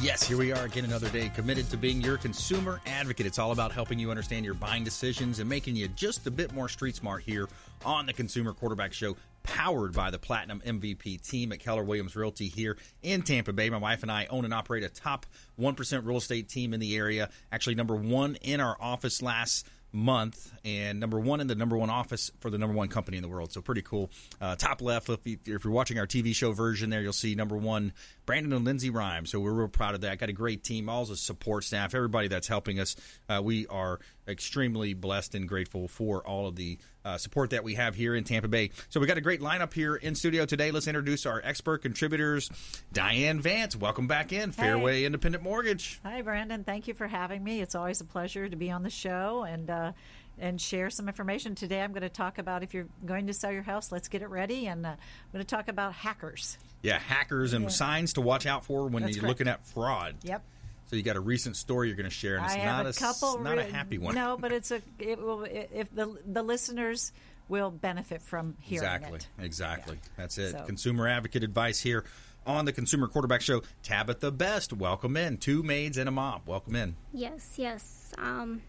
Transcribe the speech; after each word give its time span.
Yes, 0.00 0.26
here 0.26 0.36
we 0.36 0.52
are 0.52 0.64
again 0.64 0.84
another 0.84 1.08
day 1.08 1.30
committed 1.34 1.70
to 1.70 1.76
being 1.76 2.00
your 2.00 2.18
consumer 2.18 2.80
advocate. 2.86 3.26
It's 3.26 3.38
all 3.38 3.52
about 3.52 3.72
helping 3.72 3.98
you 3.98 4.10
understand 4.10 4.44
your 4.44 4.54
buying 4.54 4.82
decisions 4.82 5.38
and 5.38 5.48
making 5.48 5.76
you 5.76 5.88
just 5.88 6.26
a 6.26 6.30
bit 6.30 6.52
more 6.52 6.68
street 6.68 6.96
smart 6.96 7.22
here 7.22 7.48
on 7.84 8.06
the 8.06 8.12
Consumer 8.12 8.52
Quarterback 8.52 8.92
Show, 8.92 9.16
powered 9.44 9.94
by 9.94 10.10
the 10.10 10.18
Platinum 10.18 10.60
MVP 10.66 11.26
team 11.26 11.52
at 11.52 11.60
Keller 11.60 11.84
Williams 11.84 12.16
Realty 12.16 12.48
here 12.48 12.76
in 13.02 13.22
Tampa 13.22 13.52
Bay. 13.52 13.70
My 13.70 13.78
wife 13.78 14.02
and 14.02 14.10
I 14.10 14.26
own 14.26 14.44
and 14.44 14.52
operate 14.52 14.82
a 14.82 14.88
top 14.88 15.26
1% 15.60 16.04
real 16.04 16.16
estate 16.16 16.48
team 16.48 16.74
in 16.74 16.80
the 16.80 16.96
area, 16.96 17.30
actually 17.52 17.76
number 17.76 17.94
one 17.94 18.34
in 18.42 18.60
our 18.60 18.76
office 18.80 19.22
last 19.22 19.66
month 19.92 20.52
and 20.64 21.00
number 21.00 21.18
one 21.18 21.40
in 21.40 21.46
the 21.46 21.54
number 21.54 21.76
one 21.76 21.90
office 21.90 22.30
for 22.40 22.50
the 22.50 22.58
number 22.58 22.76
one 22.76 22.88
company 22.88 23.16
in 23.16 23.22
the 23.22 23.28
world. 23.28 23.52
So 23.52 23.62
pretty 23.62 23.82
cool. 23.82 24.10
Uh, 24.40 24.56
top 24.56 24.82
left, 24.82 25.08
if, 25.08 25.26
you, 25.26 25.38
if 25.46 25.64
you're 25.64 25.72
watching 25.72 25.98
our 25.98 26.06
TV 26.06 26.34
show 26.34 26.52
version 26.52 26.90
there, 26.90 27.00
you'll 27.00 27.12
see 27.12 27.34
number 27.34 27.56
one, 27.56 27.92
Brandon 28.28 28.52
and 28.52 28.66
Lindsay 28.66 28.90
Rhymes. 28.90 29.30
So 29.30 29.40
we're 29.40 29.54
real 29.54 29.68
proud 29.68 29.94
of 29.94 30.02
that. 30.02 30.18
Got 30.18 30.28
a 30.28 30.34
great 30.34 30.62
team, 30.62 30.90
all 30.90 31.06
the 31.06 31.16
support 31.16 31.64
staff, 31.64 31.94
everybody 31.94 32.28
that's 32.28 32.46
helping 32.46 32.78
us. 32.78 32.94
Uh, 33.26 33.40
we 33.42 33.66
are 33.68 34.00
extremely 34.28 34.92
blessed 34.92 35.34
and 35.34 35.48
grateful 35.48 35.88
for 35.88 36.20
all 36.26 36.46
of 36.46 36.54
the 36.54 36.76
uh, 37.06 37.16
support 37.16 37.48
that 37.50 37.64
we 37.64 37.76
have 37.76 37.94
here 37.94 38.14
in 38.14 38.24
Tampa 38.24 38.46
Bay. 38.46 38.68
So 38.90 39.00
we 39.00 39.06
got 39.06 39.16
a 39.16 39.22
great 39.22 39.40
lineup 39.40 39.72
here 39.72 39.96
in 39.96 40.14
studio 40.14 40.44
today. 40.44 40.70
Let's 40.70 40.86
introduce 40.86 41.24
our 41.24 41.40
expert 41.42 41.78
contributors. 41.78 42.50
Diane 42.92 43.40
Vance, 43.40 43.74
welcome 43.74 44.06
back 44.06 44.30
in 44.30 44.52
Fairway 44.52 45.04
Independent 45.04 45.42
Mortgage. 45.42 45.98
Hi, 46.04 46.20
Brandon. 46.20 46.64
Thank 46.64 46.86
you 46.86 46.92
for 46.92 47.06
having 47.06 47.42
me. 47.42 47.62
It's 47.62 47.74
always 47.74 48.02
a 48.02 48.04
pleasure 48.04 48.46
to 48.46 48.56
be 48.56 48.70
on 48.70 48.82
the 48.82 48.90
show 48.90 49.44
and 49.48 49.70
uh, 49.70 49.92
and 50.40 50.60
share 50.60 50.90
some 50.90 51.08
information. 51.08 51.54
Today, 51.54 51.80
I'm 51.80 51.92
going 51.92 52.02
to 52.02 52.08
talk 52.08 52.38
about 52.38 52.62
if 52.62 52.74
you're 52.74 52.86
going 53.04 53.26
to 53.26 53.32
sell 53.32 53.52
your 53.52 53.62
house, 53.62 53.90
let's 53.92 54.08
get 54.08 54.22
it 54.22 54.28
ready, 54.28 54.66
and 54.66 54.84
uh, 54.86 54.90
I'm 54.90 54.96
going 55.32 55.44
to 55.44 55.48
talk 55.48 55.68
about 55.68 55.92
hackers. 55.94 56.58
Yeah, 56.82 56.98
hackers 56.98 57.52
and 57.52 57.64
Yeah. 57.64 57.70
signs 57.70 58.12
to 58.14 58.20
watch 58.20 58.46
out 58.46 58.64
for 58.64 58.86
when 58.86 59.02
That's 59.02 59.16
you're 59.16 59.22
correct. 59.22 59.40
looking 59.40 59.48
at 59.48 59.66
fraud. 59.66 60.16
Yep. 60.22 60.42
So 60.86 60.96
you 60.96 61.02
got 61.02 61.16
a 61.16 61.20
recent 61.20 61.56
story 61.56 61.88
you're 61.88 61.96
going 61.96 62.04
to 62.04 62.10
share, 62.10 62.36
and 62.36 62.44
it's 62.46 62.54
I 62.54 62.58
not 62.64 62.64
have 62.64 62.86
a, 62.86 62.88
a 62.90 62.92
couple. 62.94 63.38
not 63.40 63.58
a 63.58 63.64
happy 63.64 63.98
one. 63.98 64.14
No, 64.14 64.36
but 64.40 64.52
it's 64.52 64.70
a. 64.70 64.80
It 64.98 65.18
will 65.20 65.44
if 65.44 65.94
the 65.94 66.16
the 66.26 66.42
listeners 66.42 67.12
will 67.48 67.70
benefit 67.70 68.22
from 68.22 68.56
hearing 68.60 68.84
Exactly. 68.84 69.16
it. 69.16 69.28
Exactly. 69.38 69.98
That's 70.16 70.38
it. 70.38 70.52
So- 70.52 70.64
Consumer 70.64 71.08
advocate 71.08 71.42
advice 71.44 71.80
here 71.80 72.04
on 72.46 72.64
the 72.64 72.72
Consumer 72.72 73.06
Quarterback 73.06 73.42
Show. 73.42 73.62
Tabitha 73.82 74.30
Best, 74.30 74.72
welcome 74.72 75.16
in. 75.18 75.36
Two 75.36 75.62
maids 75.62 75.98
and 75.98 76.08
a 76.08 76.12
mop. 76.12 76.46
Welcome 76.46 76.74
in. 76.76 76.96
Yes, 77.12 77.54
yes. 77.56 78.14
Um, 78.16 78.62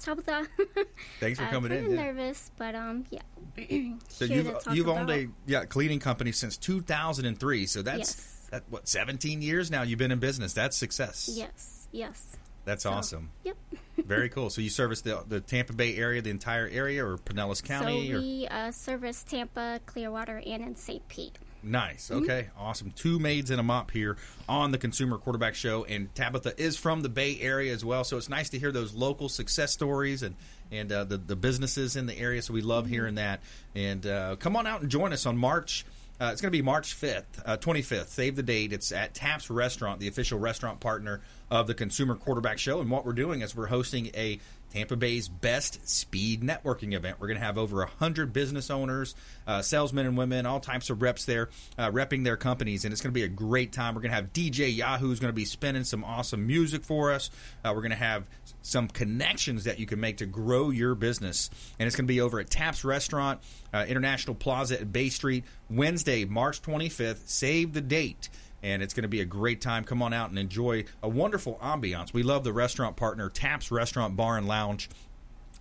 Tabitha. 0.00 0.46
Thanks 1.20 1.38
for 1.38 1.44
I'm 1.46 1.50
coming 1.52 1.72
in. 1.72 1.82
kinda 1.84 1.96
yeah. 1.96 2.02
nervous, 2.12 2.50
but 2.58 2.74
um, 2.74 3.04
yeah. 3.10 3.20
So 4.08 4.26
Here 4.26 4.42
you've 4.42 4.58
to 4.64 4.74
you've 4.74 4.88
owned 4.88 5.10
about- 5.10 5.18
a 5.18 5.28
yeah 5.46 5.64
cleaning 5.64 5.98
company 6.00 6.32
since 6.32 6.56
2003. 6.56 7.66
So 7.66 7.82
that's 7.82 7.98
Yes. 7.98 8.48
that 8.50 8.64
what 8.70 8.88
17 8.88 9.42
years 9.42 9.70
now 9.70 9.82
you've 9.82 9.98
been 9.98 10.12
in 10.12 10.18
business. 10.18 10.52
That's 10.52 10.76
success. 10.76 11.30
Yes, 11.32 11.88
yes. 11.92 12.36
That's 12.64 12.82
So, 12.82 12.90
awesome. 12.90 13.30
Yep. 13.44 13.56
Very 14.04 14.28
cool. 14.28 14.50
So 14.50 14.60
you 14.60 14.70
service 14.70 15.00
the 15.02 15.22
the 15.26 15.40
Tampa 15.40 15.72
Bay 15.72 15.96
area, 15.96 16.20
the 16.22 16.30
entire 16.30 16.68
area, 16.68 17.04
or 17.04 17.16
Pinellas 17.18 17.62
County, 17.62 18.10
so 18.10 18.16
or 18.16 18.20
we 18.20 18.46
uh, 18.48 18.70
service 18.70 19.22
Tampa, 19.24 19.80
Clearwater, 19.86 20.42
and 20.46 20.62
in 20.62 20.76
St. 20.76 21.06
Pete. 21.08 21.38
Nice. 21.62 22.08
Mm-hmm. 22.08 22.22
Okay. 22.24 22.48
Awesome. 22.58 22.90
Two 22.92 23.18
maids 23.18 23.50
and 23.50 23.60
a 23.60 23.62
mop 23.62 23.90
here 23.90 24.16
on 24.48 24.72
the 24.72 24.78
Consumer 24.78 25.18
Quarterback 25.18 25.54
Show, 25.54 25.84
and 25.84 26.14
Tabitha 26.14 26.58
is 26.60 26.76
from 26.76 27.02
the 27.02 27.08
Bay 27.08 27.38
Area 27.40 27.72
as 27.72 27.84
well. 27.84 28.02
So 28.04 28.16
it's 28.16 28.28
nice 28.28 28.48
to 28.50 28.58
hear 28.58 28.72
those 28.72 28.94
local 28.94 29.28
success 29.28 29.72
stories 29.72 30.22
and 30.22 30.36
and 30.72 30.90
uh, 30.90 31.04
the 31.04 31.16
the 31.18 31.36
businesses 31.36 31.96
in 31.96 32.06
the 32.06 32.18
area. 32.18 32.40
So 32.42 32.54
we 32.54 32.62
love 32.62 32.84
Mm-hmm. 32.84 32.92
hearing 32.94 33.14
that. 33.16 33.40
And 33.74 34.06
uh, 34.06 34.36
come 34.36 34.56
on 34.56 34.66
out 34.66 34.80
and 34.80 34.90
join 34.90 35.12
us 35.12 35.26
on 35.26 35.36
March. 35.36 35.84
Uh, 36.20 36.30
it's 36.32 36.42
going 36.42 36.52
to 36.52 36.56
be 36.56 36.60
March 36.60 36.94
5th, 37.00 37.24
uh, 37.46 37.56
25th. 37.56 38.08
Save 38.08 38.36
the 38.36 38.42
date. 38.42 38.74
It's 38.74 38.92
at 38.92 39.14
Taps 39.14 39.48
Restaurant, 39.48 40.00
the 40.00 40.08
official 40.08 40.38
restaurant 40.38 40.78
partner 40.78 41.22
of 41.50 41.66
the 41.66 41.72
Consumer 41.72 42.14
Quarterback 42.14 42.58
Show. 42.58 42.80
And 42.82 42.90
what 42.90 43.06
we're 43.06 43.14
doing 43.14 43.40
is 43.40 43.56
we're 43.56 43.68
hosting 43.68 44.08
a 44.14 44.38
Tampa 44.72 44.96
Bay's 44.96 45.28
best 45.28 45.88
speed 45.88 46.42
networking 46.42 46.94
event. 46.94 47.18
We're 47.20 47.28
going 47.28 47.38
to 47.38 47.44
have 47.44 47.58
over 47.58 47.76
100 47.76 48.32
business 48.32 48.70
owners, 48.70 49.14
uh, 49.46 49.62
salesmen 49.62 50.06
and 50.06 50.16
women, 50.16 50.46
all 50.46 50.60
types 50.60 50.90
of 50.90 51.02
reps 51.02 51.24
there, 51.24 51.50
uh, 51.78 51.90
repping 51.90 52.24
their 52.24 52.36
companies. 52.36 52.84
And 52.84 52.92
it's 52.92 53.00
going 53.00 53.12
to 53.12 53.18
be 53.18 53.24
a 53.24 53.28
great 53.28 53.72
time. 53.72 53.94
We're 53.94 54.02
going 54.02 54.10
to 54.10 54.16
have 54.16 54.32
DJ 54.32 54.74
Yahoo 54.74 55.10
going 55.20 55.30
to 55.30 55.36
be 55.36 55.44
spinning 55.44 55.84
some 55.84 56.04
awesome 56.04 56.46
music 56.46 56.84
for 56.84 57.12
us. 57.12 57.30
Uh, 57.64 57.72
we're 57.74 57.82
going 57.82 57.90
to 57.90 57.96
have 57.96 58.24
some 58.62 58.88
connections 58.88 59.64
that 59.64 59.78
you 59.78 59.86
can 59.86 60.00
make 60.00 60.18
to 60.18 60.26
grow 60.26 60.70
your 60.70 60.94
business. 60.94 61.50
And 61.78 61.86
it's 61.86 61.96
going 61.96 62.06
to 62.06 62.12
be 62.12 62.20
over 62.20 62.40
at 62.40 62.50
Taps 62.50 62.84
Restaurant, 62.84 63.40
uh, 63.72 63.84
International 63.88 64.34
Plaza 64.34 64.80
at 64.80 64.92
Bay 64.92 65.08
Street, 65.08 65.44
Wednesday, 65.68 66.24
March 66.24 66.62
25th. 66.62 67.28
Save 67.28 67.72
the 67.72 67.80
date 67.80 68.28
and 68.62 68.82
it's 68.82 68.94
going 68.94 69.02
to 69.02 69.08
be 69.08 69.20
a 69.20 69.24
great 69.24 69.60
time. 69.60 69.84
Come 69.84 70.02
on 70.02 70.12
out 70.12 70.30
and 70.30 70.38
enjoy 70.38 70.84
a 71.02 71.08
wonderful 71.08 71.58
ambiance. 71.62 72.12
We 72.12 72.22
love 72.22 72.44
the 72.44 72.52
restaurant 72.52 72.96
partner, 72.96 73.28
Taps 73.28 73.70
Restaurant 73.70 74.16
Bar 74.16 74.38
and 74.38 74.46
Lounge. 74.46 74.88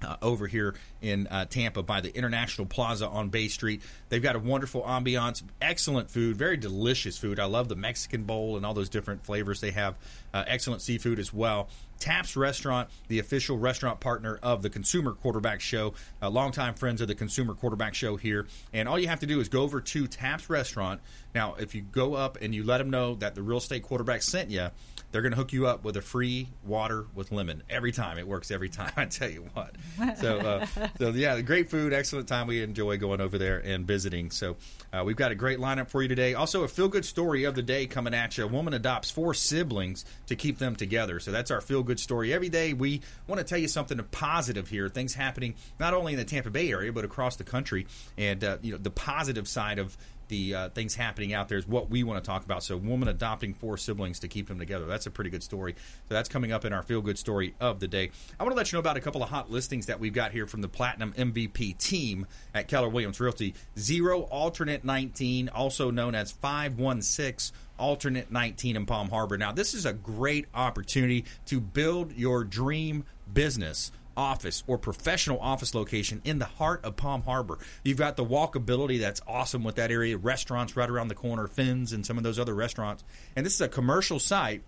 Uh, 0.01 0.15
over 0.21 0.47
here 0.47 0.75
in 1.01 1.27
uh, 1.27 1.43
Tampa 1.43 1.83
by 1.83 1.99
the 1.99 2.15
International 2.15 2.65
Plaza 2.65 3.05
on 3.05 3.27
Bay 3.27 3.49
Street. 3.49 3.81
They've 4.07 4.23
got 4.23 4.37
a 4.37 4.39
wonderful 4.39 4.81
ambiance, 4.83 5.43
excellent 5.61 6.09
food, 6.09 6.37
very 6.37 6.55
delicious 6.55 7.17
food. 7.17 7.37
I 7.37 7.45
love 7.45 7.67
the 7.67 7.75
Mexican 7.75 8.23
bowl 8.23 8.55
and 8.55 8.65
all 8.65 8.73
those 8.73 8.87
different 8.87 9.25
flavors 9.25 9.59
they 9.59 9.71
have. 9.71 9.95
Uh, 10.33 10.45
excellent 10.47 10.81
seafood 10.81 11.19
as 11.19 11.33
well. 11.33 11.67
Taps 11.99 12.37
Restaurant, 12.37 12.87
the 13.09 13.19
official 13.19 13.57
restaurant 13.57 13.99
partner 13.99 14.39
of 14.41 14.61
the 14.61 14.69
Consumer 14.69 15.11
Quarterback 15.11 15.59
Show, 15.59 15.93
uh, 16.21 16.29
longtime 16.29 16.75
friends 16.75 17.01
of 17.01 17.09
the 17.09 17.15
Consumer 17.15 17.53
Quarterback 17.53 17.93
Show 17.93 18.15
here. 18.15 18.47
And 18.71 18.87
all 18.87 18.97
you 18.97 19.09
have 19.09 19.19
to 19.19 19.27
do 19.27 19.41
is 19.41 19.49
go 19.49 19.63
over 19.63 19.81
to 19.81 20.07
Taps 20.07 20.49
Restaurant. 20.49 21.01
Now, 21.35 21.55
if 21.55 21.75
you 21.75 21.81
go 21.81 22.13
up 22.13 22.37
and 22.41 22.55
you 22.55 22.63
let 22.63 22.77
them 22.77 22.89
know 22.89 23.15
that 23.15 23.35
the 23.35 23.41
real 23.41 23.57
estate 23.57 23.83
quarterback 23.83 24.21
sent 24.21 24.49
you, 24.49 24.69
they're 25.11 25.21
going 25.21 25.31
to 25.31 25.37
hook 25.37 25.53
you 25.53 25.67
up 25.67 25.83
with 25.83 25.97
a 25.97 26.01
free 26.01 26.49
water 26.65 27.05
with 27.15 27.31
lemon 27.31 27.63
every 27.69 27.91
time. 27.91 28.17
It 28.17 28.27
works 28.27 28.51
every 28.51 28.69
time. 28.69 28.91
I 28.97 29.05
tell 29.05 29.29
you 29.29 29.49
what. 29.53 29.75
So, 30.17 30.37
uh, 30.39 30.65
so 30.97 31.09
yeah, 31.09 31.39
great 31.41 31.69
food, 31.69 31.93
excellent 31.93 32.27
time. 32.27 32.47
We 32.47 32.61
enjoy 32.61 32.97
going 32.97 33.21
over 33.21 33.37
there 33.37 33.59
and 33.59 33.87
visiting. 33.87 34.31
So, 34.31 34.57
uh, 34.91 35.03
we've 35.05 35.15
got 35.15 35.31
a 35.31 35.35
great 35.35 35.59
lineup 35.59 35.89
for 35.89 36.01
you 36.01 36.07
today. 36.07 36.33
Also, 36.33 36.63
a 36.63 36.67
feel 36.67 36.87
good 36.87 37.05
story 37.05 37.43
of 37.43 37.55
the 37.55 37.61
day 37.61 37.85
coming 37.85 38.13
at 38.13 38.37
you. 38.37 38.45
A 38.45 38.47
woman 38.47 38.73
adopts 38.73 39.11
four 39.11 39.33
siblings 39.33 40.05
to 40.27 40.35
keep 40.35 40.57
them 40.57 40.75
together. 40.75 41.19
So 41.19 41.31
that's 41.31 41.51
our 41.51 41.61
feel 41.61 41.83
good 41.83 41.99
story. 41.99 42.33
Every 42.33 42.49
day 42.49 42.73
we 42.73 43.01
want 43.27 43.39
to 43.39 43.45
tell 43.45 43.57
you 43.57 43.67
something 43.67 43.99
positive 44.11 44.67
here. 44.69 44.89
Things 44.89 45.13
happening 45.13 45.55
not 45.79 45.93
only 45.93 46.13
in 46.13 46.19
the 46.19 46.25
Tampa 46.25 46.49
Bay 46.49 46.71
area 46.71 46.91
but 46.91 47.05
across 47.05 47.35
the 47.35 47.43
country, 47.43 47.87
and 48.17 48.43
uh, 48.43 48.57
you 48.61 48.71
know 48.71 48.77
the 48.77 48.91
positive 48.91 49.47
side 49.47 49.79
of 49.79 49.97
the 50.29 50.55
uh, 50.55 50.69
things 50.69 50.95
happening 50.95 51.33
out 51.33 51.49
there 51.49 51.57
is 51.57 51.67
what 51.67 51.89
we 51.89 52.03
want 52.03 52.23
to 52.23 52.27
talk 52.27 52.45
about. 52.45 52.63
So, 52.63 52.77
woman 52.77 53.09
adopting 53.09 53.53
four 53.53 53.77
siblings 53.77 54.19
to 54.19 54.27
keep 54.27 54.47
them 54.47 54.59
together. 54.59 54.85
That's 54.85 55.05
a 55.05 55.11
pretty 55.11 55.29
good 55.29 55.43
story. 55.43 55.75
So, 56.07 56.13
that's 56.13 56.29
coming 56.29 56.51
up 56.51 56.65
in 56.65 56.71
our 56.73 56.83
feel 56.83 57.01
good 57.01 57.19
story 57.19 57.55
of 57.59 57.79
the 57.79 57.87
day. 57.87 58.11
I 58.39 58.43
want 58.43 58.53
to 58.53 58.57
let 58.57 58.71
you 58.71 58.77
know 58.77 58.81
about 58.81 58.97
a 58.97 59.01
couple 59.01 59.21
of 59.21 59.29
hot 59.29 59.51
listings 59.51 59.87
that 59.87 59.99
we've 59.99 60.13
got 60.13 60.31
here 60.31 60.47
from 60.47 60.61
the 60.61 60.69
Platinum 60.69 61.13
MVP 61.13 61.77
team 61.77 62.25
at 62.53 62.67
Keller 62.67 62.89
Williams 62.89 63.19
Realty. 63.19 63.53
Zero 63.77 64.21
Alternate 64.21 64.85
19, 64.85 65.49
also 65.49 65.91
known 65.91 66.15
as 66.15 66.31
516 66.31 67.55
Alternate 67.77 68.31
19 68.31 68.75
in 68.75 68.85
Palm 68.85 69.09
Harbor. 69.09 69.37
Now, 69.37 69.51
this 69.51 69.73
is 69.73 69.85
a 69.85 69.93
great 69.93 70.47
opportunity 70.53 71.25
to 71.45 71.61
build 71.61 72.11
your 72.13 72.43
dream 72.43 73.05
business 73.33 73.91
office 74.15 74.63
or 74.67 74.77
professional 74.77 75.39
office 75.39 75.73
location 75.73 76.21
in 76.25 76.39
the 76.39 76.45
heart 76.45 76.83
of 76.83 76.95
Palm 76.95 77.23
Harbor. 77.23 77.59
You've 77.83 77.97
got 77.97 78.17
the 78.17 78.25
walkability 78.25 78.99
that's 78.99 79.21
awesome 79.27 79.63
with 79.63 79.75
that 79.75 79.91
area, 79.91 80.17
restaurants 80.17 80.75
right 80.75 80.89
around 80.89 81.07
the 81.07 81.15
corner, 81.15 81.47
Finn's 81.47 81.93
and 81.93 82.05
some 82.05 82.17
of 82.17 82.23
those 82.23 82.39
other 82.39 82.55
restaurants. 82.55 83.03
And 83.35 83.45
this 83.45 83.55
is 83.55 83.61
a 83.61 83.69
commercial 83.69 84.19
site 84.19 84.63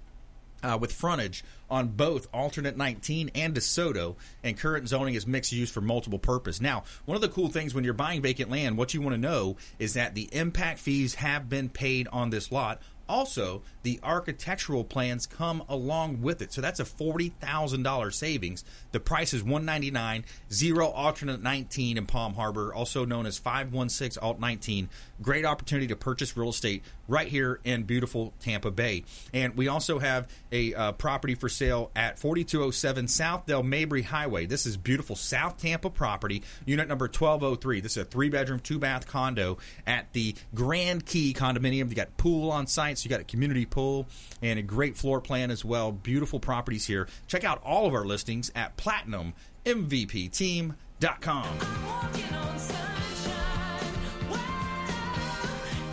uh, 0.63 0.77
with 0.79 0.91
frontage 0.91 1.43
on 1.69 1.87
both 1.89 2.27
alternate 2.33 2.77
19 2.77 3.31
and 3.35 3.55
DeSoto, 3.55 4.15
and 4.43 4.57
current 4.57 4.87
zoning 4.87 5.15
is 5.15 5.25
mixed 5.25 5.51
use 5.51 5.71
for 5.71 5.81
multiple 5.81 6.19
purpose. 6.19 6.61
Now, 6.61 6.83
one 7.05 7.15
of 7.15 7.21
the 7.21 7.29
cool 7.29 7.47
things 7.47 7.73
when 7.73 7.83
you're 7.83 7.93
buying 7.93 8.21
vacant 8.21 8.51
land, 8.51 8.77
what 8.77 8.93
you 8.93 9.01
want 9.01 9.13
to 9.13 9.21
know 9.21 9.57
is 9.79 9.93
that 9.93 10.13
the 10.13 10.29
impact 10.31 10.79
fees 10.79 11.15
have 11.15 11.49
been 11.49 11.69
paid 11.69 12.07
on 12.11 12.29
this 12.29 12.51
lot. 12.51 12.81
Also, 13.11 13.61
the 13.83 13.99
architectural 14.03 14.85
plans 14.85 15.27
come 15.27 15.61
along 15.67 16.21
with 16.21 16.41
it. 16.41 16.53
So 16.53 16.61
that's 16.61 16.79
a 16.79 16.85
$40,000 16.85 18.13
savings. 18.13 18.63
The 18.93 19.01
price 19.01 19.33
is 19.33 19.43
199 19.43 20.23
zero 20.49 20.87
alternate 20.87 21.41
19 21.43 21.97
in 21.97 22.05
Palm 22.05 22.35
Harbor, 22.35 22.73
also 22.73 23.03
known 23.03 23.25
as 23.25 23.37
516 23.37 24.23
alt 24.23 24.39
19. 24.39 24.87
Great 25.21 25.43
opportunity 25.43 25.87
to 25.87 25.95
purchase 25.97 26.37
real 26.37 26.51
estate 26.51 26.83
right 27.09 27.27
here 27.27 27.59
in 27.65 27.83
beautiful 27.83 28.33
Tampa 28.39 28.71
Bay. 28.71 29.03
And 29.33 29.57
we 29.57 29.67
also 29.67 29.99
have 29.99 30.29
a 30.53 30.73
uh, 30.73 30.91
property 30.93 31.35
for 31.35 31.49
sale 31.49 31.91
at 31.93 32.17
4207 32.17 33.09
South 33.09 33.45
Dale 33.45 33.61
Mabry 33.61 34.03
Highway. 34.03 34.45
This 34.45 34.65
is 34.65 34.77
beautiful 34.77 35.17
South 35.17 35.57
Tampa 35.57 35.89
property, 35.89 36.43
unit 36.65 36.87
number 36.87 37.05
1203. 37.05 37.81
This 37.81 37.97
is 37.97 38.03
a 38.03 38.05
three 38.05 38.29
bedroom, 38.29 38.61
two 38.61 38.79
bath 38.79 39.05
condo 39.05 39.57
at 39.85 40.13
the 40.13 40.35
Grand 40.55 41.05
Key 41.05 41.33
condominium. 41.33 41.89
You 41.89 41.95
got 41.95 42.15
pool 42.15 42.49
on 42.49 42.67
site, 42.67 43.00
you 43.05 43.09
got 43.09 43.19
a 43.19 43.23
community 43.25 43.65
pool 43.65 44.07
and 44.41 44.57
a 44.59 44.63
great 44.63 44.95
floor 44.97 45.19
plan 45.21 45.51
as 45.51 45.63
well. 45.65 45.91
Beautiful 45.91 46.39
properties 46.39 46.85
here. 46.87 47.07
Check 47.27 47.43
out 47.43 47.61
all 47.63 47.85
of 47.87 47.93
our 47.93 48.05
listings 48.05 48.51
at 48.55 48.77
platinummvpteam.com. 48.77 51.57
Walking 51.85 52.33
on 52.35 52.59
sunshine. 52.59 54.29
Wow, 54.29 54.37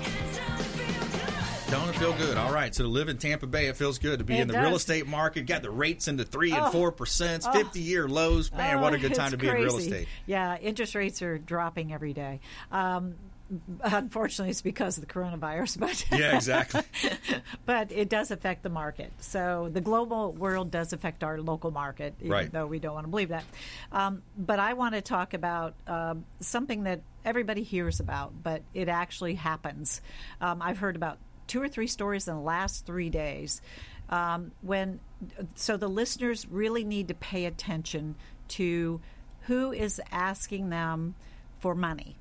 it's 0.02 0.38
time 0.38 0.58
to 0.58 0.64
feel 0.64 1.18
good. 1.18 1.70
Don't 1.70 1.88
it 1.88 1.96
feel 1.96 2.12
good? 2.14 2.36
All 2.36 2.52
right. 2.52 2.74
So 2.74 2.84
to 2.84 2.88
live 2.90 3.08
in 3.08 3.18
Tampa 3.18 3.46
Bay, 3.46 3.66
it 3.66 3.76
feels 3.76 3.98
good 3.98 4.18
to 4.18 4.24
be 4.24 4.38
It 4.38 4.42
in 4.42 4.48
the 4.48 4.58
real 4.60 4.74
estate 4.76 5.06
market. 5.06 5.46
Got 5.46 5.62
the 5.62 5.70
rates 5.70 6.08
into 6.08 6.24
three 6.24 6.52
and 6.52 6.66
Oh. 6.66 6.70
four 6.70 6.92
percent, 6.92 7.44
fifty 7.52 7.80
year 7.80 8.08
lows. 8.08 8.50
Man, 8.52 8.80
what 8.80 8.94
a 8.94 8.96
Oh, 8.96 9.00
good 9.00 9.14
time 9.14 9.30
to 9.32 9.36
be 9.36 9.48
in 9.48 9.54
real 9.54 9.76
estate. 9.76 10.08
Yeah, 10.26 10.56
interest 10.58 10.94
rates 10.94 11.22
are 11.22 11.38
dropping 11.38 11.92
every 11.92 12.12
day. 12.12 12.40
Um, 12.72 13.14
unfortunately, 13.82 14.50
it's 14.50 14.62
because 14.62 14.98
of 14.98 15.06
the 15.06 15.12
coronavirus, 15.12 15.78
but 15.80 16.04
Yeah, 16.12 16.34
exactly. 16.36 16.82
but 17.66 17.90
it 17.92 18.08
does 18.08 18.30
affect 18.30 18.62
the 18.62 18.68
market. 18.68 19.12
So 19.20 19.70
the 19.72 19.80
global 19.80 20.32
world 20.32 20.70
does 20.70 20.92
affect 20.92 21.24
our 21.24 21.40
local 21.40 21.70
market, 21.70 22.14
even 22.20 22.30
Right. 22.30 22.52
though 22.52 22.66
we 22.66 22.78
don't 22.78 22.94
want 22.94 23.04
to 23.06 23.10
believe 23.10 23.30
that. 23.30 23.44
Um, 23.92 24.22
but 24.36 24.58
I 24.58 24.74
want 24.74 24.94
to 24.94 25.00
talk 25.00 25.34
about 25.34 25.74
um, 25.86 26.24
something 26.40 26.84
that 26.84 27.00
everybody 27.24 27.62
hears 27.62 28.00
about, 28.00 28.32
but 28.42 28.62
it 28.74 28.88
actually 28.88 29.34
happens. 29.34 30.00
Um, 30.40 30.60
I've 30.62 30.78
heard 30.78 30.96
about 30.96 31.18
two 31.46 31.62
or 31.62 31.68
three 31.68 31.86
stories 31.86 32.28
in 32.28 32.34
the 32.34 32.40
last 32.42 32.84
three 32.84 33.10
days. 33.10 33.62
Um, 34.10 34.52
when 34.62 35.00
so 35.54 35.76
the 35.76 35.88
listeners 35.88 36.46
really 36.48 36.84
need 36.84 37.08
to 37.08 37.14
pay 37.14 37.44
attention 37.46 38.14
to 38.48 39.00
who 39.42 39.72
is 39.72 40.00
asking 40.12 40.68
them 40.70 41.14
for 41.58 41.74
money 41.74 42.16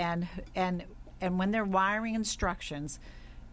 and 0.00 0.26
and 0.56 0.84
and 1.20 1.38
when 1.38 1.50
they're 1.50 1.64
wiring 1.64 2.14
instructions, 2.14 2.98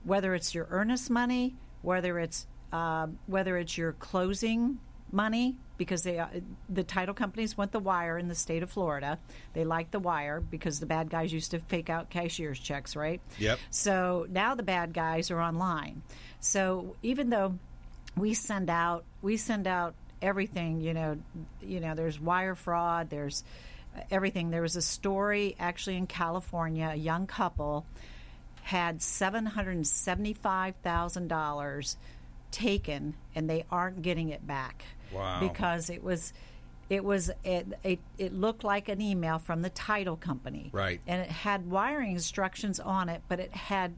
whether 0.05 0.33
it's 0.33 0.55
your 0.55 0.67
earnest 0.71 1.09
money, 1.09 1.55
whether 1.81 2.17
it's 2.17 2.47
uh, 2.71 3.07
whether 3.27 3.57
it's 3.57 3.77
your 3.77 3.91
closing 3.93 4.79
money, 5.11 5.57
because 5.77 6.03
they 6.03 6.17
uh, 6.17 6.27
the 6.69 6.83
title 6.83 7.13
companies 7.13 7.57
want 7.57 7.73
the 7.73 7.79
wire 7.79 8.17
in 8.17 8.29
the 8.29 8.35
state 8.35 8.63
of 8.63 8.71
Florida. 8.71 9.19
They 9.53 9.65
like 9.65 9.91
the 9.91 9.99
wire 9.99 10.39
because 10.39 10.79
the 10.79 10.85
bad 10.85 11.09
guys 11.09 11.33
used 11.33 11.51
to 11.51 11.59
fake 11.59 11.89
out 11.89 12.09
cashier's 12.09 12.59
checks, 12.59 12.95
right? 12.95 13.19
Yep. 13.37 13.59
So 13.69 14.25
now 14.29 14.55
the 14.55 14.63
bad 14.63 14.93
guys 14.93 15.29
are 15.29 15.41
online. 15.41 16.01
So 16.39 16.95
even 17.03 17.29
though 17.29 17.59
we 18.15 18.33
send 18.33 18.69
out 18.69 19.03
we 19.21 19.35
send 19.35 19.67
out 19.67 19.95
everything, 20.21 20.79
you 20.79 20.93
know, 20.93 21.17
you 21.61 21.81
know, 21.81 21.93
there's 21.93 22.19
wire 22.19 22.55
fraud, 22.55 23.09
there's 23.09 23.43
everything. 24.11 24.49
There 24.49 24.61
was 24.61 24.75
a 24.75 24.81
story 24.81 25.55
actually 25.59 25.97
in 25.97 26.07
California, 26.07 26.91
a 26.93 26.95
young 26.95 27.27
couple 27.27 27.85
had 28.63 29.01
seven 29.01 29.45
hundred 29.45 29.77
and 29.77 29.87
seventy-five 29.87 30.75
thousand 30.83 31.29
dollars 31.29 31.95
taken, 32.51 33.13
and 33.33 33.49
they 33.49 33.65
aren't 33.71 34.01
getting 34.01 34.29
it 34.29 34.45
back. 34.45 34.83
Wow. 35.13 35.39
Because 35.39 35.89
it 35.89 36.03
was, 36.03 36.33
it 36.89 37.03
was 37.03 37.31
it, 37.45 37.67
it 37.83 37.99
it 38.17 38.33
looked 38.33 38.65
like 38.65 38.89
an 38.89 38.99
email 38.99 39.39
from 39.39 39.61
the 39.61 39.69
title 39.69 40.17
company, 40.17 40.69
Right. 40.73 40.99
And 41.07 41.21
it 41.21 41.29
had 41.29 41.69
wiring 41.69 42.11
instructions 42.11 42.79
on 42.79 43.07
it, 43.07 43.21
but 43.29 43.39
it 43.39 43.53
had 43.53 43.93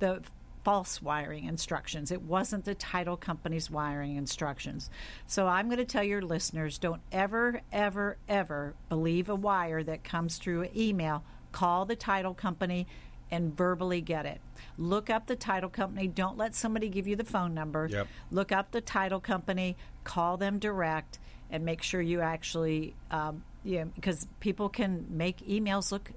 the 0.00 0.22
false 0.68 1.00
wiring 1.00 1.46
instructions. 1.46 2.12
It 2.12 2.20
wasn't 2.20 2.66
the 2.66 2.74
title 2.74 3.16
company's 3.16 3.70
wiring 3.70 4.16
instructions. 4.16 4.90
So 5.26 5.46
I'm 5.46 5.68
going 5.68 5.78
to 5.78 5.86
tell 5.86 6.04
your 6.04 6.20
listeners 6.20 6.76
don't 6.76 7.00
ever, 7.10 7.62
ever, 7.72 8.18
ever 8.28 8.74
believe 8.90 9.30
a 9.30 9.34
wire 9.34 9.82
that 9.82 10.04
comes 10.04 10.36
through 10.36 10.68
email. 10.76 11.24
Call 11.52 11.86
the 11.86 11.96
title 11.96 12.34
company 12.34 12.86
and 13.30 13.56
verbally 13.56 14.02
get 14.02 14.26
it. 14.26 14.42
Look 14.76 15.08
up 15.08 15.26
the 15.26 15.36
title 15.36 15.70
company. 15.70 16.06
Don't 16.06 16.36
let 16.36 16.54
somebody 16.54 16.90
give 16.90 17.08
you 17.08 17.16
the 17.16 17.24
phone 17.24 17.54
number. 17.54 17.88
Yep. 17.90 18.06
Look 18.30 18.52
up 18.52 18.70
the 18.70 18.82
title 18.82 19.20
company, 19.20 19.74
call 20.04 20.36
them 20.36 20.58
direct, 20.58 21.18
and 21.50 21.64
make 21.64 21.80
sure 21.80 22.02
you 22.02 22.20
actually, 22.20 22.94
um, 23.10 23.42
yeah, 23.64 23.84
because 23.84 24.26
people 24.38 24.68
can 24.68 25.06
make 25.08 25.38
emails 25.48 25.90
look 25.90 26.10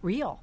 real. 0.00 0.42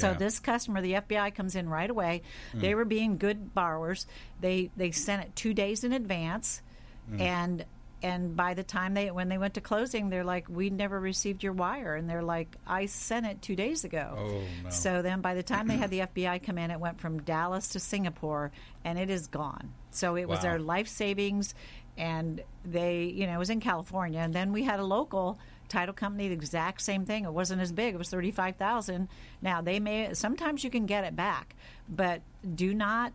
So 0.00 0.14
this 0.14 0.40
customer, 0.40 0.80
the 0.80 0.94
FBI 0.94 1.34
comes 1.34 1.56
in 1.56 1.68
right 1.68 1.88
away. 1.88 2.22
They 2.54 2.72
mm. 2.72 2.76
were 2.76 2.84
being 2.84 3.18
good 3.18 3.54
borrowers. 3.54 4.06
They 4.40 4.70
they 4.76 4.90
sent 4.90 5.22
it 5.22 5.36
two 5.36 5.54
days 5.54 5.84
in 5.84 5.92
advance, 5.92 6.62
mm. 7.10 7.20
and 7.20 7.64
and 8.02 8.34
by 8.34 8.54
the 8.54 8.64
time 8.64 8.94
they 8.94 9.10
when 9.10 9.28
they 9.28 9.38
went 9.38 9.54
to 9.54 9.60
closing, 9.60 10.10
they're 10.10 10.24
like, 10.24 10.48
"We 10.48 10.70
never 10.70 10.98
received 10.98 11.42
your 11.42 11.52
wire," 11.52 11.94
and 11.94 12.10
they're 12.10 12.22
like, 12.22 12.56
"I 12.66 12.86
sent 12.86 13.26
it 13.26 13.40
two 13.42 13.54
days 13.54 13.84
ago." 13.84 14.16
Oh, 14.18 14.42
no. 14.64 14.70
So 14.70 15.02
then 15.02 15.20
by 15.20 15.34
the 15.34 15.42
time 15.42 15.68
they 15.68 15.76
had 15.76 15.90
the 15.90 16.00
FBI 16.00 16.42
come 16.42 16.58
in, 16.58 16.70
it 16.70 16.80
went 16.80 17.00
from 17.00 17.22
Dallas 17.22 17.68
to 17.70 17.80
Singapore, 17.80 18.50
and 18.84 18.98
it 18.98 19.08
is 19.08 19.28
gone. 19.28 19.72
So 19.90 20.16
it 20.16 20.28
was 20.28 20.40
their 20.40 20.58
life 20.58 20.88
savings, 20.88 21.54
and 21.96 22.42
they, 22.64 23.04
you 23.04 23.26
know, 23.26 23.34
it 23.34 23.38
was 23.38 23.50
in 23.50 23.60
California, 23.60 24.20
and 24.20 24.34
then 24.34 24.52
we 24.52 24.64
had 24.64 24.80
a 24.80 24.84
local 24.84 25.38
title 25.72 25.94
company, 25.94 26.28
the 26.28 26.34
exact 26.34 26.82
same 26.82 27.04
thing. 27.04 27.24
It 27.24 27.32
wasn't 27.32 27.62
as 27.62 27.72
big; 27.72 27.94
it 27.94 27.98
was 27.98 28.10
thirty-five 28.10 28.56
thousand. 28.56 29.08
Now 29.40 29.62
they 29.62 29.80
may 29.80 30.14
sometimes 30.14 30.62
you 30.62 30.70
can 30.70 30.86
get 30.86 31.04
it 31.04 31.16
back, 31.16 31.56
but 31.88 32.22
do 32.54 32.74
not. 32.74 33.12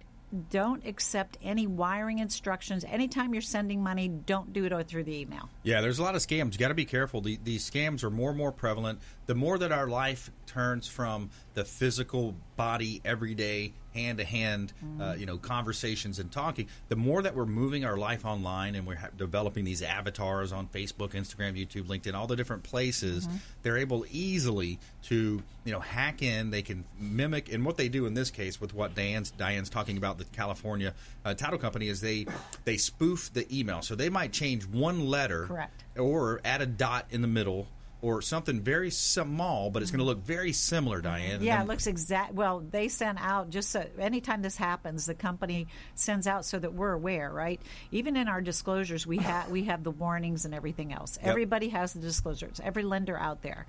Don't 0.49 0.85
accept 0.85 1.37
any 1.41 1.67
wiring 1.67 2.19
instructions. 2.19 2.83
Anytime 2.83 3.33
you're 3.33 3.41
sending 3.41 3.81
money, 3.81 4.09
don't 4.09 4.51
do 4.51 4.65
it 4.65 4.87
through 4.89 5.05
the 5.05 5.17
email. 5.17 5.47
Yeah, 5.63 5.79
there's 5.79 5.99
a 5.99 6.03
lot 6.03 6.15
of 6.15 6.21
scams. 6.21 6.51
You 6.51 6.59
got 6.59 6.67
to 6.67 6.73
be 6.73 6.83
careful. 6.83 7.21
The, 7.21 7.39
these 7.41 7.69
scams 7.69 8.03
are 8.03 8.09
more 8.09 8.31
and 8.31 8.37
more 8.37 8.51
prevalent. 8.51 8.99
The 9.25 9.35
more 9.35 9.57
that 9.57 9.71
our 9.71 9.87
life 9.87 10.29
turns 10.45 10.85
from 10.85 11.29
the 11.53 11.63
physical 11.63 12.35
body, 12.57 12.99
everyday, 13.05 13.71
hand 13.97 14.17
to 14.19 14.23
hand, 14.23 14.73
you 15.17 15.25
know, 15.25 15.37
conversations 15.37 16.19
and 16.19 16.31
talking, 16.31 16.67
the 16.89 16.95
more 16.95 17.21
that 17.21 17.35
we're 17.35 17.45
moving 17.45 17.83
our 17.83 17.97
life 17.97 18.25
online 18.25 18.75
and 18.75 18.85
we're 18.85 18.95
ha- 18.95 19.09
developing 19.17 19.65
these 19.65 19.81
avatars 19.81 20.51
on 20.51 20.67
Facebook, 20.67 21.11
Instagram, 21.11 21.57
YouTube, 21.57 21.83
LinkedIn, 21.83 22.13
all 22.13 22.27
the 22.27 22.35
different 22.35 22.63
places, 22.63 23.27
they're 23.63 23.77
able 23.77 24.05
easily 24.11 24.79
to 25.03 25.41
you 25.65 25.71
know 25.71 25.79
hack 25.79 26.21
in. 26.21 26.51
They 26.51 26.61
can 26.61 26.85
mimic, 26.99 27.51
and 27.51 27.65
what 27.65 27.77
they 27.77 27.89
do 27.89 28.05
in 28.05 28.13
this 28.13 28.29
case 28.29 28.61
with 28.61 28.73
what 28.73 28.95
Diane's 28.95 29.31
Diane's 29.31 29.69
talking 29.69 29.97
about 29.97 30.17
the 30.17 30.25
California 30.25 30.93
uh, 31.25 31.33
title 31.33 31.59
company 31.59 31.87
is 31.87 32.01
they 32.01 32.25
they 32.65 32.77
spoof 32.77 33.31
the 33.33 33.45
email. 33.57 33.81
So 33.81 33.95
they 33.95 34.09
might 34.09 34.31
change 34.31 34.65
one 34.65 35.07
letter 35.07 35.45
Correct. 35.47 35.83
or 35.97 36.41
add 36.45 36.61
a 36.61 36.65
dot 36.65 37.05
in 37.09 37.21
the 37.21 37.27
middle 37.27 37.67
or 38.01 38.21
something 38.21 38.61
very 38.61 38.91
small, 38.91 39.71
but 39.71 39.81
it's 39.81 39.89
going 39.89 39.99
to 39.99 40.05
look 40.05 40.23
very 40.23 40.53
similar, 40.53 41.01
Diane. 41.01 41.41
Yeah, 41.41 41.61
it 41.61 41.67
looks 41.67 41.87
exact. 41.87 42.33
Well, 42.33 42.59
they 42.59 42.89
send 42.89 43.17
out 43.19 43.49
just 43.49 43.71
so 43.71 43.85
anytime 43.97 44.43
this 44.43 44.55
happens, 44.55 45.07
the 45.07 45.15
company 45.15 45.67
sends 45.95 46.27
out 46.27 46.45
so 46.45 46.59
that 46.59 46.73
we're 46.73 46.93
aware, 46.93 47.31
right? 47.31 47.59
Even 47.91 48.15
in 48.15 48.27
our 48.27 48.39
disclosures, 48.41 49.07
we 49.07 49.17
have 49.17 49.49
we 49.49 49.63
have 49.63 49.83
the 49.83 49.91
warnings 49.91 50.45
and 50.45 50.53
everything 50.53 50.93
else. 50.93 51.17
Everybody 51.23 51.69
has 51.69 51.93
the 51.93 51.99
disclosures. 51.99 52.61
Every 52.63 52.83
lender 52.83 53.17
out 53.17 53.41
there, 53.41 53.65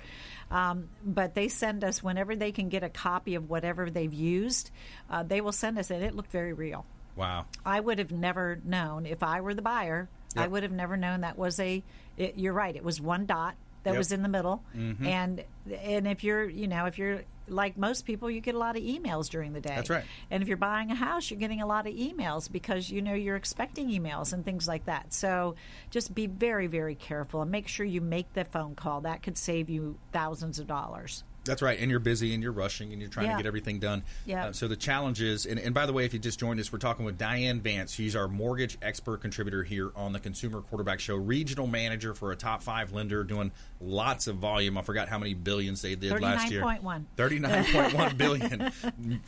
um, 0.51 0.91
but 1.03 1.35
they 1.35 1.49
send 1.49 1.83
us 1.83 2.03
whenever 2.03 2.37
they 2.37 2.53
can 2.53 2.69
get 2.69 2.83
a 2.83 2.91
copy 2.91 3.35
of 3.35 3.49
whatever 3.49 3.89
they've 3.89 4.13
used. 4.13 4.71
Uh, 5.11 5.23
they 5.23 5.41
will 5.41 5.53
send 5.53 5.79
us, 5.79 5.91
and 5.91 6.03
it 6.05 6.15
looked 6.15 6.33
very 6.33 6.53
real. 6.53 6.85
wow. 7.17 7.47
I 7.65 7.81
would 7.81 7.99
have 7.99 8.13
never 8.13 8.61
known 8.63 9.07
if 9.07 9.23
I 9.23 9.41
were 9.41 9.55
the 9.55 9.63
buyer. 9.63 10.09
I 10.37 10.47
would 10.47 10.63
have 10.63 10.73
never 10.73 10.97
known 10.97 11.23
that 11.23 11.39
was 11.39 11.59
a. 11.59 11.83
It, 12.19 12.35
you're 12.37 12.53
right. 12.53 12.77
It 12.77 12.85
was 12.85 13.01
one 13.01 13.27
dot 13.27 13.57
that 13.85 13.91
Yep. 13.91 13.93
Mm-hmm. 13.93 13.99
was 13.99 14.13
in 14.13 14.23
the 14.23 14.29
middle, 14.29 14.63
and 14.75 15.45
and 15.81 16.07
if 16.09 16.25
you're 16.25 16.49
you 16.49 16.67
know 16.69 16.87
if 16.87 16.99
you're 16.99 17.23
like 17.51 17.79
most 17.79 18.05
people, 18.05 18.31
you 18.31 18.41
get 18.43 18.55
a 18.55 18.59
lot 18.59 18.77
of 18.77 18.83
emails 18.83 19.31
during 19.31 19.55
the 19.55 19.61
day. 19.61 19.73
That's 19.75 19.89
right. 19.89 20.05
And 20.31 20.43
if 20.43 20.49
you're 20.49 20.59
buying 20.59 20.91
a 20.91 20.95
house, 20.95 21.31
you're 21.31 21.41
getting 21.41 21.63
a 21.63 21.67
lot 21.67 21.87
of 21.87 21.95
emails 21.95 22.51
because 22.53 22.91
you 22.91 23.01
know 23.01 23.15
you're 23.15 23.37
expecting 23.37 23.89
emails 23.89 24.33
and 24.35 24.45
things 24.45 24.69
like 24.69 24.85
that. 24.85 25.15
So 25.15 25.55
just 25.91 26.15
be 26.15 26.27
very 26.27 26.67
very 26.67 26.95
careful 26.95 27.41
and 27.41 27.51
make 27.51 27.67
sure 27.69 27.87
you 27.87 28.01
make 28.03 28.33
the 28.35 28.45
phone 28.45 28.75
call. 28.75 29.01
That 29.03 29.23
could 29.23 29.39
save 29.39 29.71
you 29.71 29.99
thousands 30.13 30.59
of 30.59 30.67
dollars. 30.67 31.25
That's 31.45 31.63
right, 31.63 31.79
and 31.81 31.91
you're 31.91 32.01
busy 32.01 32.35
and 32.35 32.43
you're 32.43 32.53
rushing 32.53 32.93
and 32.93 33.01
you're 33.01 33.11
trying 33.11 33.27
Yeah. 33.27 33.37
to 33.37 33.43
get 33.43 33.47
everything 33.47 33.79
done. 33.79 34.03
Yeah. 34.27 34.47
Uh, 34.49 34.53
so 34.53 34.69
the 34.69 34.77
challenge 34.77 35.23
is, 35.23 35.47
and, 35.47 35.59
and 35.59 35.73
by 35.75 35.87
the 35.87 35.95
way, 35.95 36.05
if 36.05 36.13
you 36.13 36.19
just 36.19 36.39
joined 36.39 36.61
us, 36.61 36.71
we're 36.71 36.79
talking 36.79 37.07
with 37.07 37.17
Diane 37.17 37.61
Vance. 37.63 37.93
She's 37.95 38.15
our 38.15 38.29
mortgage 38.29 38.77
expert 38.83 39.23
contributor 39.23 39.63
here 39.65 39.91
on 39.97 40.13
the 40.13 40.21
Consumer 40.21 40.61
Quarterback 40.61 41.01
Show, 41.01 41.17
regional 41.17 41.67
manager 41.67 42.13
for 42.15 42.33
a 42.33 42.37
top 42.37 42.63
five 42.63 42.93
lender, 42.93 43.25
doing 43.25 43.51
lots 43.81 44.27
of 44.27 44.37
volume. 44.37 44.77
I 44.77 44.83
forgot 44.83 45.09
how 45.09 45.19
many 45.19 45.33
billions 45.33 45.81
they 45.81 45.95
did 45.95 46.21
last 46.21 46.51
year. 46.51 46.61
39.1. 46.63 47.05
Thirty-nine 47.17 47.65
point 47.65 47.95
one 47.95 48.17
billion 48.19 48.73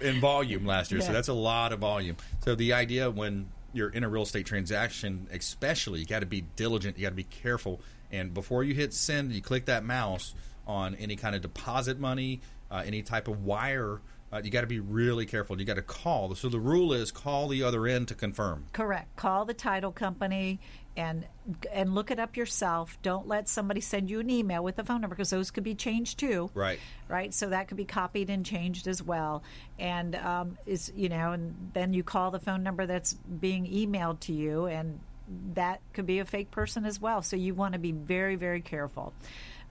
in 0.01 0.21
volume 0.21 0.67
last 0.67 0.93
year. 0.93 1.01
So 1.01 1.13
that's 1.13 1.29
a 1.29 1.33
lot 1.33 1.73
of 1.73 1.79
volume. 1.79 2.17
So 2.45 2.55
the 2.55 2.75
idea 2.75 3.11
when 3.11 3.49
you're 3.73 3.89
in 3.91 4.05
a 4.05 4.09
real 4.09 4.25
estate 4.25 4.45
transaction, 4.47 5.27
especially, 5.33 6.01
you 6.01 6.07
got 6.07 6.21
to 6.21 6.27
be 6.27 6.43
diligent. 6.57 6.99
You 6.99 7.05
got 7.05 7.11
to 7.11 7.15
be 7.15 7.25
careful. 7.25 7.81
And 8.13 8.35
before 8.35 8.65
you 8.65 8.75
hit 8.75 8.93
send, 8.93 9.33
you 9.33 9.41
click 9.41 9.67
that 9.67 9.85
mouse 9.85 10.35
on 10.71 10.95
any 10.95 11.17
kind 11.17 11.35
of 11.35 11.43
deposit 11.43 11.99
money, 11.99 12.41
uh, 12.71 12.83
any 12.87 13.03
type 13.03 13.29
of 13.29 13.45
wire. 13.45 14.01
Uh, 14.33 14.41
you 14.45 14.51
got 14.51 14.61
to 14.61 14.67
be 14.69 14.79
really 14.79 15.27
careful. 15.27 15.59
You 15.59 15.67
got 15.67 15.75
to 15.75 15.83
call. 15.83 16.33
So 16.37 16.49
the 16.49 16.61
rule 16.61 16.93
is 16.93 17.11
call 17.11 17.49
the 17.49 17.65
other 17.65 17.89
end 17.89 18.07
to 18.09 18.15
confirm. 18.15 18.67
Correct. 18.73 19.17
Call 19.17 19.45
the 19.45 19.55
title 19.55 19.91
company 19.91 20.61
and 20.97 21.27
and 21.73 21.97
look 21.97 22.13
it 22.13 22.21
up 22.21 22.37
yourself. 22.37 22.97
Don't 23.03 23.27
let 23.27 23.49
somebody 23.49 23.81
send 23.81 24.09
you 24.09 24.21
an 24.21 24.31
email 24.31 24.63
with 24.63 24.77
the 24.77 24.85
phone 24.85 25.01
number 25.01 25.17
because 25.17 25.31
those 25.31 25.51
could 25.51 25.65
be 25.65 25.75
changed 25.75 26.19
too. 26.19 26.49
Right. 26.55 26.79
Right. 27.09 27.35
So 27.35 27.49
that 27.49 27.67
could 27.67 27.77
be 27.77 27.85
copied 27.85 28.31
and 28.31 28.47
changed 28.47 28.87
as 28.87 29.03
well. 29.03 29.43
And 29.81 30.15
um, 30.15 30.59
is 30.65 30.93
you 30.95 31.09
know, 31.09 31.33
and 31.33 31.71
then 31.75 31.93
you 31.93 32.05
call 32.05 32.31
the 32.31 32.41
phone 32.41 32.63
number 32.63 32.87
that's 32.87 33.15
being 33.15 33.67
emailed 33.67 34.21
to 34.21 34.33
you, 34.33 34.67
and 34.67 35.01
that 35.55 35.81
could 35.93 36.07
be 36.07 36.21
a 36.21 36.25
fake 36.25 36.53
person 36.53 36.85
as 36.85 37.01
well. 37.01 37.23
So 37.23 37.35
you 37.35 37.55
want 37.55 37.73
to 37.73 37.81
be 37.81 37.91
very 37.91 38.37
very 38.37 38.61
careful. 38.61 39.13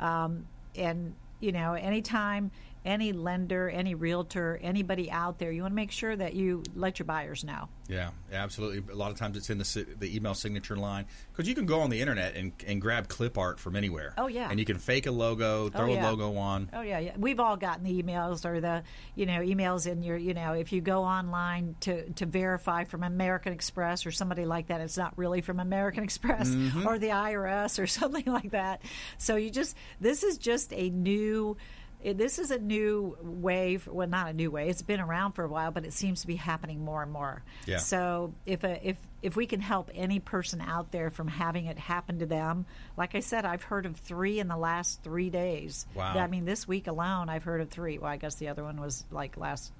Um, 0.02 0.48
and 0.76 1.16
you 1.40 1.52
know, 1.52 1.74
anytime 1.74 2.52
any 2.86 3.12
lender, 3.12 3.70
any 3.70 3.96
realtor, 3.96 4.60
anybody 4.62 5.12
out 5.12 5.38
there, 5.40 5.52
you 5.52 5.62
want 5.62 5.72
to 5.72 5.76
make 5.76 5.92
sure 5.92 6.16
that 6.16 6.34
you 6.34 6.64
let 6.76 7.00
your 7.00 7.06
buyers 7.06 7.44
know. 7.44 7.68
Yeah, 7.88 8.12
absolutely. 8.32 8.94
A 8.94 8.96
lot 8.96 9.12
of 9.12 9.18
times 9.18 9.36
it's 9.36 9.50
in 9.50 9.58
the 9.58 9.86
the 9.98 10.16
email 10.16 10.34
signature 10.36 10.76
line 10.76 11.06
because 11.32 11.48
you 11.50 11.56
can 11.56 11.66
go 11.66 11.80
on 11.82 11.90
the 11.90 12.00
internet 12.02 12.36
and, 12.36 12.52
and 12.68 12.80
grab 12.80 13.08
clip 13.08 13.38
art 13.38 13.60
from 13.60 13.76
anywhere. 13.76 14.14
Oh, 14.18 14.28
yeah. 14.28 14.50
and 14.50 14.60
you 14.60 14.66
can 14.66 14.78
fake 14.78 15.08
a 15.08 15.12
logo, 15.12 15.70
throw 15.70 15.94
yeah. 15.94 16.08
a 16.08 16.12
logo 16.12 16.38
on. 16.38 16.70
Oh 16.72 16.82
yeah, 16.82 17.00
yeah. 17.00 17.16
We've 17.18 17.40
all 17.40 17.58
gotten 17.58 17.84
the 17.84 18.02
emails 18.02 18.46
or 18.46 18.62
the 18.62 18.84
you 19.16 19.26
know 19.26 19.40
emails 19.42 19.88
in 19.88 20.04
your 20.04 20.18
you 20.18 20.34
know 20.36 20.54
if 20.54 20.72
you 20.72 20.82
go 20.82 21.04
online 21.04 21.76
to 21.82 22.10
to 22.12 22.26
verify 22.28 22.84
from 22.84 23.04
American 23.04 23.54
Express 23.54 24.06
or 24.06 24.12
somebody 24.12 24.46
like 24.46 24.68
that, 24.68 24.82
it's 24.82 24.98
not 24.98 25.18
really 25.18 25.42
from 25.42 25.60
American 25.60 26.04
Express 26.10 26.50
Mm-hmm. 26.50 26.88
or 26.88 27.00
the 27.00 27.10
IRS 27.10 27.82
or 27.82 27.88
something 28.00 28.26
like 28.26 28.52
that. 28.52 28.82
So 29.18 29.36
you 29.36 29.50
just 29.50 29.76
this 30.00 30.24
is 30.24 30.38
just 30.38 30.72
a 30.74 30.90
new. 30.90 31.58
This 32.04 32.40
is 32.40 32.50
a 32.52 32.58
new 32.58 33.18
wave. 33.22 33.86
Well, 33.88 34.08
not 34.08 34.30
a 34.30 34.34
new 34.34 34.50
way. 34.52 34.70
It's 34.70 34.82
been 34.82 35.02
around 35.02 35.34
for 35.34 35.44
a 35.44 35.50
while, 35.50 35.72
but 35.72 35.84
it 35.86 35.92
seems 35.92 36.22
to 36.22 36.28
be 36.28 36.38
happening 36.38 36.84
more 36.86 37.04
and 37.04 37.12
more. 37.12 37.44
Yeah. 37.66 37.80
So 37.80 38.34
if 38.46 38.64
a, 38.64 38.88
if 38.88 38.98
if 39.22 39.36
we 39.36 39.46
can 39.46 39.60
help 39.60 39.92
any 39.94 40.20
person 40.20 40.62
out 40.62 40.92
there 40.94 41.10
from 41.10 41.28
having 41.28 41.66
it 41.66 41.78
happen 41.78 42.20
to 42.20 42.26
them, 42.26 42.66
like 42.96 43.16
I 43.16 43.20
said, 43.20 43.44
I've 43.44 43.64
heard 43.64 43.86
of 43.86 43.98
three 43.98 44.40
in 44.40 44.48
the 44.48 44.56
last 44.56 45.04
three 45.04 45.30
days. 45.30 45.86
Wow. 45.94 46.14
I 46.18 46.28
mean, 46.28 46.46
this 46.46 46.66
week 46.68 46.88
alone, 46.88 47.28
I've 47.28 47.44
heard 47.44 47.60
of 47.60 47.70
three. 47.70 47.98
Well, 47.98 48.10
I 48.10 48.16
guess 48.18 48.36
the 48.36 48.48
other 48.48 48.64
one 48.64 48.80
was 48.80 49.04
like 49.12 49.36
last 49.36 49.74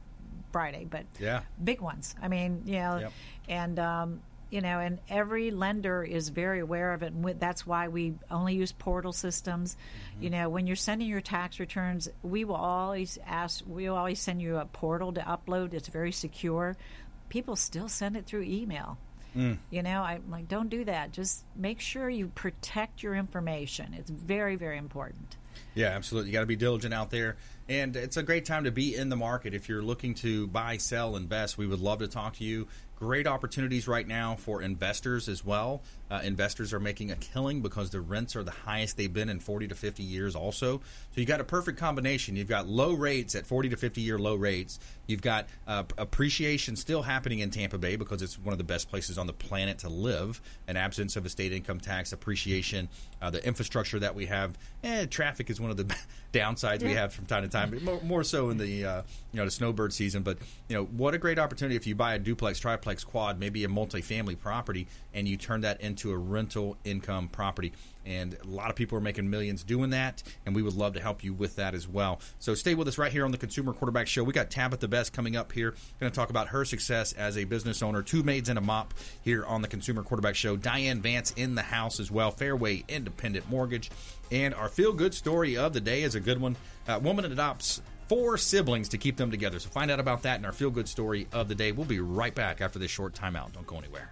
Friday, 0.52 0.86
but 0.90 1.06
Yeah. 1.20 1.42
big 1.64 1.80
ones. 1.80 2.16
I 2.22 2.28
mean, 2.28 2.64
you 2.66 2.80
know, 2.80 2.98
Yep. 3.00 3.14
and 3.48 3.80
um, 3.80 4.22
you 4.50 4.62
know, 4.62 4.80
and 4.80 5.00
every 5.10 5.52
lender 5.52 6.04
is 6.04 6.30
very 6.30 6.60
aware 6.60 6.94
of 6.94 7.04
it, 7.04 7.14
and 7.14 7.40
that's 7.40 7.68
why 7.68 7.88
we 7.88 8.16
only 8.32 8.56
use 8.56 8.72
portal 8.72 9.14
systems. 9.14 9.76
Mm-hmm. 9.76 10.24
You 10.24 10.30
know, 10.32 10.50
when 10.50 10.68
you're 10.68 10.76
sending 10.76 11.08
your 11.08 11.22
tax 11.22 11.60
returns, 11.60 12.10
we 12.24 12.46
will 12.46 12.56
always 12.56 13.20
ask, 13.26 13.64
we 13.68 13.90
will 13.90 13.98
always 13.98 14.20
send 14.20 14.42
you 14.42 14.58
a 14.58 14.66
portal 14.66 15.14
to 15.14 15.22
upload. 15.22 15.74
It's 15.74 15.88
very 15.88 16.12
secure. 16.12 16.76
People 17.30 17.56
still 17.56 17.90
send 17.90 18.18
it 18.18 18.26
through 18.26 18.44
email. 18.44 18.98
Mm. 19.36 19.60
You 19.70 19.84
know, 19.84 20.02
I'm 20.02 20.32
like, 20.32 20.48
don't 20.48 20.70
do 20.70 20.86
that. 20.86 21.12
Just 21.12 21.44
make 21.56 21.80
sure 21.80 22.10
you 22.10 22.30
protect 22.30 23.04
your 23.04 23.14
information. 23.14 23.94
It's 23.94 24.10
very, 24.10 24.56
very 24.56 24.78
important. 24.78 25.38
Yeah, 25.76 25.90
absolutely. 25.90 26.32
You 26.32 26.34
got 26.34 26.42
to 26.42 26.48
be 26.48 26.56
diligent 26.56 26.94
out 26.94 27.12
there. 27.12 27.38
And 27.68 27.96
it's 27.96 28.18
a 28.18 28.24
great 28.24 28.46
time 28.46 28.64
to 28.64 28.72
be 28.72 28.96
in 28.96 29.10
the 29.10 29.16
market. 29.16 29.54
If 29.54 29.70
you're 29.70 29.84
looking 29.84 30.16
to 30.16 30.48
buy, 30.48 30.78
sell, 30.78 31.16
invest, 31.16 31.58
we 31.58 31.68
would 31.68 31.80
love 31.80 32.00
to 32.00 32.08
talk 32.08 32.38
to 32.38 32.44
you. 32.44 32.68
Great 33.00 33.28
opportunities 33.28 33.88
right 33.88 34.06
now 34.06 34.36
for 34.36 34.62
investors 34.62 35.30
as 35.30 35.46
well. 35.46 35.82
Uh, 36.10 36.22
investors 36.24 36.74
are 36.74 36.80
making 36.80 37.12
a 37.12 37.16
killing 37.16 37.62
because 37.62 37.90
the 37.92 38.02
rents 38.02 38.36
are 38.36 38.44
the 38.44 38.52
highest 38.52 38.98
they've 38.98 39.14
been 39.14 39.30
in 39.30 39.40
40 39.40 39.68
to 39.68 39.76
50 39.76 40.04
years, 40.04 40.36
also. 40.36 40.78
So 40.78 41.22
you 41.22 41.26
got 41.26 41.42
a 41.42 41.44
perfect 41.44 41.78
combination. 41.78 42.36
You've 42.36 42.48
got 42.48 42.68
low 42.68 42.94
rates 42.94 43.36
at 43.36 43.46
40 43.46 43.70
to 43.70 43.78
50 43.78 44.02
year 44.02 44.18
low 44.18 44.36
rates. 44.36 44.80
You've 45.08 45.22
got 45.22 45.48
uh, 45.68 45.84
appreciation 45.98 46.76
still 46.76 47.02
happening 47.02 47.40
in 47.40 47.50
Tampa 47.50 47.78
Bay 47.78 47.96
because 47.96 48.22
it's 48.22 48.38
one 48.38 48.54
of 48.54 48.58
the 48.58 48.64
best 48.64 48.90
places 48.90 49.18
on 49.18 49.28
the 49.28 49.34
planet 49.34 49.80
to 49.80 49.90
live. 49.90 50.42
An 50.68 50.78
absence 50.78 51.16
of 51.16 51.26
a 51.26 51.30
state 51.30 51.52
income 51.52 51.80
tax, 51.80 52.14
appreciation, 52.14 52.90
uh, 53.22 53.30
the 53.30 53.46
infrastructure 53.46 54.00
that 54.00 54.16
we 54.16 54.28
have. 54.28 54.58
Eh, 54.84 55.06
traffic 55.08 55.50
is 55.50 55.60
one 55.60 55.72
of 55.72 55.78
the 55.78 55.96
downsides 56.34 56.84
we 56.84 56.94
have 56.94 57.12
from 57.12 57.26
time 57.26 57.44
to 57.44 57.50
time, 57.50 57.72
but 57.72 57.82
more, 57.82 58.02
more 58.02 58.24
so 58.24 58.50
in 58.50 58.58
the 58.58 58.86
uh, 58.86 59.02
you 59.34 59.40
know 59.40 59.46
the 59.46 59.52
snowbird 59.52 59.92
season. 59.92 60.24
But 60.24 60.38
you 60.68 60.76
know 60.76 60.86
what 60.86 61.14
a 61.14 61.18
great 61.18 61.40
opportunity 61.40 61.76
if 61.76 61.86
you 61.86 61.96
buy 61.96 62.14
a 62.14 62.20
duplex, 62.20 62.60
triplex, 62.60 63.04
quad, 63.04 63.40
maybe 63.40 63.64
a 63.66 63.68
multifamily 63.68 64.40
property, 64.40 64.88
and 65.14 65.28
you 65.28 65.38
turn 65.38 65.62
that 65.62 65.82
into 65.82 65.99
a 66.06 66.18
rental 66.18 66.78
income 66.84 67.28
property. 67.28 67.74
And 68.06 68.36
a 68.44 68.48
lot 68.48 68.70
of 68.70 68.76
people 68.76 68.98
are 68.98 69.02
making 69.02 69.30
millions 69.30 69.64
doing 69.64 69.92
that, 69.92 70.24
and 70.46 70.56
we 70.56 70.64
would 70.64 70.74
love 70.74 70.94
to 70.94 71.00
help 71.00 71.24
you 71.24 71.34
with 71.34 71.58
that 71.58 71.76
as 71.76 71.88
well. 71.88 72.22
So 72.40 72.56
stay 72.56 72.74
with 72.74 72.88
us 72.88 72.98
right 72.98 73.12
here 73.12 73.24
on 73.24 73.32
the 73.32 73.38
Consumer 73.38 73.74
Quarterback 73.74 74.08
Show. 74.08 74.24
We 74.24 74.34
got 74.34 74.50
Tabitha 74.50 74.88
Best 74.88 75.14
coming 75.14 75.36
up 75.36 75.52
here, 75.52 75.76
going 76.00 76.12
to 76.12 76.16
talk 76.16 76.30
about 76.30 76.48
her 76.48 76.66
success 76.66 77.14
as 77.14 77.38
a 77.38 77.44
business 77.44 77.84
owner, 77.84 78.02
two 78.02 78.24
maids 78.24 78.50
and 78.50 78.58
a 78.58 78.62
mop 78.62 78.94
here 79.22 79.46
on 79.46 79.62
the 79.62 79.68
Consumer 79.68 80.02
Quarterback 80.02 80.36
Show. 80.36 80.56
Diane 80.56 81.02
Vance 81.02 81.32
in 81.36 81.54
the 81.56 81.62
house 81.62 82.00
as 82.00 82.10
well, 82.10 82.32
Fairway 82.32 82.84
Independent 82.88 83.48
Mortgage, 83.50 83.92
and 84.32 84.56
our 84.56 84.70
feel 84.70 84.94
good 84.94 85.14
story 85.14 85.58
of 85.58 85.74
the 85.74 85.82
day 85.82 86.02
is 86.02 86.16
a 86.16 86.20
good 86.20 86.42
one. 86.42 86.56
Uh, 86.88 87.00
woman 87.04 87.26
adopts 87.26 87.82
four 88.08 88.38
siblings 88.38 88.90
to 88.90 88.98
keep 88.98 89.18
them 89.18 89.30
together. 89.30 89.60
So 89.60 89.70
find 89.70 89.92
out 89.92 90.00
about 90.00 90.24
that 90.24 90.40
in 90.40 90.46
our 90.46 90.52
feel 90.52 90.72
good 90.72 90.90
story 90.90 91.28
of 91.32 91.48
the 91.48 91.56
day. 91.56 91.72
We'll 91.72 91.86
be 91.86 92.00
right 92.00 92.34
back 92.34 92.60
after 92.60 92.80
this 92.80 92.90
short 92.90 93.14
timeout. 93.14 93.54
Don't 93.54 93.68
go 93.68 93.78
anywhere. 93.78 94.12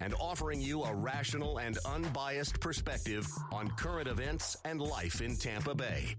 and 0.00 0.14
offering 0.20 0.60
you 0.60 0.84
a 0.84 0.94
rational 0.94 1.58
and 1.58 1.78
unbiased 1.86 2.60
perspective 2.60 3.26
on 3.52 3.68
current 3.70 4.08
events 4.08 4.56
and 4.64 4.80
life 4.80 5.20
in 5.20 5.36
Tampa 5.36 5.74
Bay. 5.74 6.14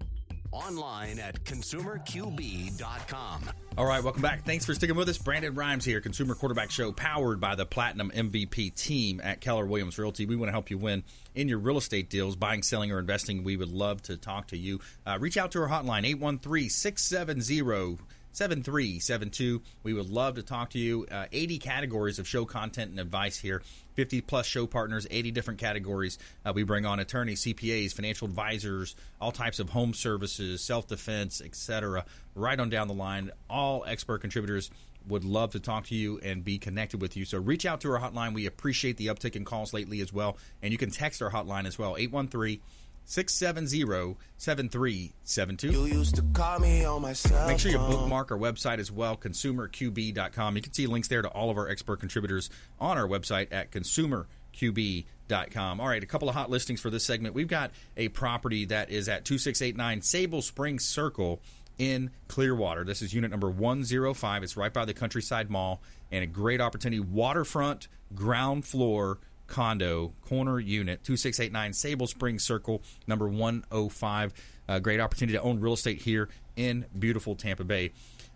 Online 0.50 1.18
at 1.18 1.44
consumerqb.com. 1.44 3.50
All 3.76 3.84
right, 3.84 4.02
welcome 4.02 4.22
back. 4.22 4.46
Thanks 4.46 4.64
for 4.64 4.72
sticking 4.72 4.96
with 4.96 5.06
us. 5.08 5.18
Brandon 5.18 5.54
Rhymes 5.54 5.84
here, 5.84 6.00
Consumer 6.00 6.34
Quarterback 6.34 6.70
Show, 6.70 6.90
powered 6.90 7.38
by 7.38 7.54
the 7.54 7.66
Platinum 7.66 8.10
MVP 8.10 8.74
team 8.74 9.20
at 9.22 9.42
Keller 9.42 9.66
Williams 9.66 9.98
Realty. 9.98 10.24
We 10.24 10.36
want 10.36 10.48
to 10.48 10.52
help 10.52 10.70
you 10.70 10.78
win 10.78 11.04
in 11.34 11.48
your 11.48 11.58
real 11.58 11.76
estate 11.76 12.08
deals, 12.08 12.34
buying, 12.34 12.62
selling, 12.62 12.90
or 12.90 12.98
investing. 12.98 13.44
We 13.44 13.58
would 13.58 13.68
love 13.68 14.00
to 14.02 14.16
talk 14.16 14.46
to 14.48 14.56
you. 14.56 14.80
Uh, 15.06 15.18
reach 15.20 15.36
out 15.36 15.52
to 15.52 15.60
our 15.60 15.68
hotline, 15.68 16.06
813 16.06 16.70
670 16.70 17.98
7372. 18.32 19.62
We 19.82 19.92
would 19.92 20.08
love 20.08 20.36
to 20.36 20.42
talk 20.42 20.70
to 20.70 20.78
you. 20.78 21.06
Uh, 21.10 21.26
80 21.32 21.58
categories 21.58 22.18
of 22.18 22.28
show 22.28 22.44
content 22.44 22.90
and 22.90 23.00
advice 23.00 23.38
here. 23.38 23.62
50 23.94 24.20
plus 24.20 24.46
show 24.46 24.66
partners, 24.66 25.06
80 25.10 25.32
different 25.32 25.58
categories. 25.58 26.18
Uh, 26.44 26.52
we 26.54 26.62
bring 26.62 26.86
on 26.86 27.00
attorneys, 27.00 27.42
CPAs, 27.42 27.92
financial 27.92 28.28
advisors, 28.28 28.94
all 29.20 29.32
types 29.32 29.58
of 29.58 29.70
home 29.70 29.92
services, 29.92 30.60
self 30.62 30.86
defense, 30.86 31.40
etc. 31.44 32.04
Right 32.34 32.58
on 32.58 32.70
down 32.70 32.86
the 32.86 32.94
line. 32.94 33.32
All 33.50 33.84
expert 33.86 34.20
contributors 34.20 34.70
would 35.08 35.24
love 35.24 35.52
to 35.52 35.60
talk 35.60 35.86
to 35.86 35.94
you 35.94 36.18
and 36.22 36.44
be 36.44 36.58
connected 36.58 37.00
with 37.00 37.16
you. 37.16 37.24
So 37.24 37.38
reach 37.38 37.66
out 37.66 37.80
to 37.80 37.92
our 37.92 38.00
hotline. 38.00 38.34
We 38.34 38.46
appreciate 38.46 38.96
the 38.98 39.06
uptick 39.06 39.36
in 39.36 39.44
calls 39.44 39.72
lately 39.72 40.00
as 40.00 40.12
well. 40.12 40.36
And 40.62 40.70
you 40.70 40.78
can 40.78 40.90
text 40.90 41.22
our 41.22 41.30
hotline 41.30 41.66
as 41.66 41.78
well, 41.78 41.96
813 41.96 42.60
670 43.08 44.16
7372. 44.36 45.72
You 45.72 45.86
used 45.86 46.16
to 46.16 46.22
call 46.34 46.58
me 46.58 46.84
on 46.84 47.00
my 47.00 47.14
cell 47.14 47.48
Make 47.48 47.58
sure 47.58 47.70
you 47.70 47.78
bookmark 47.78 48.30
our 48.30 48.36
website 48.36 48.78
as 48.78 48.92
well, 48.92 49.16
consumerqb.com. 49.16 50.56
You 50.56 50.62
can 50.62 50.74
see 50.74 50.86
links 50.86 51.08
there 51.08 51.22
to 51.22 51.28
all 51.28 51.48
of 51.48 51.56
our 51.56 51.70
expert 51.70 52.00
contributors 52.00 52.50
on 52.78 52.98
our 52.98 53.08
website 53.08 53.48
at 53.50 53.72
consumerqb.com. 53.72 55.80
All 55.80 55.88
right, 55.88 56.02
a 56.02 56.06
couple 56.06 56.28
of 56.28 56.34
hot 56.34 56.50
listings 56.50 56.82
for 56.82 56.90
this 56.90 57.02
segment. 57.02 57.34
We've 57.34 57.48
got 57.48 57.70
a 57.96 58.08
property 58.08 58.66
that 58.66 58.90
is 58.90 59.08
at 59.08 59.24
2689 59.24 60.02
Sable 60.02 60.42
Springs 60.42 60.84
Circle 60.84 61.40
in 61.78 62.10
Clearwater. 62.28 62.84
This 62.84 63.00
is 63.00 63.14
unit 63.14 63.30
number 63.30 63.48
105. 63.48 64.42
It's 64.42 64.54
right 64.54 64.72
by 64.72 64.84
the 64.84 64.92
Countryside 64.92 65.48
Mall 65.48 65.80
and 66.12 66.22
a 66.22 66.26
great 66.26 66.60
opportunity. 66.60 67.00
Waterfront, 67.00 67.88
ground 68.14 68.66
floor 68.66 69.16
condo, 69.48 70.12
corner 70.22 70.60
unit, 70.60 71.02
2689 71.02 71.72
Sable 71.72 72.06
Springs 72.06 72.44
Circle, 72.44 72.82
number 73.06 73.28
105. 73.28 74.32
A 74.68 74.80
great 74.80 75.00
opportunity 75.00 75.36
to 75.36 75.42
own 75.42 75.60
real 75.60 75.72
estate 75.72 76.02
here 76.02 76.28
in 76.56 76.84
beautiful 76.96 77.34
Tampa 77.34 77.64
Bay. 77.64 77.92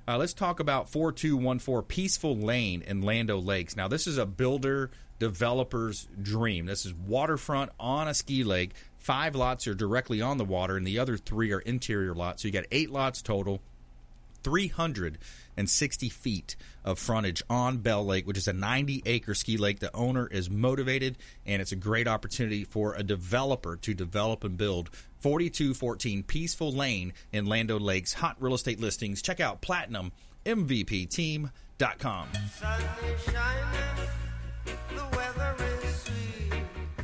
Uh, 0.09 0.19
let's 0.19 0.35
talk 0.35 0.59
about 0.59 0.91
4214 0.91 1.87
Peaceful 1.87 2.37
Lane 2.37 2.83
in 2.83 3.03
Land 3.03 3.31
O 3.31 3.39
Lakes. 3.39 3.77
Now, 3.77 3.87
this 3.87 4.07
is 4.07 4.19
a 4.19 4.27
builder 4.27 4.91
developer's 5.21 6.09
dream. 6.21 6.67
This 6.67 6.85
is 6.85 6.93
waterfront 6.93 7.71
on 7.79 8.09
a 8.09 8.15
ski 8.15 8.43
lake. 8.43 8.73
Five 8.99 9.37
lots 9.37 9.69
are 9.69 9.75
directly 9.75 10.21
on 10.21 10.39
the 10.39 10.45
water, 10.45 10.77
and 10.77 10.85
the 10.85 10.99
other 10.99 11.17
three 11.17 11.53
are 11.53 11.61
interior 11.61 12.15
lots. 12.15 12.43
So 12.43 12.49
you 12.49 12.53
got 12.53 12.65
eight 12.73 12.91
lots 12.91 13.23
total. 13.23 13.61
360 14.43 16.09
feet 16.09 16.57
of 16.85 16.99
frontage 16.99 17.45
on 17.49 17.79
Bell 17.79 18.05
Lake, 18.05 18.27
which 18.27 18.39
is 18.39 18.49
a 18.49 18.53
90 18.53 19.03
acre 19.07 19.35
ski 19.35 19.57
lake. 19.57 19.79
The 19.81 19.95
owner 19.95 20.27
is 20.27 20.51
motivated, 20.51 21.17
and 21.47 21.63
it's 21.63 21.73
a 21.73 21.77
great 21.77 22.09
opportunity 22.09 22.65
for 22.65 22.95
a 22.95 23.03
developer 23.03 23.77
to 23.77 23.95
develop 23.95 24.45
and 24.45 24.57
build. 24.57 24.91
4214 25.21 26.23
Peaceful 26.25 26.73
Lane 26.73 27.13
in 27.33 27.47
Land 27.47 27.71
O 27.71 27.77
Lakes. 27.77 28.15
Hot 28.15 28.37
real 28.41 28.55
estate 28.55 28.81
listings. 28.81 29.23
Check 29.23 29.39
out 29.41 29.63
PlatinumMVPTeam.com. 29.63 32.29
Sun 32.59 32.83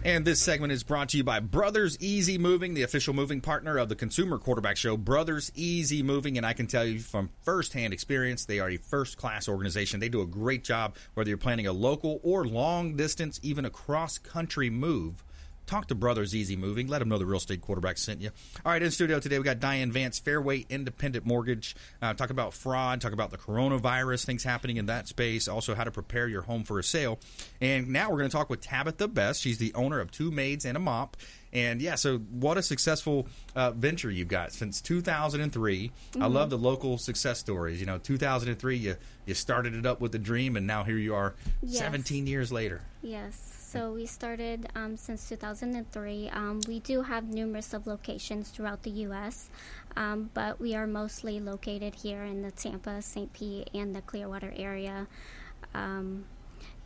And 0.05 0.25
this 0.25 0.41
segment 0.41 0.73
is 0.73 0.85
brought 0.85 1.09
to 1.11 1.17
you 1.17 1.25
by 1.25 1.41
Brothers 1.41 1.99
Easy 2.01 2.39
Moving, 2.39 2.75
the 2.75 2.83
official 2.83 3.13
moving 3.13 3.41
partner 3.41 3.77
of 3.79 3.89
the 3.89 3.97
Consumer 3.97 4.39
Quarterback 4.39 4.77
Show. 4.77 4.97
Brothers 4.97 5.51
Easy 5.57 6.05
Moving, 6.05 6.37
and 6.37 6.47
I 6.47 6.53
can 6.53 6.69
tell 6.69 6.85
you 6.85 7.01
from 7.01 7.31
firsthand 7.43 7.93
experience, 7.93 8.45
they 8.45 8.61
are 8.61 8.71
a 8.71 8.77
first 8.77 9.17
class 9.17 9.49
organization. 9.49 9.99
They 9.99 10.09
do 10.09 10.21
a 10.21 10.27
great 10.27 10.63
job 10.63 10.95
whether 11.15 11.29
you're 11.29 11.37
planning 11.37 11.67
a 11.67 11.73
local 11.73 12.21
or 12.23 12.47
long 12.47 12.95
distance, 12.97 13.41
even 13.43 13.65
a 13.65 13.71
cross 13.71 14.19
country 14.19 14.71
move. 14.71 15.25
Talk 15.69 15.89
to 15.89 15.95
Brothers 15.95 16.35
Easy 16.35 16.57
Moving. 16.57 16.89
Let 16.89 17.01
them 17.01 17.11
know 17.11 17.19
the 17.19 17.27
real 17.27 17.37
estate 17.37 17.61
quarterback 17.61 17.99
sent 17.99 18.23
you. 18.23 18.31
All 18.65 18.73
right, 18.73 18.83
in 18.83 18.91
studio 18.91 19.21
today, 19.21 19.39
we 19.39 19.45
got 19.45 19.61
Diane 19.61 19.93
Vance, 19.93 20.19
Fairway 20.19 20.65
Independent 20.71 21.27
Mortgage. 21.27 21.77
Uh, 22.01 22.15
talk 22.15 22.31
about 22.31 22.55
fraud, 22.55 23.03
talk 23.03 23.13
about 23.13 23.31
the 23.31 23.37
coronavirus, 23.37 24.25
things 24.25 24.43
happening 24.43 24.79
in 24.79 24.87
that 24.87 25.09
space, 25.09 25.47
also 25.47 25.75
how 25.75 25.85
to 25.85 25.91
prepare 25.91 26.27
your 26.27 26.41
home 26.41 26.65
for 26.65 26.79
a 26.79 26.83
sale. 26.83 27.19
And 27.61 27.89
now 27.89 28.11
we're 28.11 28.17
going 28.17 28.31
to 28.31 28.37
talk 28.37 28.49
with 28.49 28.63
Tabitha 28.63 29.09
Best. 29.09 29.43
She's 29.43 29.59
the 29.59 29.75
owner 29.75 30.01
of 30.01 30.11
Two 30.11 30.31
Maids 30.31 30.65
and 30.65 30.75
a 30.75 30.81
Mop. 30.81 31.19
And 31.53 31.81
yeah, 31.81 31.95
so 31.95 32.19
what 32.19 32.59
a 32.59 32.63
successful 32.63 33.27
uh, 33.57 33.71
venture 33.71 34.11
you've 34.11 34.29
got 34.29 34.53
since 34.53 34.81
2003. 34.81 35.91
I 36.21 36.27
love 36.27 36.51
the 36.51 36.59
local 36.59 36.99
success 36.99 37.39
stories. 37.39 37.81
You 37.81 37.87
know, 37.87 37.99
2003, 37.99 38.77
you 38.77 38.97
you 39.27 39.35
started 39.35 39.75
it 39.75 39.87
up 39.87 40.01
with 40.01 40.15
a 40.15 40.19
dream, 40.19 40.57
and 40.57 40.67
now 40.67 40.85
here 40.85 40.99
you 40.99 41.15
are, 41.15 41.35
Yes. 41.63 41.79
17 41.83 42.27
years 42.27 42.51
later. 42.53 42.81
Yes. 43.03 43.55
So 43.71 43.93
we 43.93 44.07
started 44.07 44.67
um, 44.75 44.97
since 44.97 45.29
2003. 45.29 46.31
Um, 46.31 46.61
we 46.67 46.81
do 46.81 47.03
have 47.03 47.25
numerous 47.25 47.75
of 47.75 47.87
locations 47.87 48.49
throughout 48.49 48.83
the 48.83 48.91
U.S., 49.09 49.51
um, 49.97 50.31
but 50.33 50.59
we 50.59 50.75
are 50.75 50.87
mostly 50.87 51.39
located 51.41 51.95
here 51.95 52.25
in 52.25 52.41
the 52.41 52.51
Tampa, 52.51 53.03
St. 53.03 53.31
Pete, 53.35 53.69
and 53.75 53.95
the 53.95 54.01
Clearwater 54.01 54.55
area. 54.57 55.07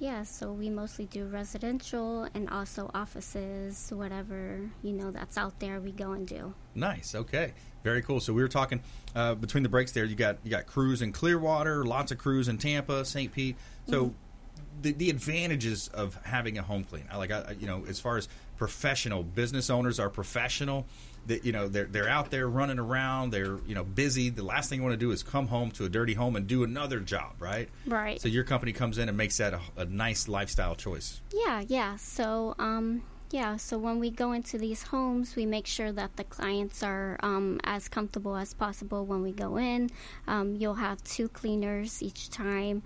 Yeah, 0.02 0.24
so 0.24 0.50
we 0.50 0.68
mostly 0.68 1.06
do 1.06 1.26
residential 1.26 2.26
and 2.34 2.50
also 2.50 2.90
offices, 2.92 3.92
whatever 3.94 4.68
you 4.82 4.94
know 4.94 5.12
that's 5.12 5.38
out 5.38 5.60
there. 5.60 5.78
We 5.80 5.92
go 5.92 6.10
and 6.10 6.26
do. 6.26 6.54
Nice. 6.74 7.14
Okay. 7.14 7.52
Very 7.84 8.02
cool. 8.02 8.18
So 8.18 8.32
we 8.32 8.42
were 8.42 8.48
talking 8.48 8.82
uh, 9.14 9.36
between 9.36 9.62
the 9.62 9.68
breaks 9.68 9.92
there. 9.92 10.04
You 10.04 10.16
got 10.16 10.38
you 10.42 10.50
got 10.50 10.66
crews 10.66 11.02
in 11.02 11.12
Clearwater, 11.12 11.84
lots 11.84 12.10
of 12.10 12.18
crews 12.18 12.48
in 12.48 12.58
Tampa, 12.58 13.04
St. 13.04 13.30
Pete. 13.30 13.54
So 13.88 14.12
the 14.80 14.90
the 14.90 15.08
advantages 15.08 15.86
of 15.86 16.18
having 16.24 16.58
a 16.58 16.62
home 16.62 16.82
clean. 16.82 17.04
I 17.08 17.16
like 17.16 17.30
I, 17.30 17.54
you 17.60 17.68
know 17.68 17.84
as 17.88 18.00
far 18.00 18.16
as 18.16 18.28
professional 18.56 19.22
business 19.22 19.70
owners 19.70 20.00
are 20.00 20.10
professional. 20.10 20.84
That 21.26 21.44
you 21.44 21.52
know 21.52 21.68
they're 21.68 21.84
they're 21.84 22.08
out 22.08 22.30
there 22.30 22.48
running 22.48 22.78
around. 22.78 23.30
They're 23.30 23.58
you 23.66 23.74
know 23.74 23.84
busy. 23.84 24.28
The 24.30 24.42
last 24.42 24.68
thing 24.68 24.80
you 24.80 24.82
want 24.82 24.94
to 24.94 24.98
do 24.98 25.12
is 25.12 25.22
come 25.22 25.48
home 25.48 25.70
to 25.72 25.84
a 25.84 25.88
dirty 25.88 26.14
home 26.14 26.36
and 26.36 26.46
do 26.46 26.64
another 26.64 27.00
job, 27.00 27.34
right? 27.38 27.68
Right. 27.86 28.20
So 28.20 28.28
your 28.28 28.44
company 28.44 28.72
comes 28.72 28.98
in 28.98 29.08
and 29.08 29.16
makes 29.16 29.36
that 29.38 29.54
a, 29.54 29.60
a 29.76 29.84
nice 29.84 30.28
lifestyle 30.28 30.74
choice. 30.74 31.20
Yeah, 31.32 31.62
yeah. 31.66 31.96
So, 31.96 32.54
um, 32.58 33.02
yeah. 33.30 33.56
So 33.56 33.78
when 33.78 33.98
we 33.98 34.10
go 34.10 34.32
into 34.32 34.58
these 34.58 34.82
homes, 34.82 35.36
we 35.36 35.46
make 35.46 35.66
sure 35.66 35.92
that 35.92 36.16
the 36.16 36.24
clients 36.24 36.82
are 36.82 37.18
um, 37.22 37.60
as 37.64 37.88
comfortable 37.88 38.36
as 38.36 38.52
possible 38.52 39.06
when 39.06 39.22
we 39.22 39.32
go 39.32 39.58
in. 39.58 39.90
Um, 40.26 40.56
you'll 40.56 40.74
have 40.74 41.02
two 41.04 41.28
cleaners 41.28 42.02
each 42.02 42.30
time. 42.30 42.82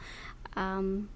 Um, 0.57 1.09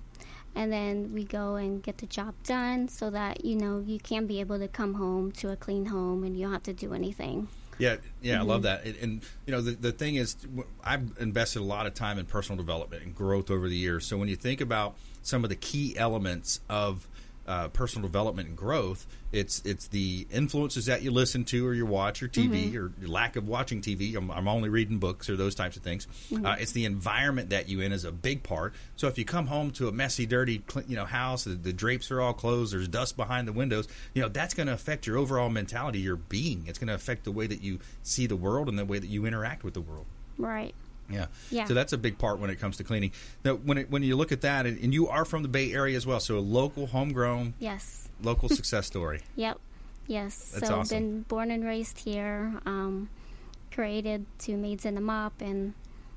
and 0.55 0.73
then 0.73 1.13
we 1.13 1.25
go 1.25 1.57
and 1.57 1.83
get 1.83 1.99
the 1.99 2.07
job 2.07 2.35
done 2.45 2.89
so 2.89 3.11
that 3.11 3.45
you 3.45 3.57
know 3.57 3.83
you 3.85 3.99
can 3.99 4.27
be 4.27 4.41
able 4.41 4.59
to 4.59 4.69
come 4.69 4.95
home 4.95 5.33
to 5.33 5.51
a 5.51 5.57
clean 5.57 5.87
home 5.87 6.25
and 6.25 6.37
you 6.37 6.45
don't 6.45 6.53
have 6.53 6.63
to 6.65 6.73
do 6.73 6.93
anything. 6.93 7.49
Yeah, 7.79 7.97
yeah, 8.21 8.41
I 8.41 8.43
love 8.43 8.63
mm-hmm. 8.63 8.65
that. 8.65 8.85
And, 8.85 8.97
and 8.97 9.23
you 9.47 9.53
know, 9.53 9.63
the 9.63 9.73
the 9.73 9.93
thing 9.93 10.17
is, 10.17 10.37
i've 10.85 11.13
invested 11.19 11.61
a 11.61 11.65
lot 11.65 11.87
of 11.87 11.95
time 11.95 12.19
in 12.19 12.27
personal 12.27 12.57
development 12.57 13.03
and 13.03 13.15
growth 13.15 13.51
over 13.51 13.69
the 13.69 13.77
years. 13.77 14.07
So 14.07 14.19
when 14.19 14.29
you 14.29 14.37
think 14.37 14.61
about 14.61 14.97
some 15.23 15.45
of 15.45 15.51
the 15.51 15.57
key 15.57 15.97
elements 15.97 16.61
of 16.69 17.09
uh, 17.51 17.67
personal 17.69 18.07
development 18.07 18.47
and 18.47 18.57
growth, 18.57 19.09
it's 19.33 19.61
it's 19.65 19.89
the 19.89 20.25
influences 20.31 20.87
that 20.87 21.03
you 21.03 21.11
listen 21.11 21.43
to 21.43 21.67
or 21.67 21.75
you 21.75 21.85
watch 21.85 22.23
or 22.23 22.29
TV 22.29 22.69
or 22.71 22.93
your 23.01 23.09
lack 23.09 23.35
of 23.35 23.49
watching 23.49 23.83
TV. 23.83 24.15
I'm, 24.15 24.31
I'm 24.31 24.47
only 24.47 24.69
reading 24.69 24.99
books 24.99 25.29
or 25.29 25.35
those 25.35 25.57
types 25.57 25.77
of 25.77 25.83
things. 25.83 26.07
Uh, 26.33 26.55
it's 26.61 26.71
the 26.71 26.85
environment 26.85 27.51
that 27.51 27.69
you 27.69 27.81
in 27.81 27.93
is 27.93 28.05
a 28.05 28.13
big 28.13 28.45
part. 28.45 28.73
So 28.95 29.09
if 29.09 29.19
you 29.19 29.25
come 29.25 29.49
home 29.49 29.73
to 29.73 29.89
a 29.89 29.93
messy, 29.93 30.27
dirty, 30.27 30.63
you 30.87 30.95
know, 30.95 31.05
house, 31.05 31.43
the, 31.43 31.55
the 31.55 31.73
drapes 31.73 32.13
are 32.13 32.21
all 32.21 32.35
closed, 32.35 32.73
there's 32.73 32.87
dust 32.87 33.17
behind 33.17 33.49
the 33.49 33.53
windows. 33.53 33.89
You 34.15 34.23
know, 34.23 34.29
that's 34.29 34.55
going 34.55 34.69
to 34.69 34.73
affect 34.73 35.09
your 35.09 35.19
overall 35.19 35.51
mentality, 35.51 35.99
your 35.99 36.17
being. 36.17 36.67
It's 36.69 36.79
going 36.79 36.87
to 36.87 36.95
affect 36.95 37.25
the 37.25 37.33
way 37.33 37.49
that 37.49 37.63
you 37.63 37.81
see 38.05 38.29
the 38.29 38.37
world 38.37 38.69
and 38.69 38.79
the 38.79 38.85
way 38.85 39.01
that 39.01 39.09
you 39.09 39.27
interact 39.27 39.65
with 39.65 39.75
the 39.75 39.81
world. 39.81 40.07
Right. 40.39 40.75
Yeah. 41.11 41.27
Yeah. 41.51 41.65
So 41.67 41.75
that's 41.75 41.93
a 41.93 41.99
big 41.99 42.19
part 42.19 42.39
when 42.39 42.51
it 42.51 42.57
comes 42.61 42.77
to 42.79 42.85
cleaning. 42.85 43.13
Now, 43.45 43.55
when 43.55 43.79
it, 43.79 43.91
when 43.91 44.03
you 44.03 44.17
look 44.17 44.33
at 44.33 44.41
that, 44.43 44.67
and, 44.67 44.79
and 44.81 44.93
you 44.95 45.09
are 45.09 45.25
from 45.25 45.43
the 45.43 45.49
Bay 45.49 45.73
Area 45.73 45.97
as 45.97 46.07
well, 46.07 46.21
so 46.21 46.39
a 46.39 46.41
local, 46.41 46.87
homegrown, 46.87 47.55
Yes. 47.59 48.09
local 48.23 48.49
success 48.51 48.87
story. 48.87 49.21
Yep. 49.37 49.59
Yes. 50.07 50.53
That's 50.55 50.69
so 50.69 50.81
awesome. 50.81 50.99
been 50.99 51.23
born 51.23 51.51
and 51.51 51.65
raised 51.65 51.99
here. 51.99 52.53
Um, 52.67 53.09
created 53.73 54.27
two 54.39 54.57
maids 54.57 54.85
and 54.85 54.99
a 54.99 55.01
mop, 55.01 55.41
and 55.41 55.75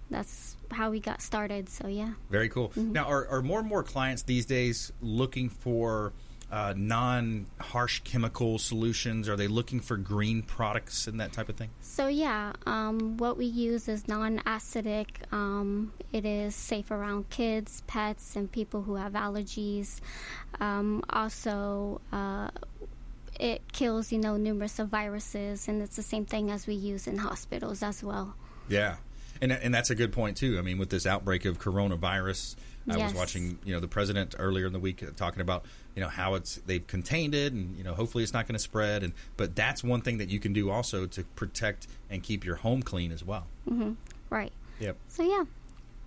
that's 0.09 0.57
how 0.71 0.89
we 0.89 0.99
got 0.99 1.21
started. 1.21 1.69
So 1.69 1.87
yeah. 1.87 2.13
Very 2.29 2.49
cool. 2.49 2.71
Now, 2.75 3.05
are, 3.05 3.27
are 3.27 3.41
more 3.41 3.59
and 3.59 3.67
more 3.67 3.83
clients 3.83 4.23
these 4.23 4.45
days 4.45 4.91
looking 5.01 5.49
for 5.49 6.13
uh, 6.53 6.73
non 6.77 7.47
harsh 7.59 8.01
chemical 8.01 8.59
solutions? 8.59 9.27
Are 9.27 9.35
they 9.35 9.47
looking 9.47 9.79
for 9.79 9.97
green 9.97 10.43
products 10.43 11.07
and 11.07 11.19
that 11.19 11.33
type 11.33 11.49
of 11.49 11.55
thing? 11.55 11.71
So 11.81 12.07
yeah, 12.07 12.53
um, 12.67 13.17
what 13.17 13.37
we 13.37 13.45
use 13.45 13.87
is 13.87 14.07
non-acidic. 14.07 15.07
Um, 15.33 15.91
it 16.11 16.25
is 16.25 16.53
safe 16.53 16.91
around 16.91 17.31
kids, 17.31 17.81
pets, 17.87 18.35
and 18.35 18.51
people 18.51 18.83
who 18.83 18.95
have 18.95 19.13
allergies. 19.13 19.99
Um, 20.59 21.03
also, 21.09 22.01
uh, 22.11 22.49
it 23.39 23.63
kills 23.73 24.11
you 24.11 24.19
know 24.19 24.37
numerous 24.37 24.77
of 24.77 24.89
viruses, 24.89 25.67
and 25.67 25.81
it's 25.81 25.95
the 25.95 26.03
same 26.03 26.25
thing 26.25 26.51
as 26.51 26.67
we 26.67 26.75
use 26.75 27.07
in 27.07 27.17
hospitals 27.17 27.81
as 27.81 28.03
well. 28.03 28.35
Yeah, 28.69 28.97
and 29.41 29.51
and 29.51 29.73
that's 29.73 29.89
a 29.89 29.95
good 29.95 30.11
point 30.11 30.37
too. 30.37 30.59
I 30.59 30.61
mean, 30.61 30.77
with 30.77 30.91
this 30.91 31.07
outbreak 31.07 31.45
of 31.45 31.57
coronavirus, 31.57 32.55
I 32.89 32.97
was 32.97 33.13
watching 33.13 33.59
you 33.63 33.73
know 33.73 33.79
the 33.79 33.87
president 33.87 34.35
earlier 34.37 34.65
in 34.65 34.73
the 34.73 34.79
week 34.79 35.01
uh, 35.03 35.07
talking 35.15 35.41
about 35.41 35.65
you 35.95 36.01
know 36.01 36.09
how 36.09 36.35
it's 36.35 36.55
they've 36.65 36.85
contained 36.85 37.33
it, 37.35 37.53
and 37.53 37.77
you 37.77 37.83
know 37.83 37.93
hopefully 37.93 38.23
it's 38.23 38.33
not 38.33 38.47
going 38.47 38.55
to 38.55 38.59
spread. 38.63 39.03
And 39.03 39.13
but 39.37 39.55
that's 39.55 39.83
one 39.83 40.01
thing 40.01 40.17
that 40.17 40.29
you 40.29 40.39
can 40.39 40.53
do 40.53 40.69
also 40.69 41.05
to 41.05 41.23
protect 41.35 41.87
and 42.09 42.21
keep 42.21 42.43
your 42.45 42.55
home 42.55 42.81
clean 42.83 43.11
as 43.11 43.23
well. 43.23 43.47
Right. 44.29 44.51
Yep. 44.79 44.97
So 45.07 45.23
yeah. 45.23 45.43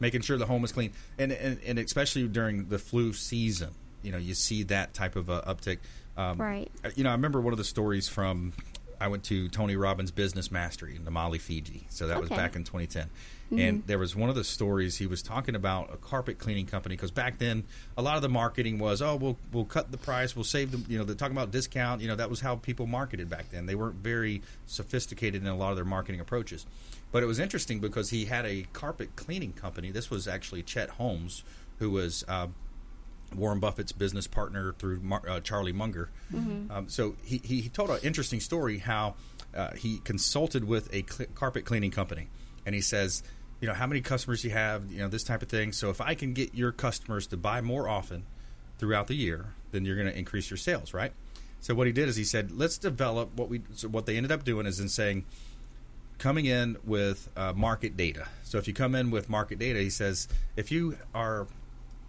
making 0.00 0.20
sure 0.22 0.36
the 0.36 0.46
home 0.46 0.64
is 0.64 0.72
clean, 0.72 0.92
and 1.18 1.32
and, 1.32 1.58
and 1.64 1.78
especially 1.78 2.28
during 2.28 2.68
the 2.68 2.78
flu 2.78 3.12
season, 3.12 3.70
you 4.02 4.12
know, 4.12 4.18
you 4.18 4.34
see 4.34 4.62
that 4.64 4.92
type 4.94 5.16
of 5.16 5.30
uh, 5.30 5.42
uptick. 5.46 5.78
Um, 6.16 6.38
Right. 6.40 6.70
uh, 6.84 6.90
You 6.96 7.04
know, 7.04 7.10
I 7.10 7.12
remember 7.12 7.40
one 7.40 7.52
of 7.52 7.58
the 7.58 7.64
stories 7.64 8.08
from 8.08 8.52
I 9.00 9.08
went 9.08 9.24
to 9.24 9.48
Tony 9.48 9.76
Robbins' 9.76 10.10
Business 10.10 10.50
Mastery 10.50 10.96
in 10.96 11.04
Namale, 11.04 11.40
Fiji. 11.40 11.86
So 11.90 12.06
that 12.06 12.20
was 12.20 12.30
back 12.30 12.56
in 12.56 12.64
2010. 12.64 13.08
And 13.56 13.86
there 13.86 13.98
was 13.98 14.16
one 14.16 14.28
of 14.28 14.34
the 14.34 14.42
stories 14.42 14.96
he 14.96 15.06
was 15.06 15.22
talking 15.22 15.54
about 15.54 15.94
a 15.94 15.96
carpet 15.96 16.38
cleaning 16.38 16.66
company 16.66 16.96
because 16.96 17.12
back 17.12 17.38
then 17.38 17.62
a 17.96 18.02
lot 18.02 18.16
of 18.16 18.22
the 18.22 18.28
marketing 18.28 18.80
was 18.80 19.00
oh 19.00 19.14
we'll 19.14 19.38
we'll 19.52 19.64
cut 19.64 19.92
the 19.92 19.98
price 19.98 20.34
we'll 20.34 20.42
save 20.42 20.72
them 20.72 20.84
you 20.88 20.98
know 20.98 21.04
they're 21.04 21.14
talking 21.14 21.36
about 21.36 21.52
discount 21.52 22.00
you 22.00 22.08
know 22.08 22.16
that 22.16 22.28
was 22.28 22.40
how 22.40 22.56
people 22.56 22.86
marketed 22.86 23.30
back 23.30 23.50
then. 23.50 23.66
They 23.66 23.76
weren't 23.76 23.96
very 23.96 24.42
sophisticated 24.66 25.42
in 25.42 25.48
a 25.48 25.56
lot 25.56 25.70
of 25.70 25.76
their 25.76 25.84
marketing 25.84 26.20
approaches. 26.20 26.66
But 27.12 27.22
it 27.22 27.26
was 27.26 27.38
interesting 27.38 27.78
because 27.78 28.10
he 28.10 28.24
had 28.24 28.44
a 28.46 28.66
carpet 28.72 29.14
cleaning 29.14 29.52
company. 29.52 29.92
This 29.92 30.10
was 30.10 30.26
actually 30.26 30.62
Chet 30.62 30.90
Holmes 30.90 31.44
who 31.78 31.90
was 31.90 32.24
uh, 32.26 32.48
Warren 33.36 33.60
Buffett's 33.60 33.92
business 33.92 34.26
partner 34.26 34.74
through 34.78 35.00
Mar- 35.00 35.22
uh, 35.28 35.40
Charlie 35.40 35.72
Munger. 35.72 36.10
Um, 36.70 36.88
so 36.88 37.14
he, 37.22 37.40
he, 37.44 37.60
he 37.60 37.68
told 37.68 37.90
an 37.90 37.98
interesting 38.02 38.40
story 38.40 38.78
how 38.78 39.14
uh, 39.54 39.72
he 39.72 39.98
consulted 39.98 40.64
with 40.64 40.92
a 40.92 41.04
cl- 41.08 41.28
carpet 41.34 41.64
cleaning 41.64 41.90
company, 41.90 42.28
and 42.64 42.74
he 42.74 42.80
says, 42.80 43.22
you 43.60 43.68
know, 43.68 43.74
how 43.74 43.86
many 43.86 44.00
customers 44.00 44.44
you 44.44 44.50
have, 44.50 44.90
you 44.92 44.98
know, 44.98 45.08
this 45.08 45.24
type 45.24 45.42
of 45.42 45.48
thing. 45.48 45.72
So 45.72 45.88
if 45.90 46.00
I 46.00 46.14
can 46.14 46.34
get 46.34 46.54
your 46.54 46.72
customers 46.72 47.26
to 47.28 47.36
buy 47.36 47.60
more 47.62 47.88
often 47.88 48.24
throughout 48.78 49.06
the 49.06 49.14
year, 49.14 49.46
then 49.72 49.84
you're 49.84 49.96
going 49.96 50.08
to 50.08 50.18
increase 50.18 50.50
your 50.50 50.58
sales, 50.58 50.92
right? 50.92 51.12
So 51.60 51.74
what 51.74 51.86
he 51.86 51.92
did 51.92 52.08
is 52.08 52.16
he 52.16 52.24
said, 52.24 52.50
let's 52.52 52.76
develop 52.78 53.34
what 53.34 53.48
we. 53.48 53.62
So 53.74 53.88
what 53.88 54.04
they 54.04 54.16
ended 54.16 54.30
up 54.30 54.44
doing 54.44 54.66
is 54.66 54.78
in 54.78 54.88
saying, 54.90 55.24
coming 56.18 56.44
in 56.44 56.76
with 56.84 57.28
uh, 57.36 57.52
market 57.54 57.96
data. 57.96 58.28
So 58.44 58.58
if 58.58 58.68
you 58.68 58.74
come 58.74 58.94
in 58.94 59.10
with 59.10 59.28
market 59.28 59.58
data, 59.58 59.80
he 59.80 59.90
says 59.90 60.28
if 60.54 60.70
you 60.70 60.98
are 61.14 61.46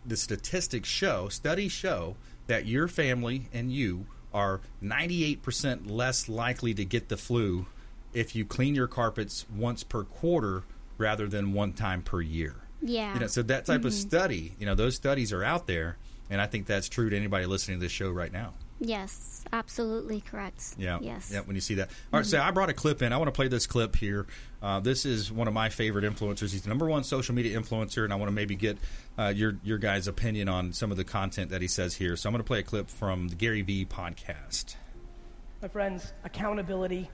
the 0.08 0.18
statistics 0.18 0.90
show, 0.90 1.30
studies 1.30 1.72
show 1.72 2.16
that 2.48 2.66
your 2.66 2.88
family 2.88 3.50
and 3.54 3.72
you 3.72 4.06
are 4.34 4.62
98% 4.84 5.90
less 5.90 6.30
likely 6.30 6.74
to 6.74 6.86
get 6.86 7.10
the 7.10 7.18
flu 7.18 7.66
if 8.14 8.36
you 8.36 8.46
clean 8.46 8.76
your 8.76 8.88
carpets 8.88 9.46
once 9.54 9.84
per 9.84 10.04
quarter 10.04 10.64
rather 10.98 11.28
than 11.28 11.54
one 11.54 11.74
time 11.74 12.02
per 12.02 12.22
year. 12.22 12.56
Yeah. 12.82 13.14
You 13.14 13.20
know, 13.22 13.28
so 13.28 13.42
that 13.44 13.66
type 13.66 13.86
of 13.86 13.92
mm-hmm. 13.92 14.10
study, 14.10 14.54
you 14.60 14.66
know, 14.66 14.76
those 14.76 14.96
studies 14.96 15.34
are 15.34 15.44
out 15.44 15.68
there, 15.68 15.98
and 16.30 16.42
I 16.42 16.48
think 16.48 16.68
that's 16.68 16.90
true 16.90 17.10
to 17.10 17.16
anybody 17.16 17.46
listening 17.46 17.80
to 17.80 17.86
this 17.86 17.92
show 17.92 18.10
right 18.10 18.32
now. 18.32 18.54
Yes. 18.80 19.44
Absolutely 19.52 20.22
correct. 20.22 20.76
Yeah. 20.78 21.00
Yes. 21.02 21.32
Yeah. 21.34 21.42
When 21.42 21.56
you 21.56 21.62
see 21.62 21.76
that. 21.76 21.90
All 22.14 22.20
right. 22.20 22.26
So 22.26 22.40
I 22.40 22.52
brought 22.52 22.70
a 22.70 22.74
clip 22.74 23.02
in. 23.02 23.14
I 23.14 23.18
want 23.18 23.28
to 23.28 23.32
play 23.32 23.48
this 23.48 23.66
clip 23.66 23.96
here. 23.96 24.28
Uh, 24.62 24.80
this 24.80 25.06
is 25.06 25.32
one 25.32 25.48
of 25.48 25.54
my 25.54 25.70
favorite 25.70 26.04
influencers. 26.04 26.52
He's 26.52 26.62
the 26.64 26.70
number 26.70 26.88
one 26.88 27.04
social 27.04 27.34
media 27.34 27.60
influencer, 27.60 28.04
and 28.04 28.14
I 28.14 28.18
want 28.18 28.28
to 28.28 28.34
maybe 28.34 28.56
get 28.56 28.78
uh, 29.18 29.34
your 29.36 29.58
your 29.64 29.78
guys' 29.78 30.08
opinion 30.08 30.50
on 30.50 30.74
some 30.74 30.92
of 30.92 30.98
the 30.98 31.04
content 31.04 31.52
that 31.52 31.62
he 31.62 31.68
says 31.68 31.96
here. 31.96 32.16
So 32.16 32.30
I'm 32.30 32.34
going 32.34 32.44
to 32.44 32.48
play 32.48 32.60
a 32.60 32.64
clip 32.64 32.90
from 32.90 33.30
the 33.30 33.36
Gary 33.36 33.62
Vee 33.62 33.86
podcast. 33.86 34.76
My 35.62 35.68
friends, 35.68 36.14
accountability, 36.24 37.10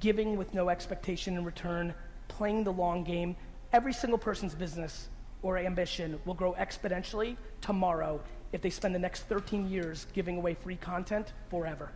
giving 0.00 0.36
with 0.36 0.52
no 0.52 0.68
expectation 0.68 1.36
in 1.36 1.44
return, 1.44 1.94
playing 2.28 2.64
the 2.64 2.72
long 2.72 3.04
game. 3.04 3.36
Every 3.72 3.94
single 3.94 4.18
person's 4.18 4.54
business 4.54 5.08
or 5.42 5.56
ambition 5.56 6.20
will 6.26 6.34
grow 6.34 6.52
exponentially 6.54 7.36
tomorrow 7.62 8.20
if 8.52 8.60
they 8.62 8.70
spend 8.70 8.94
the 8.94 8.98
next 8.98 9.22
13 9.28 9.68
years 9.70 10.06
giving 10.12 10.36
away 10.36 10.54
free 10.54 10.76
content 10.76 11.32
forever. 11.50 11.90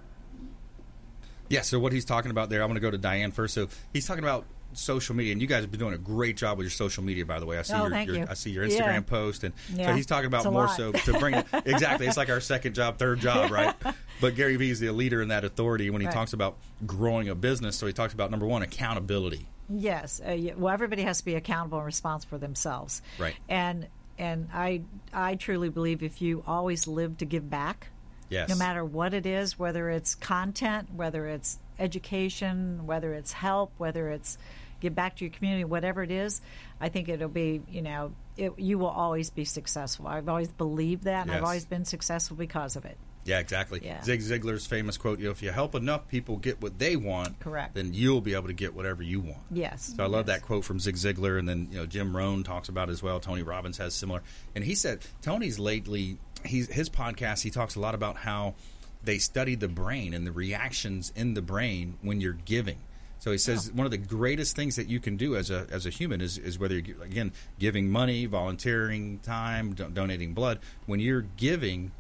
Yeah. 1.49 1.61
So 1.63 1.79
what 1.79 1.93
he's 1.93 2.05
talking 2.05 2.31
about 2.31 2.49
there, 2.51 2.63
I'm 2.63 2.69
going 2.69 2.75
to 2.77 2.81
go 2.81 2.91
to 2.91 2.99
Diane 2.99 3.31
first. 3.31 3.55
So 3.55 3.69
he's 3.93 4.07
talking 4.07 4.25
about 4.25 4.45
social 4.73 5.15
media, 5.15 5.33
and 5.33 5.41
you 5.41 5.47
guys 5.47 5.63
have 5.63 5.71
been 5.71 5.81
doing 5.81 5.95
a 5.95 5.99
great 5.99 6.37
job 6.37 6.59
with 6.59 6.65
your 6.65 6.71
social 6.73 7.03
media, 7.05 7.25
by 7.25 7.39
the 7.39 7.47
way. 7.47 7.57
I 7.59 7.63
see 7.63 7.73
Oh, 7.75 7.83
your, 7.83 7.91
thank 7.91 8.09
your 8.09 8.17
you. 8.19 8.27
I 8.29 8.35
see 8.35 8.51
your 8.51 8.65
Yeah. 8.65 8.81
Instagram 8.83 9.07
post, 9.07 9.45
and 9.45 9.55
so 9.75 9.95
he's 9.95 10.07
talking 10.07 10.27
about 10.27 10.45
more 10.45 10.67
lot. 10.67 10.77
so 10.77 10.93
to 10.93 11.19
bring 11.19 11.35
exactly. 11.65 12.07
It's 12.07 12.17
like 12.17 12.29
our 12.31 12.41
second 12.41 12.75
job, 12.75 12.99
third 12.99 13.21
job, 13.21 13.51
right? 13.53 13.75
but 14.21 14.35
Gary 14.35 14.57
Vee 14.57 14.71
is 14.71 14.81
the 14.81 14.91
leader 14.91 15.23
in 15.23 15.29
that 15.29 15.45
authority 15.45 15.89
when 15.91 16.01
he 16.01 16.07
Right. 16.09 16.15
talks 16.15 16.33
about 16.33 16.57
growing 16.85 17.29
a 17.29 17.35
business. 17.35 17.77
So 17.77 17.87
he 17.87 17.93
talks 17.93 18.13
about 18.13 18.31
number 18.31 18.45
one, 18.47 18.63
accountability. 18.63 19.47
Yes. 19.71 20.21
Uh, 20.21 20.37
well, 20.57 20.75
everybody 20.75 21.03
has 21.03 21.19
to 21.19 21.25
be 21.25 21.37
accountable 21.37 21.79
and 21.79 21.87
responsible 21.87 22.31
for 22.31 22.39
themselves. 22.39 23.03
Right. 23.19 23.35
And 23.49 23.87
and 24.19 24.49
I 24.53 24.83
I 25.13 25.35
truly 25.37 25.69
believe 25.69 26.03
if 26.03 26.21
you 26.23 26.43
always 26.47 26.87
live 26.87 27.19
to 27.19 27.25
give 27.25 27.49
back, 27.51 27.89
Yes. 28.29 28.49
no 28.49 28.57
matter 28.57 28.85
what 28.85 29.15
it 29.15 29.25
is, 29.27 29.59
whether 29.59 29.89
it's 29.91 30.15
content, 30.15 30.93
whether 30.95 31.27
it's 31.27 31.59
education, 31.79 32.87
whether 32.87 33.15
it's 33.15 33.33
help, 33.33 33.73
whether 33.79 34.09
it's 34.11 34.39
give 34.81 34.95
back 34.95 35.17
to 35.17 35.25
your 35.25 35.33
community, 35.33 35.65
whatever 35.65 36.03
it 36.03 36.11
is, 36.11 36.41
I 36.81 36.89
think 36.89 37.09
it'll 37.09 37.29
be 37.29 37.63
you 37.71 37.83
know 37.83 38.13
it, 38.37 38.53
you 38.59 38.79
will 38.79 38.89
always 38.89 39.31
be 39.31 39.45
successful. 39.45 40.07
I've 40.07 40.29
always 40.29 40.49
believed 40.53 41.05
that, 41.05 41.23
and 41.23 41.31
Yes. 41.31 41.39
I've 41.39 41.45
always 41.45 41.65
been 41.65 41.85
successful 41.85 42.37
because 42.37 42.77
of 42.77 42.85
it. 42.85 42.99
Yeah, 43.27 43.41
exactly. 43.41 43.81
Yeah. 43.83 44.03
Zig 44.03 44.21
Ziglar's 44.21 44.67
famous 44.67 44.97
quote: 44.97 45.19
"You 45.19 45.27
know, 45.27 45.31
if 45.33 45.43
you 45.43 45.51
help 45.51 45.75
enough 45.75 46.09
people 46.09 46.37
get 46.37 46.63
what 46.63 46.79
they 46.79 46.97
want, 46.97 47.41
Correct. 47.41 47.75
then 47.75 47.93
you'll 47.93 48.21
be 48.21 48.35
able 48.35 48.47
to 48.47 48.53
get 48.55 48.73
whatever 48.75 49.03
you 49.03 49.21
want." 49.21 49.43
Yes. 49.51 49.93
So 49.97 50.05
I 50.05 50.07
love 50.07 50.29
Yes. 50.29 50.39
that 50.39 50.47
quote 50.47 50.65
from 50.65 50.79
Zig 50.81 50.95
Ziglar, 50.97 51.39
and 51.39 51.49
then 51.49 51.69
you 51.71 51.79
know 51.79 51.87
Jim 51.87 52.17
Rohn 52.17 52.45
talks 52.45 52.69
about 52.69 52.89
it 52.89 52.93
as 52.93 53.03
well. 53.03 53.21
Tony 53.21 53.43
Robbins 53.43 53.79
has 53.79 53.95
similar, 53.95 54.23
and 54.55 54.65
he 54.65 54.75
said 54.75 55.01
Tony's 55.23 55.59
lately 55.59 56.19
he's 56.45 56.69
his 56.69 56.89
podcast. 56.89 57.43
He 57.43 57.51
talks 57.51 57.75
a 57.75 57.81
lot 57.81 57.95
about 57.95 58.19
how 58.19 58.55
they 59.03 59.19
study 59.19 59.55
the 59.55 59.69
brain 59.69 60.15
and 60.15 60.27
the 60.27 60.33
reactions 60.33 61.13
in 61.15 61.35
the 61.35 61.43
brain 61.43 61.97
when 62.03 62.21
you're 62.21 62.33
giving. 62.45 62.79
So 63.19 63.33
he 63.33 63.39
says 63.39 63.73
one 63.73 63.87
of 63.87 63.91
the 63.91 63.99
greatest 63.99 64.55
things 64.55 64.77
that 64.77 64.89
you 64.89 65.01
can 65.01 65.17
do 65.17 65.37
as 65.37 65.51
a 65.51 65.67
as 65.71 65.87
a 65.87 65.91
human 65.91 66.21
is 66.21 66.39
is 66.39 66.59
whether 66.59 66.79
you're 66.79 67.03
again 67.03 67.33
giving 67.59 67.91
money, 67.91 68.27
volunteering 68.27 69.19
time, 69.21 69.75
do- 69.75 69.89
donating 69.91 70.33
blood. 70.35 70.61
When 70.87 71.01
you're 71.01 71.23
giving. 71.37 71.91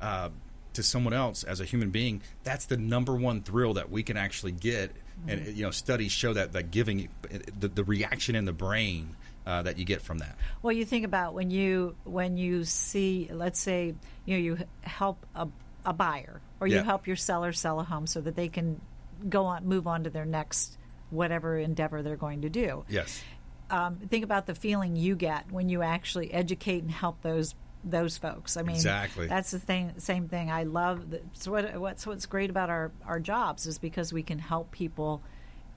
Uh, 0.00 0.28
to 0.76 0.82
someone 0.82 1.12
else 1.12 1.42
as 1.44 1.60
a 1.60 1.64
human 1.64 1.90
being, 1.90 2.22
that's 2.44 2.66
the 2.66 2.76
number 2.76 3.14
one 3.14 3.42
thrill 3.42 3.74
that 3.74 3.90
we 3.90 4.02
can 4.02 4.16
actually 4.16 4.52
get. 4.52 4.92
And 5.28 5.56
you 5.56 5.64
know, 5.64 5.70
studies 5.70 6.12
show 6.12 6.34
that 6.34 6.52
that 6.52 6.70
giving 6.70 7.08
the, 7.58 7.68
the 7.68 7.84
reaction 7.84 8.36
in 8.36 8.44
the 8.44 8.52
brain 8.52 9.16
uh, 9.46 9.62
that 9.62 9.78
you 9.78 9.84
get 9.84 10.02
from 10.02 10.18
that. 10.18 10.36
Well, 10.62 10.72
you 10.72 10.84
think 10.84 11.04
about 11.04 11.32
when 11.34 11.50
you 11.50 11.96
when 12.04 12.36
you 12.36 12.64
see, 12.64 13.28
let's 13.32 13.58
say, 13.58 13.94
you 14.26 14.36
know, 14.36 14.42
you 14.42 14.58
help 14.82 15.24
a, 15.34 15.48
a 15.84 15.92
buyer 15.92 16.40
or 16.60 16.66
you 16.66 16.76
Yeah. 16.76 16.82
help 16.82 17.06
your 17.06 17.16
seller 17.16 17.52
sell 17.52 17.80
a 17.80 17.84
home 17.84 18.06
so 18.06 18.20
that 18.20 18.36
they 18.36 18.48
can 18.48 18.80
go 19.28 19.46
on, 19.46 19.66
move 19.66 19.86
on 19.86 20.04
to 20.04 20.10
their 20.10 20.26
next 20.26 20.76
whatever 21.10 21.56
endeavor 21.56 22.02
they're 22.02 22.16
going 22.16 22.42
to 22.42 22.50
do. 22.50 22.84
Yes. 22.88 23.22
Um, 23.70 23.96
think 23.96 24.22
about 24.22 24.46
the 24.46 24.54
feeling 24.54 24.96
you 24.96 25.16
get 25.16 25.50
when 25.50 25.68
you 25.68 25.82
actually 25.82 26.32
educate 26.32 26.82
and 26.82 26.90
help 26.90 27.22
those 27.22 27.54
those 27.86 28.18
folks. 28.18 28.56
I 28.56 28.62
mean, 28.62 28.76
Exactly. 28.76 29.26
That's 29.28 29.50
the 29.52 29.58
thing. 29.58 29.92
Same 29.98 30.28
thing. 30.28 30.50
I 30.50 30.64
love. 30.64 31.10
The, 31.10 31.22
so 31.34 31.52
what, 31.52 31.76
what's 31.80 32.06
what's 32.06 32.26
great 32.26 32.50
about 32.50 32.68
our 32.68 32.90
our 33.06 33.20
jobs 33.20 33.66
is 33.66 33.78
because 33.78 34.12
we 34.12 34.22
can 34.22 34.38
help 34.38 34.72
people. 34.72 35.22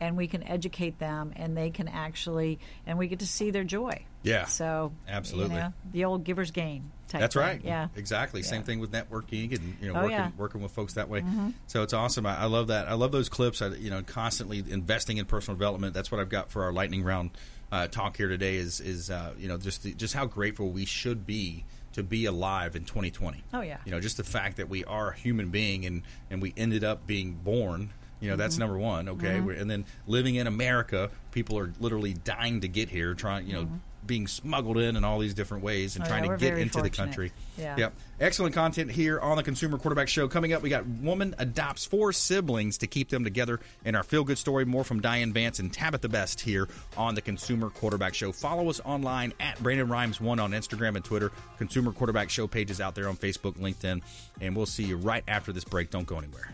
And 0.01 0.15
we 0.15 0.27
can 0.27 0.43
educate 0.43 0.97
them, 0.97 1.33
and 1.35 1.57
they 1.57 1.71
can 1.71 1.89
actually, 1.89 2.59
and 2.87 2.97
we 2.97 3.09
get 3.09 3.19
to 3.19 3.27
see 3.27 3.51
their 3.51 3.65
joy. 3.65 4.05
Yeah. 4.23 4.45
So 4.45 4.93
Absolutely. 5.09 5.55
you 5.55 5.61
know, 5.61 5.73
the 5.91 6.05
old 6.05 6.23
giver's 6.23 6.51
gain. 6.51 6.89
Type 7.09 7.19
That's 7.19 7.33
thing. 7.35 7.43
right. 7.43 7.61
Yeah. 7.61 7.89
Exactly. 7.97 8.41
Same 8.41 8.63
thing 8.63 8.79
with 8.79 8.93
networking 8.93 9.53
and 9.53 9.75
you 9.81 9.91
know 9.91 9.99
Oh, 9.99 10.03
working 10.03 10.11
yeah. 10.11 10.27
Mm-hmm. 10.27 10.37
working 10.37 10.61
with 10.61 10.71
folks 10.71 10.93
that 10.93 11.09
way. 11.09 11.21
So 11.67 11.83
it's 11.83 11.91
awesome. 11.91 12.25
I, 12.25 12.43
I 12.43 12.45
love 12.45 12.67
that. 12.67 12.87
I 12.87 12.93
love 12.93 13.11
those 13.11 13.27
clips. 13.27 13.61
I, 13.61 13.67
you 13.75 13.89
know, 13.89 14.01
constantly 14.01 14.59
investing 14.65 15.17
in 15.17 15.25
personal 15.25 15.57
development. 15.57 15.93
That's 15.93 16.13
what 16.13 16.21
I've 16.21 16.29
got 16.29 16.49
for 16.49 16.63
our 16.63 16.71
lightning 16.71 17.03
round 17.03 17.31
uh, 17.69 17.87
talk 17.87 18.15
here 18.15 18.29
today. 18.29 18.55
Is 18.55 18.79
is 18.79 19.09
uh, 19.09 19.33
you 19.37 19.49
know 19.49 19.57
just 19.57 19.83
the, 19.83 19.93
just 19.93 20.13
how 20.13 20.25
grateful 20.27 20.69
we 20.69 20.85
should 20.85 21.27
be 21.27 21.65
to 21.99 22.03
be 22.03 22.25
alive 22.25 22.75
in 22.75 22.83
2020. 22.85 23.43
Oh, 23.53 23.61
yeah. 23.61 23.77
You 23.85 23.91
know, 23.91 23.99
just 23.99 24.17
the 24.17 24.23
fact 24.23 24.57
that 24.57 24.69
we 24.69 24.83
are 24.85 25.11
a 25.11 25.15
human 25.15 25.49
being 25.49 25.85
and 25.85 26.01
and 26.31 26.41
we 26.41 26.53
ended 26.57 26.83
up 26.83 27.05
being 27.05 27.33
born. 27.33 27.91
You 28.21 28.29
know, 28.29 28.35
that's 28.35 28.55
Mm-hmm. 28.55 28.59
number 28.61 28.77
one. 28.79 29.09
Okay, 29.09 29.39
We're- 29.39 29.57
and 29.59 29.69
then 29.69 29.85
living 30.07 30.35
in 30.35 30.45
America, 30.47 31.09
people 31.31 31.57
are 31.57 31.71
literally 31.79 32.13
dying 32.13 32.59
to 32.61 32.67
get 32.67 32.89
here, 32.89 33.13
trying, 33.13 33.47
you 33.47 33.53
know, 33.53 33.69
being 34.09 34.27
smuggled 34.27 34.77
in 34.77 34.97
in 34.97 35.05
all 35.05 35.19
these 35.19 35.33
different 35.33 35.63
ways 35.63 35.95
and. 35.95 36.03
Oh, 36.03 36.09
trying 36.09 36.25
yeah, 36.25 36.31
to 36.31 36.37
get 36.37 36.57
into 36.57 36.81
the 36.81 36.89
country. 36.89 37.31
Yeah. 37.57 37.77
Yep. 37.77 37.93
Excellent 38.19 38.53
content 38.53 38.91
here 38.91 39.19
on 39.19 39.37
the 39.37 39.43
Consumer 39.43 39.77
Quarterback 39.77 40.09
Show. 40.09 40.27
Coming 40.27 40.51
up, 40.51 40.61
we 40.61 40.69
got 40.69 40.85
woman 40.85 41.35
adopts 41.37 41.85
four 41.85 42.11
siblings 42.11 42.79
to 42.79 42.87
keep 42.87 43.09
them 43.09 43.23
together, 43.23 43.59
and 43.85 43.95
our 43.95 44.03
feel 44.03 44.23
good 44.23 44.37
story. 44.37 44.65
More 44.65 44.83
from 44.83 44.99
Diane 44.99 45.31
Vance 45.31 45.59
and 45.59 45.71
Tabitha 45.71 46.09
Best 46.09 46.41
here 46.41 46.67
on 46.97 47.15
the 47.15 47.21
Consumer 47.21 47.69
Quarterback 47.69 48.13
Show. 48.13 48.31
Follow 48.31 48.69
us 48.69 48.81
online 48.83 49.33
at 49.39 49.61
Brandon 49.61 49.87
Rhymes 49.87 50.19
One 50.19 50.39
on 50.39 50.51
Instagram 50.51 50.95
and 50.95 51.05
Twitter. 51.05 51.31
Consumer 51.57 51.93
Quarterback 51.93 52.29
Show 52.29 52.47
pages 52.47 52.81
out 52.81 52.95
there 52.95 53.07
on 53.07 53.15
Facebook, 53.15 53.53
LinkedIn, 53.57 54.01
and 54.41 54.55
we'll 54.55 54.65
see 54.65 54.83
you 54.83 54.97
right 54.97 55.23
after 55.27 55.53
this 55.53 55.63
break. 55.63 55.91
Don't 55.91 56.07
go 56.07 56.17
anywhere. 56.17 56.53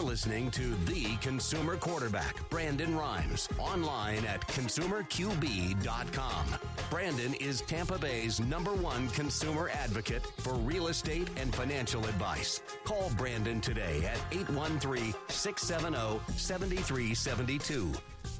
You're 0.00 0.08
listening 0.08 0.50
to 0.52 0.74
the 0.86 1.14
consumer 1.20 1.76
quarterback, 1.76 2.48
Brandon 2.48 2.96
Rhymes, 2.96 3.50
online 3.58 4.24
at 4.24 4.40
consumerqb.com. 4.48 6.46
Brandon 6.88 7.34
is 7.34 7.60
Tampa 7.60 7.98
Bay's 7.98 8.40
number 8.40 8.72
one 8.72 9.08
consumer 9.10 9.68
advocate 9.68 10.24
for 10.38 10.54
real 10.54 10.88
estate 10.88 11.28
and 11.36 11.54
financial 11.54 12.02
advice. 12.06 12.62
Call 12.84 13.10
Brandon 13.18 13.60
today 13.60 14.02
at 14.06 14.18
813 14.32 15.12
670 15.28 16.18
7372. 16.34 17.92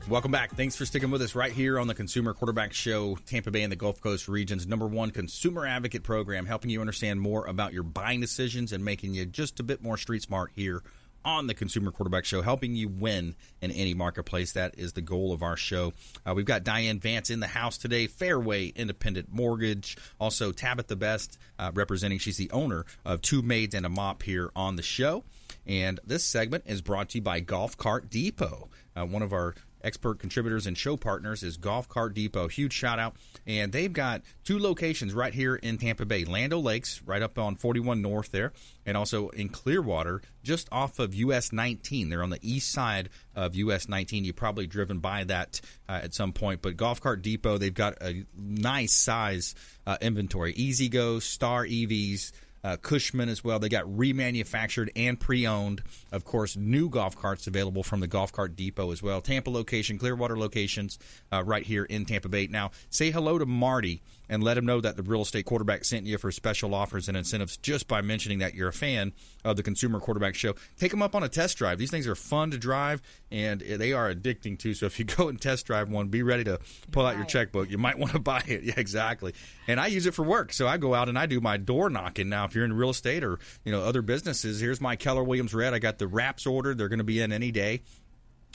Welcome 0.09 0.31
back. 0.33 0.55
Thanks 0.55 0.77
for 0.77 0.87
sticking 0.87 1.11
with 1.11 1.20
us 1.20 1.35
right 1.35 1.53
here 1.53 1.79
on 1.79 1.88
the 1.88 1.94
Consumer 1.94 2.33
Quarterback 2.33 2.73
Show, 2.73 3.18
Tampa 3.27 3.51
Bay 3.51 3.64
and 3.64 3.70
the 3.70 3.77
Gulf 3.77 4.01
Coast 4.01 4.29
region's 4.29 4.66
number 4.66 4.87
one 4.87 5.11
consumer 5.11 5.66
advocate 5.66 6.05
program, 6.05 6.46
helping 6.46 6.70
you 6.70 6.81
understand 6.81 7.20
more 7.20 7.44
about 7.44 7.75
your 7.75 7.83
buying 7.83 8.23
decisions 8.23 8.73
and 8.73 8.83
making 8.83 9.12
you 9.12 9.27
just 9.27 9.61
a 9.61 9.62
bit 9.62 9.83
more 9.83 9.99
street 9.99 10.23
smart 10.23 10.53
here 10.55 10.83
on 11.24 11.46
the 11.46 11.54
Consumer 11.54 11.90
Quarterback 11.90 12.24
Show, 12.24 12.42
helping 12.42 12.74
you 12.74 12.88
win 12.88 13.35
in 13.61 13.70
any 13.70 13.94
marketplace. 13.94 14.52
That 14.52 14.74
is 14.78 14.92
the 14.94 15.00
goal 15.02 15.33
of 15.33 15.42
our 15.42 15.56
show. 15.56 15.92
Uh, 16.26 16.35
we've 16.35 16.44
got 16.44 16.64
Diane 16.64 16.98
Vance 16.98 17.30
in 17.30 17.40
the 17.40 17.46
house 17.48 17.78
today, 17.78 18.06
Fairway 18.06 18.68
Independent 18.68 19.28
Mortgage, 19.33 19.96
also 20.18 20.52
Tabitha 20.52 20.96
Best 20.96 21.38
uh, 21.59 21.70
representing. 21.74 22.18
She's 22.18 22.37
the 22.37 22.50
owner 22.50 22.85
of 23.04 23.20
Two 23.22 23.42
Maids 23.42 23.74
and 23.74 23.87
a 23.87 23.90
Mop 23.90 24.22
here 24.22 24.50
on 24.56 24.76
the 24.76 24.83
show. 24.83 25.24
And 25.66 26.00
this 26.04 26.24
segment 26.24 26.64
is 26.66 26.80
brought 26.80 27.11
to 27.11 27.18
you 27.18 27.22
by 27.22 27.40
Golf 27.40 27.76
Cart 27.76 28.11
Depot, 28.11 28.68
uh, 28.96 29.04
one 29.04 29.22
of 29.22 29.33
our 29.33 29.54
expert 29.83 30.19
contributors 30.19 30.66
and 30.66 30.77
show 30.77 30.97
partners 30.97 31.43
is 31.43 31.57
Golf 31.57 31.88
Cart 31.88 32.14
Depot. 32.14 32.49
Huge 32.49 32.73
shout 32.73 32.99
out. 32.99 33.16
And 33.47 33.73
they've 33.73 33.93
got 33.93 34.23
two 34.45 34.59
locations 34.59 35.14
right 35.14 35.35
here 35.35 35.57
in 35.57 35.79
Tampa 35.79 36.05
Bay 36.05 36.25
Land 36.25 36.53
O 36.53 36.61
Lakes, 36.61 37.03
right 37.05 37.23
up 37.23 37.38
on 37.38 37.57
41 37.57 38.03
North 38.03 38.31
there, 38.31 38.53
and 38.87 38.97
also 38.97 39.29
in 39.31 39.49
Clearwater, 39.49 40.23
just 40.43 40.69
off 40.73 40.99
of 40.99 41.14
US 41.14 41.53
19. 41.53 42.09
They're 42.09 42.23
on 42.23 42.31
the 42.31 42.38
east 42.43 42.73
side 42.73 43.11
of 43.35 43.55
US 43.55 43.88
19. 43.88 44.25
You've 44.25 44.37
probably 44.37 44.66
driven 44.66 44.99
by 44.99 45.25
that 45.25 45.61
uh, 45.88 46.01
at 46.03 46.14
some 46.14 46.33
point. 46.33 46.62
But 46.62 46.77
Golf 46.77 47.01
Cart 47.01 47.23
Depot, 47.23 47.59
they've 47.59 47.73
got 47.73 48.03
a 48.03 48.25
nice 48.37 48.93
size 48.93 49.55
uh, 49.87 49.97
inventory 50.01 50.53
E-Z-GO, 50.53 51.19
Star 51.21 51.64
EVs 51.66 52.33
uh, 52.64 52.77
Cushman 52.77 53.29
as 53.29 53.42
well. 53.42 53.59
They 53.59 53.68
got 53.68 53.85
remanufactured 53.85 54.90
and 54.96 55.18
pre-owned. 55.18 55.83
Of 56.12 56.25
course, 56.25 56.57
new 56.57 56.88
golf 56.88 57.16
carts 57.16 57.46
available 57.46 57.83
from 57.83 58.01
the 58.01 58.07
Golf 58.07 58.33
Cart 58.33 58.57
Depot 58.57 58.90
as 58.90 59.03
well. 59.03 59.20
Tampa 59.20 59.51
location, 59.51 59.99
Clearwater 59.99 60.38
locations, 60.38 60.99
uh, 61.33 61.42
right 61.44 61.64
here 61.64 61.85
in 61.85 62.05
Tampa 62.05 62.29
Bay. 62.29 62.46
Now, 62.46 62.70
say 62.90 63.11
hello 63.11 63.38
to 63.38 63.46
Marty 63.46 64.03
and 64.31 64.45
let 64.45 64.55
them 64.55 64.64
know 64.64 64.81
that 64.81 64.97
the 64.97 65.03
real 65.03 65.23
estate 65.23 65.45
quarterback 65.45 65.85
sent 65.85 66.07
you 66.07 66.16
for 66.16 66.31
special 66.31 66.73
offers 66.73 67.09
and 67.09 67.16
incentives 67.16 67.57
just 67.57 67.88
by 67.88 68.01
mentioning 68.01 68.38
that 68.38 68.55
you're 68.55 68.69
a 68.69 68.73
fan 68.73 69.12
of 69.45 69.57
the 69.57 69.62
Consumer 69.62 69.99
Quarterback 69.99 70.37
Show. 70.37 70.55
Take 70.79 70.93
them 70.93 71.03
up 71.03 71.16
on 71.16 71.25
a 71.25 71.29
test 71.29 71.59
drive. 71.59 71.79
These 71.79 71.90
things 71.90 72.07
are 72.07 72.14
fun 72.14 72.53
to 72.53 72.59
drive 72.59 73.03
and 73.33 73.61
they 73.61 73.93
are 73.93 74.14
addicting 74.14 74.57
too. 74.57 74.73
So 74.73 74.87
if 74.87 74.99
you 74.99 75.05
go 75.16 75.29
and 75.29 75.38
test 75.40 75.66
drive 75.66 75.90
one, 75.90 76.09
be 76.09 76.23
ready 76.23 76.45
to 76.45 76.61
pull 76.93 77.05
out 77.05 77.16
your 77.16 77.27
checkbook. 77.27 77.71
You 77.71 77.79
might 77.79 77.99
want 77.99 78.12
to 78.12 78.19
buy 78.21 78.43
it. 78.47 78.62
Yeah, 78.62 78.75
exactly. 78.77 79.35
And 79.66 79.81
I 79.81 79.88
use 79.88 80.07
it 80.07 80.14
for 80.14 80.23
work. 80.25 80.53
So 80.53 80.69
I 80.69 80.77
go 80.77 80.95
out 80.95 81.09
and 81.09 81.19
I 81.19 81.27
do 81.27 81.40
my 81.40 81.57
door 81.57 81.90
knocking. 81.90 82.29
Now, 82.29 82.45
if 82.45 82.55
you're 82.55 82.64
in 82.64 82.73
real 82.73 82.90
estate 82.90 83.25
or 83.25 83.40
you 83.64 83.73
know 83.73 83.83
other 83.83 84.03
businesses, 84.03 84.61
here's 84.61 84.81
my 84.81 84.95
Keller 84.95 85.25
Williams 85.25 85.53
Red. 85.53 85.75
I 85.75 85.81
got 85.81 85.99
the 85.99 86.07
wraps 86.07 86.47
ordered. 86.47 86.79
They're 86.79 86.88
going 86.88 86.99
to 86.99 87.05
be 87.05 87.21
in 87.21 87.33
any 87.33 87.51
day. 87.51 87.83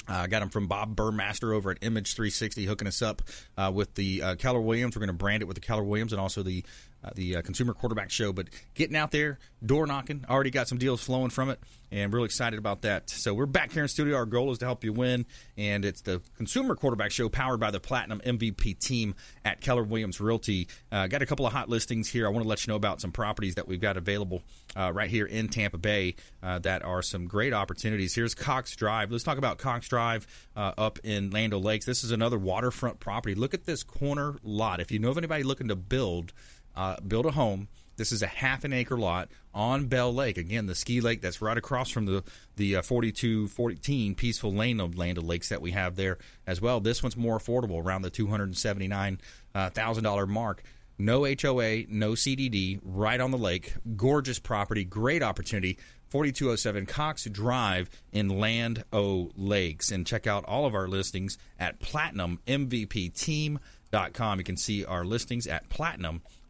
Uh, 0.07 0.13
I 0.13 0.27
got 0.27 0.41
them 0.41 0.49
from 0.49 0.67
Bob 0.67 0.95
Burmaster 0.95 1.53
over 1.53 1.71
at 1.71 1.77
Image 1.81 2.13
360, 2.13 2.65
hooking 2.65 2.87
us 2.87 3.01
up 3.01 3.23
uh, 3.57 3.71
with 3.73 3.95
the 3.95 4.21
uh, 4.21 4.35
Keller 4.35 4.61
Williams. 4.61 4.95
We're 4.95 4.99
going 5.01 5.07
to 5.07 5.13
brand 5.13 5.41
it 5.41 5.45
with 5.45 5.55
the 5.55 5.61
Keller 5.61 5.83
Williams 5.83 6.13
and 6.13 6.21
also 6.21 6.43
the 6.43 6.63
uh, 7.05 7.11
the 7.15 7.37
uh, 7.37 7.41
Consumer 7.41 7.73
Quarterback 7.73 8.09
Show. 8.09 8.33
But 8.33 8.47
getting 8.73 8.95
out 8.95 9.11
there, 9.11 9.39
door 9.63 9.85
knocking, 9.85 10.25
already 10.29 10.49
got 10.49 10.67
some 10.67 10.77
deals 10.77 11.03
flowing 11.03 11.29
from 11.29 11.49
it, 11.49 11.59
and 11.91 12.11
really 12.11 12.25
excited 12.25 12.57
about 12.57 12.81
that. 12.81 13.09
So 13.09 13.33
we're 13.33 13.45
back 13.45 13.71
here 13.71 13.83
in 13.83 13.89
studio. 13.89 14.15
Our 14.15 14.25
goal 14.25 14.51
is 14.51 14.57
to 14.59 14.65
help 14.65 14.83
you 14.83 14.93
win, 14.93 15.25
and 15.57 15.85
it's 15.85 16.01
the 16.01 16.21
Consumer 16.37 16.75
Quarterback 16.75 17.11
Show 17.11 17.29
powered 17.29 17.59
by 17.59 17.71
the 17.71 17.79
Platinum 17.79 18.21
MVP 18.25 18.79
team 18.79 19.15
at 19.43 19.61
Keller 19.61 19.83
Williams 19.83 20.19
Realty. 20.19 20.67
Uh, 20.91 21.07
got 21.07 21.21
a 21.21 21.25
couple 21.25 21.45
of 21.45 21.53
hot 21.53 21.69
listings 21.69 22.09
here. 22.09 22.25
I 22.25 22.29
want 22.29 22.43
to 22.43 22.49
let 22.49 22.65
you 22.65 22.71
know 22.71 22.77
about 22.77 23.01
some 23.01 23.11
properties 23.11 23.55
that 23.55 23.67
we've 23.67 23.81
got 23.81 23.97
available 23.97 24.41
uh, 24.75 24.91
right 24.93 25.09
here 25.09 25.25
in 25.25 25.47
Tampa 25.47 25.77
Bay 25.77 26.15
uh, 26.41 26.59
that 26.59 26.83
are 26.83 27.01
some 27.01 27.27
great 27.27 27.53
opportunities. 27.53 28.15
Here's 28.15 28.33
Cox 28.33 28.75
Drive. 28.75 29.11
Let's 29.11 29.23
talk 29.23 29.37
about 29.37 29.57
Cox 29.57 29.87
Drive 29.87 30.27
uh, 30.55 30.73
up 30.77 30.99
in 31.03 31.29
Land 31.29 31.53
O 31.53 31.59
Lakes. 31.59 31.85
This 31.85 32.03
is 32.03 32.11
another 32.11 32.37
waterfront 32.37 32.99
property. 32.99 33.35
Look 33.35 33.53
at 33.53 33.65
this 33.65 33.83
corner 33.83 34.35
lot. 34.43 34.79
If 34.79 34.91
you 34.91 34.99
know 34.99 35.09
of 35.09 35.17
anybody 35.17 35.43
looking 35.43 35.67
to 35.67 35.75
build, 35.75 36.33
uh, 36.75 36.99
build 37.01 37.25
a 37.25 37.31
home. 37.31 37.67
This 37.97 38.11
is 38.11 38.21
a 38.21 38.27
half 38.27 38.65
an 38.65 38.73
acre 38.73 38.97
lot 38.97 39.29
on 39.53 39.85
Bell 39.85 40.13
Lake. 40.13 40.37
Again, 40.37 40.65
the 40.65 40.75
ski 40.75 40.99
lake 40.99 41.21
that's 41.21 41.41
right 41.41 41.57
across 41.57 41.89
from 41.89 42.05
the 42.05 42.23
the 42.57 42.77
uh, 42.77 42.81
4214 42.81 44.15
peaceful 44.15 44.53
lane 44.53 44.81
of 44.81 44.97
Land 44.97 45.17
O 45.17 45.21
Lakes 45.21 45.49
that 45.49 45.61
we 45.61 45.71
have 45.71 45.95
there 45.95 46.17
as 46.45 46.59
well. 46.59 46.81
This 46.81 47.01
one's 47.01 47.15
more 47.15 47.39
affordable, 47.39 47.83
around 47.83 48.01
the 48.01 48.09
two 48.09 48.27
hundred 48.27 48.57
seventy 48.57 48.87
nine 48.87 49.19
thousand 49.53 50.03
dollar 50.03 50.27
mark. 50.27 50.63
No 50.97 51.25
HOA, 51.25 51.83
no 51.89 52.11
CDD, 52.11 52.79
right 52.81 53.19
on 53.19 53.31
the 53.31 53.37
lake. 53.37 53.73
Gorgeous 53.97 54.39
property, 54.39 54.85
great 54.85 55.21
opportunity. 55.21 55.77
4207 56.09 56.85
Cox 56.85 57.25
Drive 57.25 57.89
in 58.13 58.29
Land 58.29 58.85
O 58.93 59.31
Lakes. 59.35 59.91
And 59.91 60.07
check 60.07 60.25
out 60.27 60.45
all 60.45 60.65
of 60.65 60.73
our 60.73 60.87
listings 60.87 61.37
at 61.59 61.81
PlatinumMVPTeam.com. 61.81 64.37
You 64.37 64.43
can 64.45 64.55
see 64.55 64.85
our 64.85 65.03
listings 65.03 65.47
at 65.47 65.67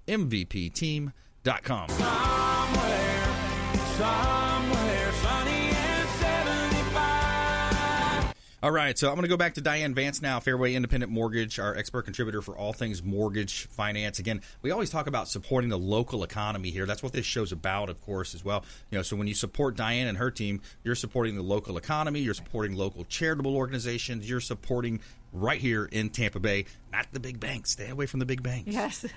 PlatinumMVPTeam.com. 0.07 1.89
Somewhere, 1.89 3.25
somewhere 3.97 5.11
sunny 5.13 5.69
and 5.69 6.09
75. 6.09 8.33
All 8.63 8.71
right, 8.71 8.97
so 8.97 9.09
I'm 9.09 9.15
going 9.15 9.23
to 9.23 9.29
go 9.29 9.35
back 9.37 9.53
to 9.55 9.61
Diane 9.61 9.93
Vance 9.93 10.21
now, 10.23 10.39
Fairway 10.39 10.73
Independent 10.73 11.11
Mortgage, 11.11 11.59
our 11.59 11.75
expert 11.75 12.03
contributor 12.03 12.41
for 12.41 12.57
all 12.57 12.73
things 12.73 13.03
mortgage 13.03 13.67
finance. 13.67 14.17
Again, 14.17 14.41
we 14.63 14.71
always 14.71 14.89
talk 14.89 15.05
about 15.05 15.27
supporting 15.27 15.69
the 15.69 15.77
local 15.77 16.23
economy 16.23 16.71
here. 16.71 16.87
That's 16.87 17.03
what 17.03 17.13
this 17.13 17.27
show's 17.27 17.51
about, 17.51 17.89
of 17.89 18.01
course, 18.01 18.33
as 18.33 18.43
well. 18.43 18.65
You 18.89 18.97
know, 18.97 19.03
so 19.03 19.15
when 19.15 19.27
you 19.27 19.35
support 19.35 19.75
Diane 19.75 20.07
and 20.07 20.17
her 20.17 20.31
team, 20.31 20.61
you're 20.83 20.95
supporting 20.95 21.35
the 21.35 21.43
local 21.43 21.77
economy, 21.77 22.21
you're 22.21 22.33
supporting 22.33 22.75
local 22.75 23.03
charitable 23.05 23.55
organizations, 23.55 24.27
you're 24.27 24.39
supporting 24.39 24.99
right 25.35 25.59
here 25.59 25.85
in 25.85 26.09
Tampa 26.09 26.39
Bay, 26.39 26.65
not 26.91 27.07
the 27.11 27.19
big 27.19 27.39
banks. 27.39 27.71
Stay 27.71 27.89
away 27.89 28.05
from 28.05 28.19
the 28.19 28.25
big 28.25 28.41
banks. 28.41 28.71
Yes. 28.73 29.05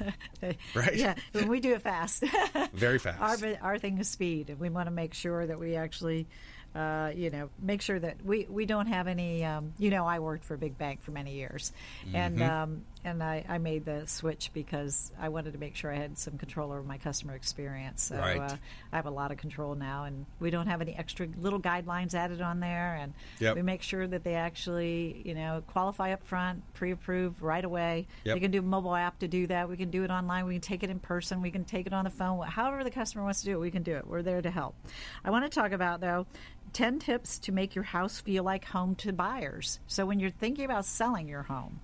Right. 0.75 0.97
Yeah. 0.97 1.15
When 1.33 1.49
we 1.49 1.61
do 1.61 1.75
it 1.75 1.83
fast. 1.83 2.23
Very 2.73 2.99
fast. 2.99 3.43
Our 3.43 3.57
our 3.63 3.79
thing 3.79 3.99
is 3.99 4.09
speed, 4.09 4.51
and 4.51 4.59
we 4.61 4.69
want 4.71 4.87
to 4.87 4.91
make 4.93 5.15
sure 5.15 5.47
that 5.47 5.59
we 5.59 5.75
actually, 5.77 6.27
uh, 6.75 7.11
you 7.15 7.31
know, 7.31 7.51
make 7.61 7.83
sure 7.83 7.99
that 7.99 8.25
we, 8.25 8.47
we 8.49 8.67
don't 8.67 8.87
have 8.87 9.07
any. 9.09 9.45
Um, 9.45 9.73
you 9.79 9.91
know, 9.91 10.07
I 10.07 10.19
worked 10.21 10.45
for 10.45 10.55
a 10.55 10.59
big 10.59 10.79
bank 10.79 11.03
for 11.03 11.11
many 11.11 11.35
years, 11.35 11.73
and 12.15 12.39
Mhm. 12.39 12.49
um, 12.51 12.85
and 13.09 13.23
I, 13.23 13.45
I 13.49 13.59
made 13.59 13.85
the 13.85 14.07
switch 14.07 14.51
because 14.53 15.11
I 15.21 15.29
wanted 15.29 15.53
to 15.55 15.59
make 15.59 15.75
sure 15.77 15.93
I 15.93 15.97
had 15.97 16.17
some 16.19 16.39
control 16.39 16.71
over 16.73 16.83
my 16.83 16.99
customer 16.99 17.35
experience. 17.35 18.03
So 18.05 18.17
Right. 18.17 18.41
uh, 18.41 18.57
I 18.93 18.97
have 18.97 19.07
a 19.07 19.11
lot 19.11 19.31
of 19.33 19.39
control 19.39 19.75
now, 19.75 20.05
and 20.05 20.27
we 20.41 20.51
don't 20.51 20.67
have 20.67 20.81
any 20.81 20.95
extra 20.95 21.27
little 21.41 21.61
guidelines 21.61 22.15
added 22.15 22.41
on 22.41 22.61
there, 22.61 22.95
and 23.01 23.15
Yep. 23.41 23.57
we 23.57 23.63
make 23.63 23.83
sure 23.83 24.07
that 24.07 24.25
they 24.25 24.35
actually, 24.35 25.23
you 25.25 25.35
know, 25.35 25.63
qualify 25.67 26.13
up 26.13 26.23
front, 26.25 26.63
pre-approved 26.75 27.43
right 27.43 27.65
away. 27.65 28.07
Yep. 28.25 28.37
You 28.37 28.41
can 28.41 28.51
do 28.51 28.59
a 28.61 28.63
mobile 28.63 28.95
app 28.95 29.19
to 29.21 29.29
do 29.29 29.47
that. 29.49 29.69
We 29.69 29.77
can 29.77 29.91
do 29.91 30.05
it 30.05 30.11
online. 30.11 30.47
We 30.47 30.55
can 30.55 30.61
take 30.63 30.83
it 30.83 30.91
in 30.91 30.99
person. 31.01 31.43
We 31.43 31.51
can 31.51 31.65
take 31.65 31.87
it 31.87 31.93
on 31.93 32.05
the 32.05 32.11
phone. 32.11 32.47
However, 32.47 32.85
the 32.85 32.91
customer 32.91 33.25
wants 33.25 33.41
to 33.41 33.47
do 33.47 33.53
it, 33.53 33.61
we 33.61 33.71
can 33.71 33.83
do 33.83 33.97
it. 33.97 34.07
We're 34.07 34.23
there 34.23 34.43
to 34.43 34.51
help. 34.51 34.75
I 35.25 35.31
want 35.31 35.45
to 35.45 35.51
talk 35.51 35.73
about, 35.73 36.01
though, 36.01 36.27
10 36.75 36.99
tips 36.99 37.39
to 37.39 37.53
make 37.53 37.75
your 37.75 37.85
house 37.85 38.21
feel 38.21 38.45
like 38.45 38.67
home 38.67 38.95
to 38.97 39.13
buyers. 39.13 39.81
So 39.87 40.05
when 40.05 40.21
you're 40.21 40.31
thinking 40.31 40.65
about 40.65 40.85
selling 40.85 41.27
your 41.27 41.45
home, 41.45 41.81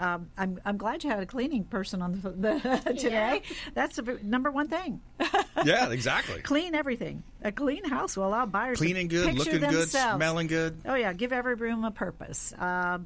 um, 0.00 0.28
I'm, 0.38 0.60
I'm 0.64 0.76
glad 0.76 1.02
you 1.04 1.10
had 1.10 1.20
a 1.22 1.26
cleaning 1.26 1.64
person 1.64 2.02
on 2.02 2.20
the, 2.20 2.30
the 2.84 2.94
today. 2.94 3.42
That's 3.74 3.96
the 3.96 4.18
number 4.22 4.50
one 4.50 4.68
thing. 4.68 5.00
Yeah, 5.64 5.90
exactly. 5.90 6.40
Clean 6.40 6.72
everything. 6.72 7.24
A 7.42 7.50
clean 7.50 7.84
house 7.84 8.16
will 8.16 8.28
allow 8.28 8.46
buyers 8.46 8.78
Cleaning 8.78 9.08
to 9.08 9.16
good, 9.16 9.26
picture 9.26 9.38
looking 9.38 9.60
good, 9.60 9.70
themselves. 9.80 10.14
smelling 10.16 10.46
good. 10.46 10.80
Oh 10.86 10.94
yeah, 10.94 11.12
give 11.12 11.32
every 11.32 11.56
room 11.56 11.82
a 11.84 11.90
purpose. 11.90 12.52
Uh, 12.52 12.98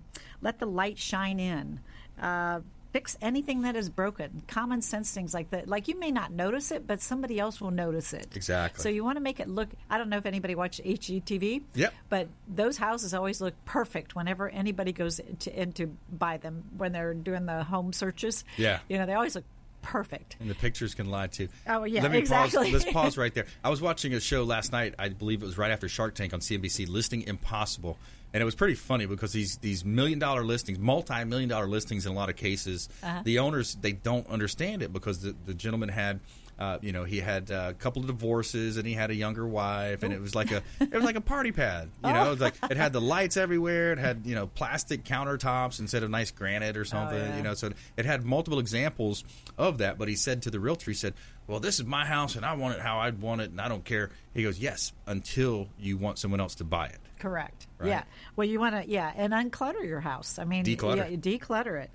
let 0.43 0.59
the 0.59 0.67
light 0.67 0.99
shine 0.99 1.41
in. 1.41 1.81
Uh, 2.21 2.61
fix 2.93 3.17
anything 3.21 3.63
that 3.63 3.75
is 3.75 3.89
broken. 3.89 4.43
Common 4.47 4.83
sense 4.83 5.11
things 5.11 5.35
like 5.35 5.51
that. 5.51 5.67
Like 5.69 5.89
you 5.89 5.99
may 5.99 6.11
not 6.11 6.31
notice 6.31 6.71
it, 6.71 6.87
but 6.87 7.01
somebody 7.01 7.39
else 7.39 7.61
will 7.61 7.71
notice 7.71 8.13
it. 8.13 8.29
Exactly. 8.37 8.83
So 8.83 8.89
you 8.89 9.03
want 9.03 9.17
to 9.17 9.23
make 9.23 9.41
it 9.41 9.49
look. 9.49 9.69
I 9.91 9.99
don't 9.99 10.09
know 10.09 10.19
if 10.19 10.27
anybody 10.27 10.55
watched 10.55 10.83
HGTV. 10.85 11.63
Yep. 11.75 11.95
But 12.09 12.29
those 12.47 12.77
houses 12.77 13.15
always 13.15 13.41
look 13.41 13.55
perfect 13.65 14.15
whenever 14.15 14.49
anybody 14.49 14.93
goes 14.93 15.21
to, 15.41 15.61
in 15.61 15.73
to 15.73 15.87
buy 16.11 16.37
them 16.37 16.65
when 16.77 16.93
they're 16.93 17.15
doing 17.15 17.47
the 17.47 17.65
home 17.65 17.93
searches. 17.93 18.45
Yeah. 18.57 18.81
You 18.89 18.99
know 18.99 19.07
they 19.07 19.15
always 19.15 19.35
look 19.35 19.45
perfect. 19.83 20.37
And 20.41 20.49
the 20.49 20.55
pictures 20.55 20.95
can 20.95 21.11
lie 21.11 21.27
too. 21.27 21.49
Oh, 21.67 21.85
yeah, 21.85 22.03
Let 22.03 22.13
me 22.13 22.19
exactly. 22.19 22.73
pause. 22.73 22.73
Let's 22.85 22.93
pause 22.93 23.19
right 23.19 23.35
there. 23.35 23.47
I 23.63 23.69
was 23.71 23.83
watching 23.83 24.15
a 24.15 24.21
show 24.21 24.45
last 24.45 24.73
night. 24.73 24.95
I 24.99 25.09
believe 25.11 25.43
it 25.43 25.47
was 25.47 25.59
right 25.59 25.71
after 25.71 25.89
Shark 25.89 26.15
Tank 26.15 26.33
on 26.33 26.41
CNBC, 26.41 26.89
Listing 26.89 27.23
Impossible, 27.23 27.99
and 28.33 28.41
it 28.41 28.45
was 28.45 28.55
pretty 28.55 28.75
funny 28.75 29.05
because 29.07 29.33
these 29.33 29.59
these 29.59 29.85
million 29.85 30.19
dollar 30.19 30.43
listings, 30.45 30.79
multi 30.79 31.25
million 31.25 31.49
dollar 31.49 31.67
listings, 31.67 32.07
in 32.07 32.13
a 32.13 32.15
lot 32.15 32.29
of 32.31 32.37
cases, 32.37 32.89
Uh-huh. 33.03 33.21
the 33.25 33.39
owners 33.41 33.75
they 33.81 33.93
don't 33.93 34.27
understand 34.29 34.83
it 34.83 34.93
because 34.93 35.21
the, 35.21 35.35
the 35.47 35.55
gentleman 35.55 35.89
had. 35.91 36.21
Uh, 36.63 36.79
you 36.81 36.93
know, 36.93 37.03
he 37.03 37.19
had 37.19 37.51
uh, 37.51 37.67
a 37.71 37.75
couple 37.75 38.03
of 38.03 38.07
divorces, 38.07 38.77
and 38.77 38.87
he 38.87 38.93
had 38.93 39.11
a 39.11 39.15
younger 39.17 39.45
wife, 39.45 40.05
and 40.05 40.13
it 40.13 40.21
was 40.21 40.37
like 40.37 40.53
a 40.53 40.63
it 40.79 40.93
was 40.93 41.03
like 41.03 41.17
a 41.17 41.21
party 41.21 41.51
pad. 41.51 41.91
You 42.05 42.13
know, 42.13 42.27
it, 42.27 42.31
was 42.31 42.41
like 42.41 42.55
it 42.71 42.77
had 42.77 42.93
the 42.93 43.01
lights 43.01 43.37
everywhere. 43.37 43.93
It 43.93 43.99
had 43.99 44.23
you 44.27 44.37
know 44.37 44.47
plastic 44.47 45.03
countertops 45.03 45.81
instead 45.81 46.05
of 46.05 46.11
nice 46.11 46.31
granite 46.31 46.77
or 46.77 46.85
something. 46.85 47.19
yeah. 47.19 47.37
You 47.37 47.43
know, 47.43 47.55
so 47.55 47.73
it 47.97 48.07
had 48.07 48.25
multiple 48.25 48.61
examples 48.61 49.25
of 49.59 49.79
that. 49.79 49.99
But 49.99 50.07
he 50.07 50.15
said 50.15 50.43
to 50.43 50.51
the 50.53 50.61
realtor, 50.61 50.89
he 50.93 50.95
said, 50.95 51.15
"Well, 51.49 51.59
this 51.59 51.81
is 51.81 51.85
my 51.85 52.05
house, 52.05 52.37
and 52.37 52.47
I 52.47 52.55
want 52.55 52.77
it 52.77 52.81
how 52.81 53.01
I'd 53.01 53.21
want 53.21 53.41
it, 53.41 53.51
and 53.51 53.61
I 53.61 53.67
don't 53.67 53.85
care." 53.85 54.11
He 54.33 54.45
goes, 54.45 54.61
"Yes, 54.61 54.93
until 55.09 55.69
you 55.81 55.97
want 55.97 56.21
someone 56.21 56.39
else 56.39 56.55
to 56.57 56.65
buy 56.65 56.87
it." 56.87 57.01
Correct. 57.19 57.67
Right. 57.79 57.89
Yeah. 57.89 58.05
Well, 58.37 58.47
you 58.47 58.61
want 58.61 58.77
to, 58.77 58.89
yeah, 58.89 59.13
and 59.17 59.33
unclutter 59.33 59.85
your 59.85 60.01
house. 60.01 60.39
I 60.39 60.45
mean, 60.45 60.65
Declutter. 60.65 61.11
Yeah, 61.11 61.17
declutter 61.17 61.83
it. 61.83 61.91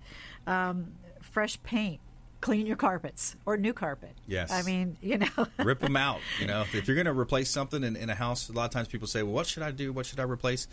Um, 0.45 0.91
fresh 1.21 1.57
paint. 1.63 2.01
Clean 2.39 2.67
your 2.67 2.75
carpets 2.75 3.35
or 3.45 3.57
new 3.57 3.73
carpet. 3.73 4.15
Yes. 4.27 4.51
I 4.51 4.61
mean, 4.61 4.97
you 5.01 5.17
know. 5.17 5.47
Rip 5.63 5.79
them 5.79 5.95
out. 5.95 6.19
You 6.39 6.47
know, 6.47 6.61
if, 6.73 6.87
you're 6.87 6.95
going 6.95 7.05
to 7.05 7.19
replace 7.19 7.49
something 7.49 7.83
in, 7.83 7.95
in 7.95 8.09
a 8.09 8.15
house, 8.15 8.49
a 8.49 8.53
lot 8.53 8.65
of 8.65 8.71
times 8.71 8.87
people 8.87 9.07
say, 9.07 9.23
"Well, 9.23 9.33
what 9.33 9.47
should 9.47 9.63
I 9.63 9.71
do? 9.71 9.91
What 9.91 10.05
should 10.05 10.19
I 10.19 10.23
replace?" 10.23 10.67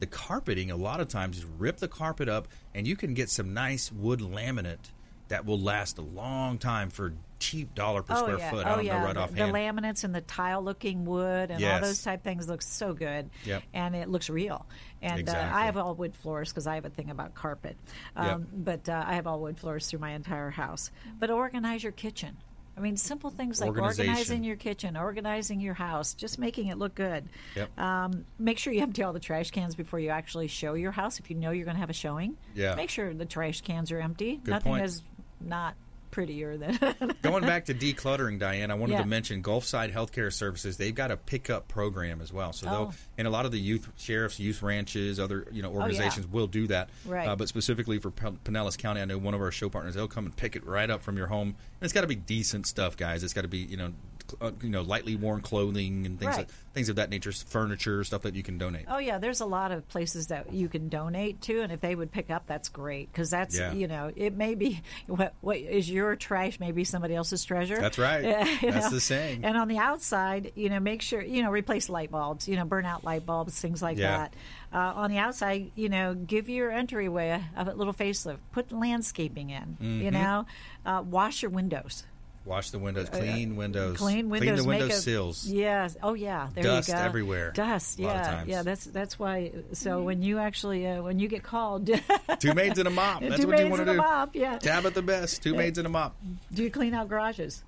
The 0.00 0.06
carpeting, 0.06 0.70
a 0.70 0.76
lot 0.76 1.00
of 1.00 1.08
times, 1.08 1.38
is 1.38 1.44
rip 1.44 1.76
the 1.76 1.86
carpet 1.86 2.28
up, 2.28 2.48
and 2.74 2.86
you 2.86 2.96
can 2.96 3.14
get 3.14 3.30
some 3.30 3.54
nice 3.54 3.92
wood 3.92 4.20
laminate 4.20 4.90
that 5.32 5.46
will 5.46 5.58
last 5.58 5.96
a 5.96 6.02
long 6.02 6.58
time 6.58 6.90
for 6.90 7.14
cheap 7.38 7.74
dollar 7.74 8.02
per 8.02 8.12
oh 8.14 8.18
square 8.18 8.38
yeah. 8.38 8.50
foot. 8.50 8.66
oh 8.66 8.70
I 8.70 8.76
don't 8.76 8.84
yeah. 8.84 8.98
know 8.98 9.04
right 9.06 9.14
the, 9.14 9.20
offhand. 9.20 9.54
the 9.54 9.58
laminates 9.58 10.04
and 10.04 10.14
the 10.14 10.20
tile-looking 10.20 11.06
wood 11.06 11.50
and 11.50 11.64
all 11.64 11.80
those 11.80 12.02
type 12.02 12.22
things 12.22 12.50
look 12.50 12.60
so 12.60 12.92
good. 12.92 13.30
Yep. 13.46 13.62
And 13.72 13.96
it 13.96 14.10
looks 14.10 14.28
real. 14.28 14.66
And 15.00 15.26
uh, 15.28 15.50
I 15.52 15.64
have 15.64 15.78
all 15.78 15.94
wood 15.94 16.14
floors 16.14 16.50
because 16.50 16.66
I 16.66 16.74
have 16.74 16.84
a 16.84 16.90
thing 16.90 17.08
about 17.08 17.34
carpet. 17.34 17.78
Um, 18.14 18.26
Yep. 18.26 18.40
But 18.52 18.88
uh, 18.90 19.04
I 19.06 19.14
have 19.14 19.26
all 19.26 19.40
wood 19.40 19.58
floors 19.58 19.86
through 19.86 20.00
my 20.00 20.10
entire 20.10 20.50
house. 20.50 20.90
But 21.18 21.30
organize 21.30 21.82
your 21.82 21.92
kitchen. 21.92 22.36
I 22.76 22.80
mean, 22.80 22.96
simple 22.96 23.28
things 23.28 23.60
like 23.60 23.76
organizing 23.76 24.44
your 24.44 24.56
kitchen, 24.56 24.96
organizing 24.96 25.60
your 25.60 25.74
house, 25.74 26.14
just 26.14 26.38
making 26.38 26.68
it 26.68 26.78
look 26.78 26.94
good. 26.94 27.28
Yep. 27.54 27.78
Um, 27.78 28.24
make 28.38 28.58
sure 28.58 28.72
you 28.72 28.80
empty 28.80 29.02
all 29.02 29.12
the 29.12 29.20
trash 29.20 29.50
cans 29.50 29.74
before 29.74 30.00
you 30.00 30.08
actually 30.08 30.46
show 30.48 30.72
your 30.72 30.90
house. 30.90 31.18
If 31.18 31.28
you 31.28 31.36
know 31.36 31.50
you're 31.50 31.66
going 31.66 31.74
to 31.74 31.80
have 31.80 31.90
a 31.90 31.94
showing, 31.94 32.38
Yeah. 32.54 32.74
make 32.74 32.88
sure 32.88 33.12
the 33.12 33.26
trash 33.26 33.60
cans 33.60 33.92
are 33.92 34.00
empty. 34.00 34.36
Good 34.36 34.50
Nothing 34.52 34.72
point. 34.72 34.84
is 34.86 35.02
not 35.46 35.74
prettier 36.10 36.58
than. 36.58 36.78
Going 37.22 37.42
back 37.42 37.64
to 37.66 37.74
decluttering, 37.74 38.38
Diane, 38.38 38.70
I 38.70 38.74
wanted 38.74 38.92
Yeah. 38.94 39.00
to 39.02 39.08
mention 39.08 39.42
Gulfside 39.42 39.94
Healthcare 39.94 40.30
Services. 40.30 40.76
They've 40.76 40.94
got 40.94 41.10
a 41.10 41.16
pickup 41.16 41.68
program 41.68 42.20
as 42.20 42.30
well. 42.30 42.52
So 42.52 42.66
Oh. 42.66 42.70
they'll, 42.70 42.94
and 43.16 43.26
a 43.26 43.30
lot 43.30 43.46
of 43.46 43.50
the 43.52 43.58
youth 43.58 43.88
sheriffs, 43.96 44.38
youth 44.38 44.62
ranches, 44.62 45.18
other 45.18 45.46
you 45.50 45.62
know 45.62 45.72
organizations 45.72 46.26
will 46.26 46.46
do 46.48 46.66
that. 46.66 46.90
Right. 47.06 47.26
Uh, 47.26 47.34
but 47.34 47.48
specifically 47.48 47.98
for 47.98 48.10
P- 48.10 48.26
Pinellas 48.44 48.76
County, 48.76 49.00
I 49.00 49.06
know 49.06 49.16
one 49.16 49.32
of 49.32 49.40
our 49.40 49.50
show 49.50 49.70
partners. 49.70 49.94
They'll 49.94 50.06
come 50.06 50.26
and 50.26 50.36
pick 50.36 50.54
it 50.54 50.66
right 50.66 50.90
up 50.90 51.02
from 51.02 51.16
your 51.16 51.28
home. 51.28 51.48
And 51.48 51.56
it's 51.80 51.94
got 51.94 52.02
to 52.02 52.06
be 52.06 52.14
decent 52.14 52.66
stuff, 52.66 52.94
guys. 52.98 53.24
It's 53.24 53.32
got 53.32 53.42
to 53.42 53.48
be 53.48 53.58
you 53.58 53.78
know, 53.78 53.94
uh, 54.40 54.50
you 54.62 54.68
know, 54.68 54.82
lightly 54.82 55.16
worn 55.16 55.40
clothing 55.40 56.06
and 56.06 56.18
things 56.18 56.28
Right. 56.30 56.38
like, 56.38 56.48
things 56.74 56.88
of 56.88 56.96
that 56.96 57.10
nature, 57.10 57.32
furniture, 57.32 58.02
stuff 58.04 58.22
that 58.22 58.34
you 58.34 58.42
can 58.42 58.56
donate. 58.58 58.86
Oh 58.88 58.98
yeah, 58.98 59.18
there's 59.18 59.40
a 59.40 59.46
lot 59.46 59.72
of 59.72 59.86
places 59.88 60.28
that 60.28 60.52
you 60.54 60.68
can 60.68 60.88
donate 60.88 61.40
to, 61.42 61.60
and 61.60 61.70
if 61.72 61.80
they 61.80 61.94
would 61.94 62.10
pick 62.10 62.30
up, 62.30 62.46
that's 62.46 62.68
great 62.70 63.12
because 63.12 63.28
that's 63.30 63.58
Yeah. 63.58 63.72
you 63.72 63.86
know 63.88 64.10
it 64.16 64.34
may 64.34 64.54
be 64.54 64.80
what 65.06 65.34
what 65.40 65.58
is 65.58 65.90
your 65.90 66.16
trash 66.16 66.58
may 66.60 66.72
be 66.72 66.84
somebody 66.84 67.14
else's 67.14 67.44
treasure. 67.44 67.78
That's 67.80 67.98
right. 67.98 68.24
You 68.62 68.70
That's 68.72 68.86
know? 68.86 68.90
the 68.90 69.00
saying. 69.00 69.44
And 69.44 69.56
on 69.56 69.68
the 69.68 69.78
outside, 69.78 70.52
you 70.54 70.68
know, 70.70 70.80
make 70.80 71.02
sure 71.02 71.20
you 71.22 71.42
know 71.42 71.50
replace 71.50 71.88
light 71.88 72.10
bulbs, 72.10 72.48
you 72.48 72.56
know, 72.56 72.64
burn 72.64 72.86
out 72.86 73.04
light 73.04 73.26
bulbs, 73.26 73.60
things 73.60 73.82
like 73.82 73.98
Yeah. 73.98 74.16
that. 74.18 74.34
Uh, 74.72 74.92
on 74.96 75.10
the 75.10 75.18
outside, 75.18 75.70
you 75.74 75.90
know, 75.90 76.14
give 76.14 76.48
your 76.48 76.70
entryway 76.70 77.28
a, 77.28 77.44
a 77.56 77.74
little 77.74 77.92
facelift. 77.92 78.38
Put 78.52 78.72
landscaping 78.72 79.50
in. 79.50 79.76
You 79.80 80.10
Mhm. 80.10 80.12
know, 80.12 80.46
uh, 80.86 81.02
wash 81.06 81.42
your 81.42 81.50
windows. 81.50 82.04
Wash 82.44 82.70
the 82.70 82.78
windows, 82.80 83.08
clean 83.08 83.54
windows, 83.54 83.94
Uh, 83.94 83.98
Clean 83.98 84.28
windows. 84.28 84.48
clean 84.48 84.56
the 84.56 84.64
window 84.68 84.86
a- 84.86 84.98
sills. 84.98 85.46
Yes. 85.46 85.96
Oh, 86.02 86.14
yeah. 86.14 86.48
There 86.54 86.64
Dust 86.64 86.88
you 86.88 86.94
go. 86.94 87.00
everywhere, 87.00 87.52
Dust. 87.52 88.00
a 88.00 88.02
lot 88.02 88.16
of 88.16 88.22
Yeah. 88.22 88.30
times. 88.32 88.48
Yeah. 88.48 88.62
That's 88.64 88.84
that's 88.86 89.18
why. 89.18 89.52
So 89.74 90.02
when 90.02 90.22
you 90.22 90.38
actually 90.40 90.86
uh, 90.86 91.02
when 91.02 91.20
you 91.20 91.28
get 91.28 91.44
called, 91.44 91.86
Two 92.40 92.54
maids 92.54 92.78
and 92.80 92.88
a 92.88 92.90
mop. 92.90 93.20
That's 93.20 93.40
Two 93.40 93.46
what 93.46 93.58
you 93.60 93.68
want 93.68 93.76
to 93.84 93.90
and 93.90 93.98
do. 93.98 94.04
a 94.04 94.06
mop, 94.08 94.34
yeah. 94.34 94.58
Tab 94.58 94.84
at 94.86 94.94
the 94.94 95.02
best. 95.02 95.42
Two 95.42 95.54
maids 95.54 95.78
and 95.78 95.86
a 95.86 95.90
mop. 95.90 96.16
do 96.52 96.64
you 96.64 96.70
clean 96.70 96.94
out 96.94 97.08
garages? 97.08 97.62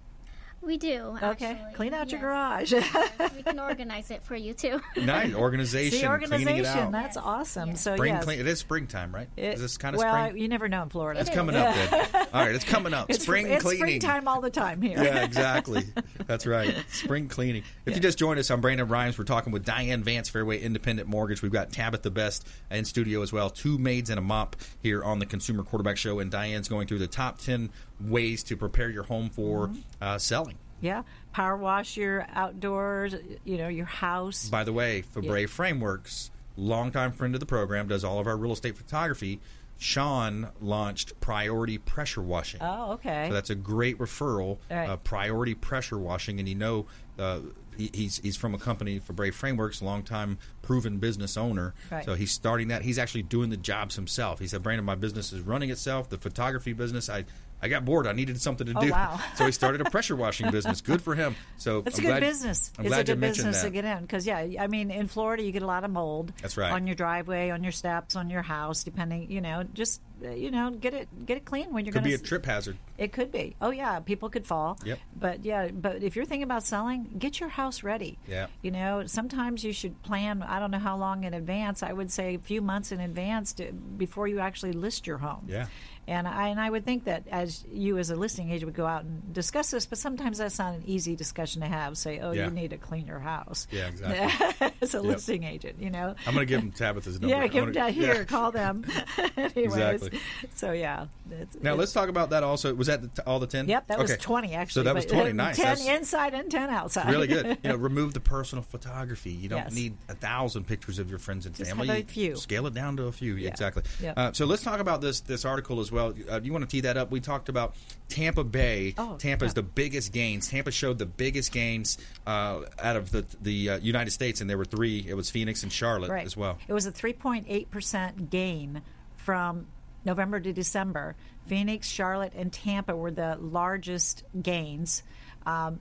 We 0.66 0.78
do. 0.78 1.16
Okay. 1.22 1.46
actually. 1.52 1.74
Clean 1.74 1.94
out 1.94 2.10
your 2.10 2.20
Yes. 2.20 2.70
garage. 2.70 2.72
we 3.36 3.42
can 3.42 3.58
organize 3.60 4.10
it 4.10 4.22
for 4.24 4.34
you 4.36 4.54
too. 4.54 4.80
Nice 4.96 5.34
organization. 5.34 5.98
See, 5.98 6.06
cleaning 6.06 6.22
it 6.22 6.32
organization. 6.32 6.78
out. 6.78 6.92
That's 6.92 7.16
awesome. 7.16 7.76
So 7.76 7.94
Spring 7.96 8.14
yes. 8.14 8.24
clean. 8.24 8.40
It 8.40 8.46
is 8.46 8.58
springtime, 8.58 9.14
right? 9.14 9.28
It- 9.36 9.54
is 9.54 9.60
this 9.60 9.76
kind 9.76 9.94
of 9.94 10.00
well, 10.02 10.26
spring? 10.28 10.40
you 10.42 10.48
never 10.48 10.68
know 10.68 10.82
in 10.82 10.88
Florida. 10.88 11.20
It's 11.20 11.30
coming 11.30 11.54
up 11.56 11.74
then. 11.74 12.08
All 12.32 12.44
right, 12.44 12.54
it's 12.54 12.64
coming 12.64 12.94
up. 12.94 13.10
It's, 13.10 13.22
spring 13.22 13.46
it's 13.48 13.62
cleaning. 13.62 14.00
springtime 14.00 14.26
all 14.26 14.40
the 14.40 14.50
time 14.50 14.80
here. 14.82 15.02
yeah, 15.02 15.22
exactly. 15.24 15.84
That's 16.26 16.46
right. 16.46 16.74
Spring 16.90 17.28
cleaning. 17.28 17.62
If 17.86 17.94
you 17.94 18.00
just 18.00 18.18
joined 18.18 18.40
us, 18.40 18.50
I'm 18.50 18.60
Brandon 18.60 18.88
Rhymes. 18.88 19.18
We're 19.18 19.24
talking 19.24 19.52
with 19.52 19.64
Diane 19.64 20.02
Vance, 20.02 20.28
Fairway 20.28 20.60
Independent 20.60 21.08
Mortgage. 21.08 21.42
We've 21.42 21.52
got 21.52 21.70
Tabitha 21.70 22.02
the 22.04 22.10
Best 22.10 22.46
in 22.70 22.84
studio 22.84 23.22
as 23.22 23.32
well. 23.32 23.50
Two 23.50 23.78
maids 23.78 24.10
and 24.10 24.18
a 24.18 24.22
mop 24.22 24.56
here 24.82 25.04
on 25.04 25.18
the 25.20 25.26
Consumer 25.26 25.62
Quarterback 25.62 25.96
Show, 25.96 26.18
and 26.18 26.30
Diane's 26.30 26.68
going 26.68 26.86
through 26.88 26.98
the 26.98 27.06
top 27.06 27.38
ten 27.38 27.70
ways 28.00 28.42
to 28.44 28.56
prepare 28.56 28.90
your 28.90 29.04
home 29.04 29.30
for 29.30 29.68
Mm-hmm. 29.68 29.78
uh, 30.00 30.18
selling. 30.18 30.58
Yeah. 30.80 31.02
Power 31.32 31.56
wash 31.56 31.96
your 31.96 32.26
outdoors. 32.34 33.14
You 33.44 33.56
know 33.58 33.68
your 33.68 33.86
house. 33.86 34.48
By 34.48 34.64
the 34.64 34.72
way, 34.72 35.02
Fabre 35.02 35.46
Frameworks, 35.48 36.30
longtime 36.56 37.12
friend 37.12 37.34
of 37.34 37.40
the 37.40 37.46
program, 37.46 37.88
does 37.88 38.04
all 38.04 38.18
of 38.18 38.26
our 38.26 38.36
real 38.36 38.52
estate 38.52 38.76
photography. 38.76 39.40
Sean 39.78 40.48
launched 40.60 41.18
Priority 41.20 41.78
Pressure 41.78 42.22
Washing. 42.22 42.60
Oh, 42.62 42.92
okay. 42.92 43.26
So 43.28 43.34
that's 43.34 43.50
a 43.50 43.54
great 43.56 43.98
referral. 43.98 44.58
Right. 44.70 44.88
Uh, 44.88 44.96
priority 44.98 45.54
pressure 45.54 45.98
washing, 45.98 46.38
and 46.38 46.48
you 46.48 46.54
know, 46.54 46.86
uh, 47.18 47.40
he, 47.76 47.90
he's 47.92 48.18
he's 48.18 48.36
from 48.36 48.54
a 48.54 48.58
company 48.58 48.98
for 49.00 49.14
Brave 49.14 49.34
Frameworks, 49.34 49.82
longtime 49.82 50.38
proven 50.62 50.98
business 50.98 51.36
owner. 51.36 51.74
Right. 51.90 52.04
So 52.04 52.14
he's 52.14 52.30
starting 52.30 52.68
that. 52.68 52.82
He's 52.82 52.98
actually 52.98 53.22
doing 53.24 53.50
the 53.50 53.56
jobs 53.56 53.96
himself. 53.96 54.38
He 54.38 54.46
said, 54.46 54.62
"Brandon, 54.62 54.84
my 54.84 54.94
business 54.94 55.32
is 55.32 55.40
running 55.40 55.70
itself. 55.70 56.08
The 56.08 56.18
photography 56.18 56.72
business, 56.72 57.08
I." 57.10 57.24
I 57.64 57.68
got 57.68 57.86
bored. 57.86 58.06
I 58.06 58.12
needed 58.12 58.38
something 58.42 58.66
to 58.66 58.74
do. 58.74 58.78
Oh, 58.78 58.82
do, 58.82 58.90
wow. 58.90 59.18
so 59.36 59.46
he 59.46 59.52
started 59.52 59.80
a 59.80 59.88
pressure 59.88 60.14
washing 60.16 60.50
business. 60.50 60.82
Good 60.82 61.00
for 61.00 61.14
him. 61.14 61.34
So 61.56 61.82
It's 61.86 61.98
a 61.98 62.02
good 62.02 62.08
glad- 62.08 62.20
business. 62.20 62.70
I'm 62.78 62.84
it's 62.84 62.94
a 62.94 63.04
good 63.04 63.20
business 63.20 63.62
that. 63.62 63.68
to 63.68 63.70
get 63.72 63.86
in 63.86 64.02
because 64.02 64.26
yeah, 64.26 64.46
I 64.60 64.66
mean 64.66 64.90
in 64.90 65.08
Florida 65.08 65.42
you 65.42 65.50
get 65.50 65.62
a 65.62 65.66
lot 65.66 65.82
of 65.82 65.90
mold. 65.90 66.32
That's 66.42 66.58
right. 66.58 66.70
On 66.70 66.86
your 66.86 66.94
driveway, 66.94 67.48
on 67.48 67.62
your 67.62 67.72
steps, 67.72 68.16
on 68.16 68.28
your 68.28 68.42
house, 68.42 68.84
depending. 68.84 69.30
You 69.30 69.40
know, 69.40 69.64
just 69.72 70.02
uh, 70.22 70.30
you 70.30 70.50
know, 70.50 70.70
get 70.70 70.92
it 70.92 71.08
get 71.24 71.38
it 71.38 71.46
clean 71.46 71.72
when 71.72 71.86
you're 71.86 71.92
going 71.94 72.04
to 72.04 72.08
be 72.08 72.14
a 72.14 72.18
trip 72.18 72.44
hazard. 72.44 72.76
It 72.98 73.12
could 73.12 73.32
be. 73.32 73.56
Oh 73.62 73.70
yeah, 73.70 73.98
people 74.00 74.28
could 74.28 74.46
fall. 74.46 74.78
Yep. 74.84 74.98
But 75.16 75.44
yeah, 75.44 75.68
but 75.68 76.02
if 76.02 76.16
you're 76.16 76.26
thinking 76.26 76.44
about 76.44 76.64
selling, 76.64 77.08
get 77.18 77.40
your 77.40 77.48
house 77.48 77.82
ready. 77.82 78.18
Yeah. 78.28 78.46
You 78.60 78.70
know, 78.72 79.06
sometimes 79.06 79.64
you 79.64 79.72
should 79.72 80.02
plan. 80.02 80.42
I 80.42 80.58
don't 80.58 80.70
know 80.70 80.78
how 80.78 80.96
long 80.96 81.24
in 81.24 81.32
advance. 81.32 81.82
I 81.82 81.92
would 81.92 82.12
say 82.12 82.34
a 82.34 82.38
few 82.38 82.60
months 82.60 82.92
in 82.92 83.00
advance 83.00 83.54
to, 83.54 83.72
before 83.72 84.28
you 84.28 84.40
actually 84.40 84.72
list 84.72 85.06
your 85.06 85.18
home. 85.18 85.46
Yeah. 85.48 85.66
And 86.06 86.28
I 86.28 86.48
and 86.48 86.60
I 86.60 86.68
would 86.68 86.84
think 86.84 87.04
that 87.04 87.24
as 87.30 87.64
you 87.72 87.98
as 87.98 88.10
a 88.10 88.16
listing 88.16 88.50
agent 88.50 88.66
would 88.66 88.74
go 88.76 88.86
out 88.86 89.04
and 89.04 89.32
discuss 89.32 89.70
this, 89.70 89.86
but 89.86 89.98
sometimes 89.98 90.38
that's 90.38 90.58
not 90.58 90.74
an 90.74 90.82
easy 90.86 91.16
discussion 91.16 91.62
to 91.62 91.66
have. 91.68 91.96
Say, 91.96 92.20
oh, 92.20 92.32
Yeah. 92.32 92.44
you 92.46 92.50
need 92.50 92.70
to 92.70 92.76
clean 92.76 93.06
your 93.06 93.18
house. 93.20 93.66
Yeah, 93.70 93.86
exactly. 93.88 94.70
as 94.82 94.94
a 94.94 94.98
Yep. 94.98 95.04
listing 95.06 95.44
agent, 95.44 95.80
you 95.80 95.90
know. 95.90 96.14
I'm 96.26 96.34
going 96.34 96.46
to 96.46 96.50
give 96.52 96.60
them 96.60 96.72
Tabitha's 96.72 97.20
number. 97.20 97.34
Yeah, 97.36 97.46
give 97.46 97.64
them 97.64 97.72
gonna- 97.72 97.90
here. 97.90 98.14
yeah. 98.14 98.24
Call 98.24 98.52
them. 98.52 98.84
Anyways, 99.36 99.56
Exactly. 99.56 100.20
So 100.56 100.72
yeah. 100.72 101.06
It's, 101.30 101.54
Now 101.56 101.70
it's- 101.70 101.78
let's 101.78 101.92
talk 101.92 102.08
about 102.08 102.30
that. 102.30 102.42
Also, 102.44 102.74
was 102.74 102.86
that 102.88 103.00
the 103.02 103.08
t- 103.08 103.22
all 103.26 103.38
the 103.40 103.46
ten? 103.46 103.66
Yep, 103.68 103.86
that 103.88 103.98
was 103.98 104.16
twenty 104.18 104.52
actually. 104.54 104.80
So 104.80 104.82
that 104.84 104.94
was 104.94 105.06
uh, 105.06 105.08
twenty. 105.08 105.32
Nice. 105.32 105.56
Ten 105.56 105.64
That's 105.66 105.86
inside 105.88 106.34
and 106.34 106.50
ten 106.50 106.68
outside. 106.70 107.10
really 107.10 107.26
good. 107.26 107.58
You 107.64 107.70
know, 107.70 107.76
remove 107.76 108.12
the 108.14 108.20
personal 108.20 108.62
photography. 108.62 109.30
You 109.30 109.48
don't 109.48 109.58
Yes. 109.64 109.74
need 109.74 109.96
a 110.08 110.14
thousand 110.14 110.66
pictures 110.66 110.98
of 110.98 111.08
your 111.08 111.18
friends 111.18 111.46
and 111.46 111.54
Just 111.54 111.70
family. 111.70 111.88
a 111.88 112.02
few. 112.04 112.36
Scale 112.36 112.66
it 112.66 112.74
down 112.74 112.96
to 112.98 113.04
a 113.04 113.12
few. 113.12 113.36
Yeah. 113.36 113.48
Exactly. 113.48 113.82
Yep. 114.02 114.14
Uh, 114.18 114.32
so 114.32 114.44
let's 114.44 114.62
talk 114.62 114.80
about 114.80 115.00
this 115.00 115.20
this 115.20 115.44
article 115.46 115.80
as 115.80 115.90
well. 115.90 115.93
Uh, 115.98 116.40
you 116.42 116.52
want 116.52 116.62
to 116.62 116.70
tee 116.70 116.80
that 116.82 116.96
up? 116.96 117.10
We 117.10 117.20
talked 117.20 117.48
about 117.48 117.74
Tampa 118.08 118.44
Bay. 118.44 118.94
Oh, 118.98 119.16
Tampa 119.16 119.44
is 119.44 119.50
yeah. 119.50 119.54
the 119.54 119.62
biggest 119.62 120.12
gains. 120.12 120.48
Tampa 120.48 120.70
showed 120.70 120.98
the 120.98 121.06
biggest 121.06 121.52
gains 121.52 121.98
uh, 122.26 122.62
out 122.78 122.96
of 122.96 123.10
the 123.10 123.24
the 123.40 123.70
uh, 123.70 123.78
United 123.78 124.10
States, 124.10 124.40
and 124.40 124.48
there 124.48 124.58
were 124.58 124.64
three. 124.64 125.04
It 125.06 125.14
was 125.14 125.30
Phoenix 125.30 125.62
and 125.62 125.72
Charlotte 125.72 126.10
right. 126.10 126.26
as 126.26 126.36
well. 126.36 126.58
It 126.68 126.72
was 126.72 126.86
a 126.86 126.92
3.8% 126.92 128.30
gain 128.30 128.82
from 129.16 129.66
November 130.04 130.40
to 130.40 130.52
December. 130.52 131.16
Phoenix, 131.46 131.88
Charlotte, 131.88 132.32
and 132.34 132.52
Tampa 132.52 132.96
were 132.96 133.10
the 133.10 133.36
largest 133.40 134.24
gains 134.40 135.02
um, 135.46 135.78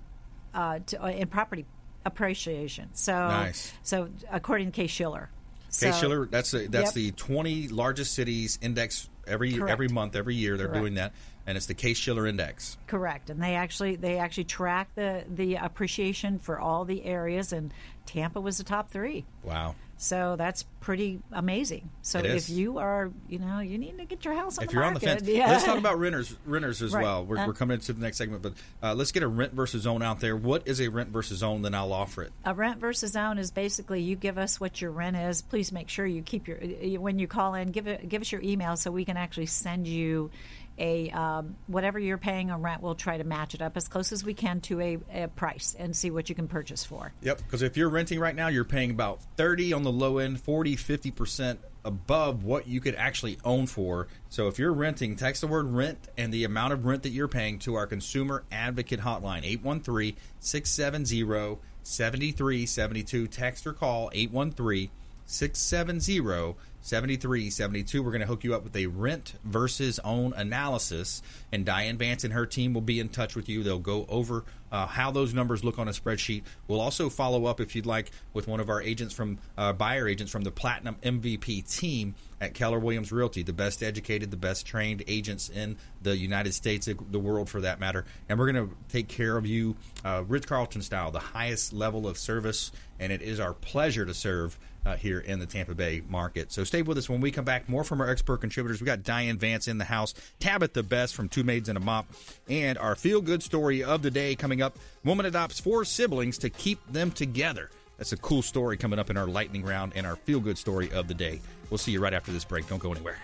uh, 0.53 0.79
to, 0.87 1.03
uh, 1.03 1.07
in 1.07 1.27
property 1.27 1.65
appreciation. 2.05 2.89
So, 2.93 3.13
Nice. 3.13 3.73
so 3.83 4.09
according 4.31 4.71
to 4.71 4.81
Case 4.81 4.91
Shiller. 4.91 5.29
Case 5.67 5.95
So- 5.95 6.01
Shiller, 6.01 6.25
that's 6.25 6.51
the, 6.51 6.67
that's 6.67 6.87
Yep. 6.87 6.93
the 6.93 7.11
20 7.11 7.67
largest 7.69 8.13
cities 8.13 8.59
index 8.61 9.09
every 9.27 9.53
Correct. 9.53 9.71
every 9.71 9.87
month, 9.87 10.15
every 10.15 10.35
year. 10.35 10.57
They're 10.57 10.67
Correct. 10.67 10.81
doing 10.81 10.93
that, 10.95 11.13
and 11.45 11.57
it's 11.57 11.65
the 11.65 11.73
Case 11.73 11.97
Shiller 11.97 12.27
Index. 12.27 12.77
Correct, 12.87 13.29
and 13.29 13.41
they 13.41 13.55
actually 13.55 13.95
they 13.95 14.17
actually 14.17 14.45
track 14.45 14.89
the 14.95 15.23
the 15.33 15.55
appreciation 15.55 16.39
for 16.39 16.59
all 16.59 16.85
the 16.85 17.03
areas, 17.05 17.53
and 17.53 17.73
Tampa 18.05 18.41
was 18.41 18.57
the 18.57 18.63
top 18.63 18.91
three. 18.91 19.25
Wow. 19.43 19.75
So 19.97 20.35
that's 20.37 20.63
pretty 20.81 21.21
amazing. 21.31 21.89
So 22.01 22.19
if 22.19 22.49
you 22.49 22.77
are, 22.79 23.09
you 23.29 23.39
know, 23.39 23.59
you 23.59 23.77
need 23.77 23.97
to 23.99 24.05
get 24.05 24.25
your 24.25 24.33
house 24.33 24.57
on 24.57 24.65
if 24.65 24.69
the 24.69 24.73
you're 24.73 24.83
market. 24.83 25.07
on 25.07 25.15
the 25.17 25.21
fence, 25.25 25.29
yeah. 25.29 25.47
let's 25.49 25.63
talk 25.63 25.77
about 25.77 25.97
renters 25.97 26.35
renters 26.45 26.81
as 26.81 26.93
Right. 26.93 27.03
well. 27.03 27.23
We're, 27.23 27.37
Uh, 27.37 27.47
we're 27.47 27.53
coming 27.53 27.75
into 27.75 27.93
the 27.93 28.01
next 28.01 28.17
segment, 28.17 28.41
but 28.43 28.53
uh, 28.81 28.93
let's 28.93 29.11
get 29.13 29.23
a 29.23 29.27
rent 29.27 29.53
versus 29.53 29.87
own 29.87 30.01
out 30.01 30.19
there. 30.19 30.35
What 30.35 30.67
is 30.67 30.81
a 30.81 30.89
rent 30.89 31.09
versus 31.09 31.41
own? 31.41 31.61
Then 31.61 31.73
I'll 31.73 31.93
offer 31.93 32.23
it. 32.23 32.33
A 32.43 32.53
rent 32.53 32.79
versus 32.79 33.15
own 33.15 33.37
is 33.37 33.51
basically 33.51 34.01
you 34.01 34.15
give 34.17 34.37
us 34.37 34.59
what 34.59 34.81
your 34.81 34.91
rent 34.91 35.15
is. 35.15 35.41
Please 35.41 35.71
make 35.71 35.87
sure 35.87 36.05
you 36.05 36.21
keep 36.21 36.47
your 36.49 36.57
when 36.99 37.17
you 37.19 37.27
call 37.27 37.53
in, 37.53 37.71
give 37.71 37.87
it, 37.87 38.09
give 38.09 38.21
us 38.21 38.31
your 38.31 38.41
email 38.41 38.75
so 38.75 38.91
we 38.91 39.05
can 39.05 39.15
actually 39.15 39.45
send 39.45 39.87
you 39.87 40.31
a 40.77 41.09
um, 41.11 41.55
whatever 41.67 41.99
you're 41.99 42.17
paying 42.17 42.51
on 42.51 42.61
rent. 42.61 42.81
We'll 42.81 42.95
try 42.95 43.17
to 43.17 43.23
match 43.23 43.53
it 43.53 43.61
up 43.61 43.77
as 43.77 43.87
close 43.87 44.11
as 44.11 44.23
we 44.23 44.33
can 44.33 44.61
to 44.61 44.81
a, 44.81 44.97
a 45.13 45.27
price 45.27 45.75
and 45.77 45.95
see 45.95 46.11
what 46.11 46.29
you 46.29 46.35
can 46.35 46.47
purchase 46.47 46.83
for. 46.83 47.13
Yep. 47.21 47.37
Because 47.39 47.61
if 47.61 47.77
you're 47.77 47.89
renting 47.89 48.19
right 48.19 48.35
now, 48.35 48.47
you're 48.47 48.63
paying 48.63 48.91
about 48.91 49.19
30 49.37 49.73
on 49.73 49.83
the 49.83 49.91
low 49.91 50.17
end, 50.17 50.41
40, 50.41 50.75
50 50.75 51.11
percent 51.11 51.59
above 51.85 52.43
what 52.43 52.67
you 52.67 52.79
could 52.79 52.95
actually 52.95 53.37
own 53.43 53.67
for. 53.67 54.07
So 54.29 54.47
if 54.47 54.57
you're 54.57 54.73
renting, 54.73 55.15
text 55.15 55.41
the 55.41 55.47
word 55.47 55.67
rent 55.67 56.07
and 56.17 56.33
the 56.33 56.45
amount 56.45 56.73
of 56.73 56.85
rent 56.85 57.03
that 57.03 57.09
you're 57.09 57.27
paying 57.27 57.59
to 57.59 57.75
our 57.75 57.85
consumer 57.87 58.43
advocate 58.51 59.01
hotline 59.01 59.43
813-670 59.61 61.59
7372. 61.83 63.27
Text 63.27 63.67
or 63.67 63.73
call 63.73 64.09
813 64.13 64.89
670 65.25 66.55
7372. 66.83 68.03
We're 68.03 68.11
going 68.11 68.21
to 68.21 68.27
hook 68.27 68.43
you 68.43 68.53
up 68.53 68.63
with 68.63 68.75
a 68.75 68.87
rent 68.87 69.35
versus 69.45 69.99
own 70.03 70.33
analysis. 70.33 71.21
And 71.51 71.65
Diane 71.65 71.97
Vance 71.97 72.25
and 72.25 72.33
her 72.33 72.45
team 72.45 72.73
will 72.73 72.81
be 72.81 72.99
in 72.99 73.07
touch 73.07 73.35
with 73.35 73.47
you. 73.47 73.63
They'll 73.63 73.79
go 73.79 74.05
over 74.09 74.43
uh, 74.73 74.87
how 74.87 75.11
those 75.11 75.33
numbers 75.33 75.63
look 75.63 75.77
on 75.77 75.87
a 75.87 75.91
spreadsheet. 75.91 76.41
We'll 76.67 76.81
also 76.81 77.07
follow 77.07 77.45
up, 77.45 77.61
if 77.61 77.75
you'd 77.75 77.85
like, 77.85 78.11
with 78.33 78.47
one 78.47 78.59
of 78.59 78.69
our 78.69 78.81
agents 78.81 79.13
from, 79.13 79.37
uh, 79.55 79.71
buyer 79.71 80.07
agents 80.07 80.31
from 80.31 80.41
the 80.41 80.51
Platinum 80.51 80.97
MVP 81.03 81.71
team 81.77 82.15
at 82.41 82.55
Keller 82.55 82.79
Williams 82.79 83.11
Realty, 83.11 83.43
the 83.43 83.53
best 83.53 83.83
educated, 83.83 84.31
the 84.31 84.37
best 84.37 84.65
trained 84.65 85.03
agents 85.07 85.47
in 85.47 85.77
the 86.01 86.17
United 86.17 86.53
States, 86.53 86.89
the 87.11 87.19
world 87.19 87.49
for 87.49 87.61
that 87.61 87.79
matter. 87.79 88.03
And 88.27 88.39
we're 88.39 88.51
going 88.51 88.67
to 88.67 88.75
take 88.89 89.07
care 89.07 89.37
of 89.37 89.45
you 89.45 89.75
uh, 90.03 90.23
Ritz 90.27 90.47
Carlton 90.47 90.81
style, 90.81 91.11
the 91.11 91.19
highest 91.19 91.71
level 91.71 92.07
of 92.07 92.17
service. 92.17 92.71
And 92.99 93.11
it 93.11 93.21
is 93.21 93.39
our 93.39 93.53
pleasure 93.53 94.05
to 94.05 94.13
serve 94.13 94.57
uh, 94.85 94.95
here 94.95 95.19
in 95.19 95.39
the 95.39 95.45
Tampa 95.45 95.73
Bay 95.73 96.01
market. 96.07 96.51
So 96.51 96.63
stay 96.63 96.81
with 96.81 96.97
us 96.97 97.09
when 97.09 97.21
we 97.21 97.31
come 97.31 97.45
back. 97.45 97.69
More 97.69 97.83
from 97.83 98.01
our 98.01 98.09
expert 98.09 98.37
contributors. 98.37 98.81
We 98.81 98.85
got 98.85 99.03
Diane 99.03 99.37
Vance 99.37 99.67
in 99.67 99.77
the 99.77 99.85
house, 99.85 100.13
Tabitha 100.39 100.73
the 100.73 100.83
Best 100.83 101.15
from 101.15 101.29
Two 101.29 101.43
Maids 101.43 101.69
and 101.69 101.77
a 101.77 101.81
Mop, 101.81 102.07
and 102.49 102.77
our 102.77 102.95
feel 102.95 103.21
good 103.21 103.43
story 103.43 103.83
of 103.83 104.01
the 104.01 104.11
day 104.11 104.35
coming 104.35 104.61
up. 104.61 104.62
Woman 105.03 105.25
adopts 105.25 105.59
four 105.59 105.85
siblings 105.85 106.37
to 106.39 106.49
keep 106.49 106.79
them 106.91 107.11
together. 107.11 107.69
That's 107.97 108.13
a 108.13 108.17
cool 108.17 108.41
story 108.41 108.77
coming 108.77 108.99
up 108.99 109.09
in 109.09 109.17
our 109.17 109.27
lightning 109.27 109.63
round 109.63 109.93
and 109.95 110.05
our 110.05 110.15
feel 110.15 110.39
good 110.39 110.57
story 110.57 110.91
of 110.91 111.07
the 111.07 111.13
day. 111.13 111.41
We'll 111.69 111.77
see 111.77 111.91
you 111.91 111.99
right 111.99 112.13
after 112.13 112.31
this 112.31 112.45
break. 112.45 112.67
Don't 112.67 112.79
go 112.79 112.91
anywhere. 112.91 113.17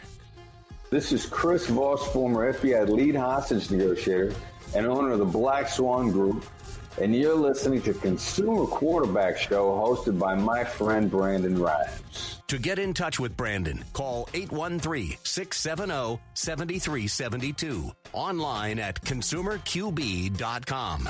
This 0.89 1.11
is 1.11 1.25
Chris 1.25 1.67
Voss, 1.67 2.07
former 2.11 2.53
FBI 2.53 2.87
lead 2.89 3.15
hostage 3.15 3.69
negotiator 3.69 4.33
and 4.75 4.87
owner 4.87 5.11
of 5.11 5.19
the 5.19 5.25
Black 5.25 5.69
Swan 5.69 6.11
Group, 6.11 6.45
and 6.99 7.15
you're 7.15 7.35
listening 7.35 7.81
to 7.83 7.93
Consumer 7.93 8.65
Quarterback 8.65 9.37
Show 9.37 9.71
hosted 9.71 10.17
by 10.17 10.35
my 10.35 10.63
friend 10.63 11.09
Brandon 11.09 11.59
Rhymes. 11.59 12.41
To 12.47 12.57
get 12.57 12.79
in 12.79 12.95
touch 12.95 13.19
with 13.19 13.37
Brandon, 13.37 13.83
call 13.93 14.27
813 14.33 15.17
670 15.23 16.19
7372. 16.33 17.91
Online 18.13 18.79
at 18.79 18.99
consumerqb.com. 19.01 21.09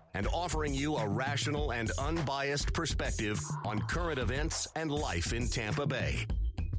and 0.13 0.27
offering 0.33 0.73
you 0.73 0.97
a 0.97 1.07
rational 1.07 1.71
and 1.71 1.91
unbiased 1.97 2.73
perspective 2.73 3.39
on 3.65 3.79
current 3.81 4.19
events 4.19 4.67
and 4.75 4.91
life 4.91 5.33
in 5.33 5.47
Tampa 5.47 5.85
Bay. 5.85 6.25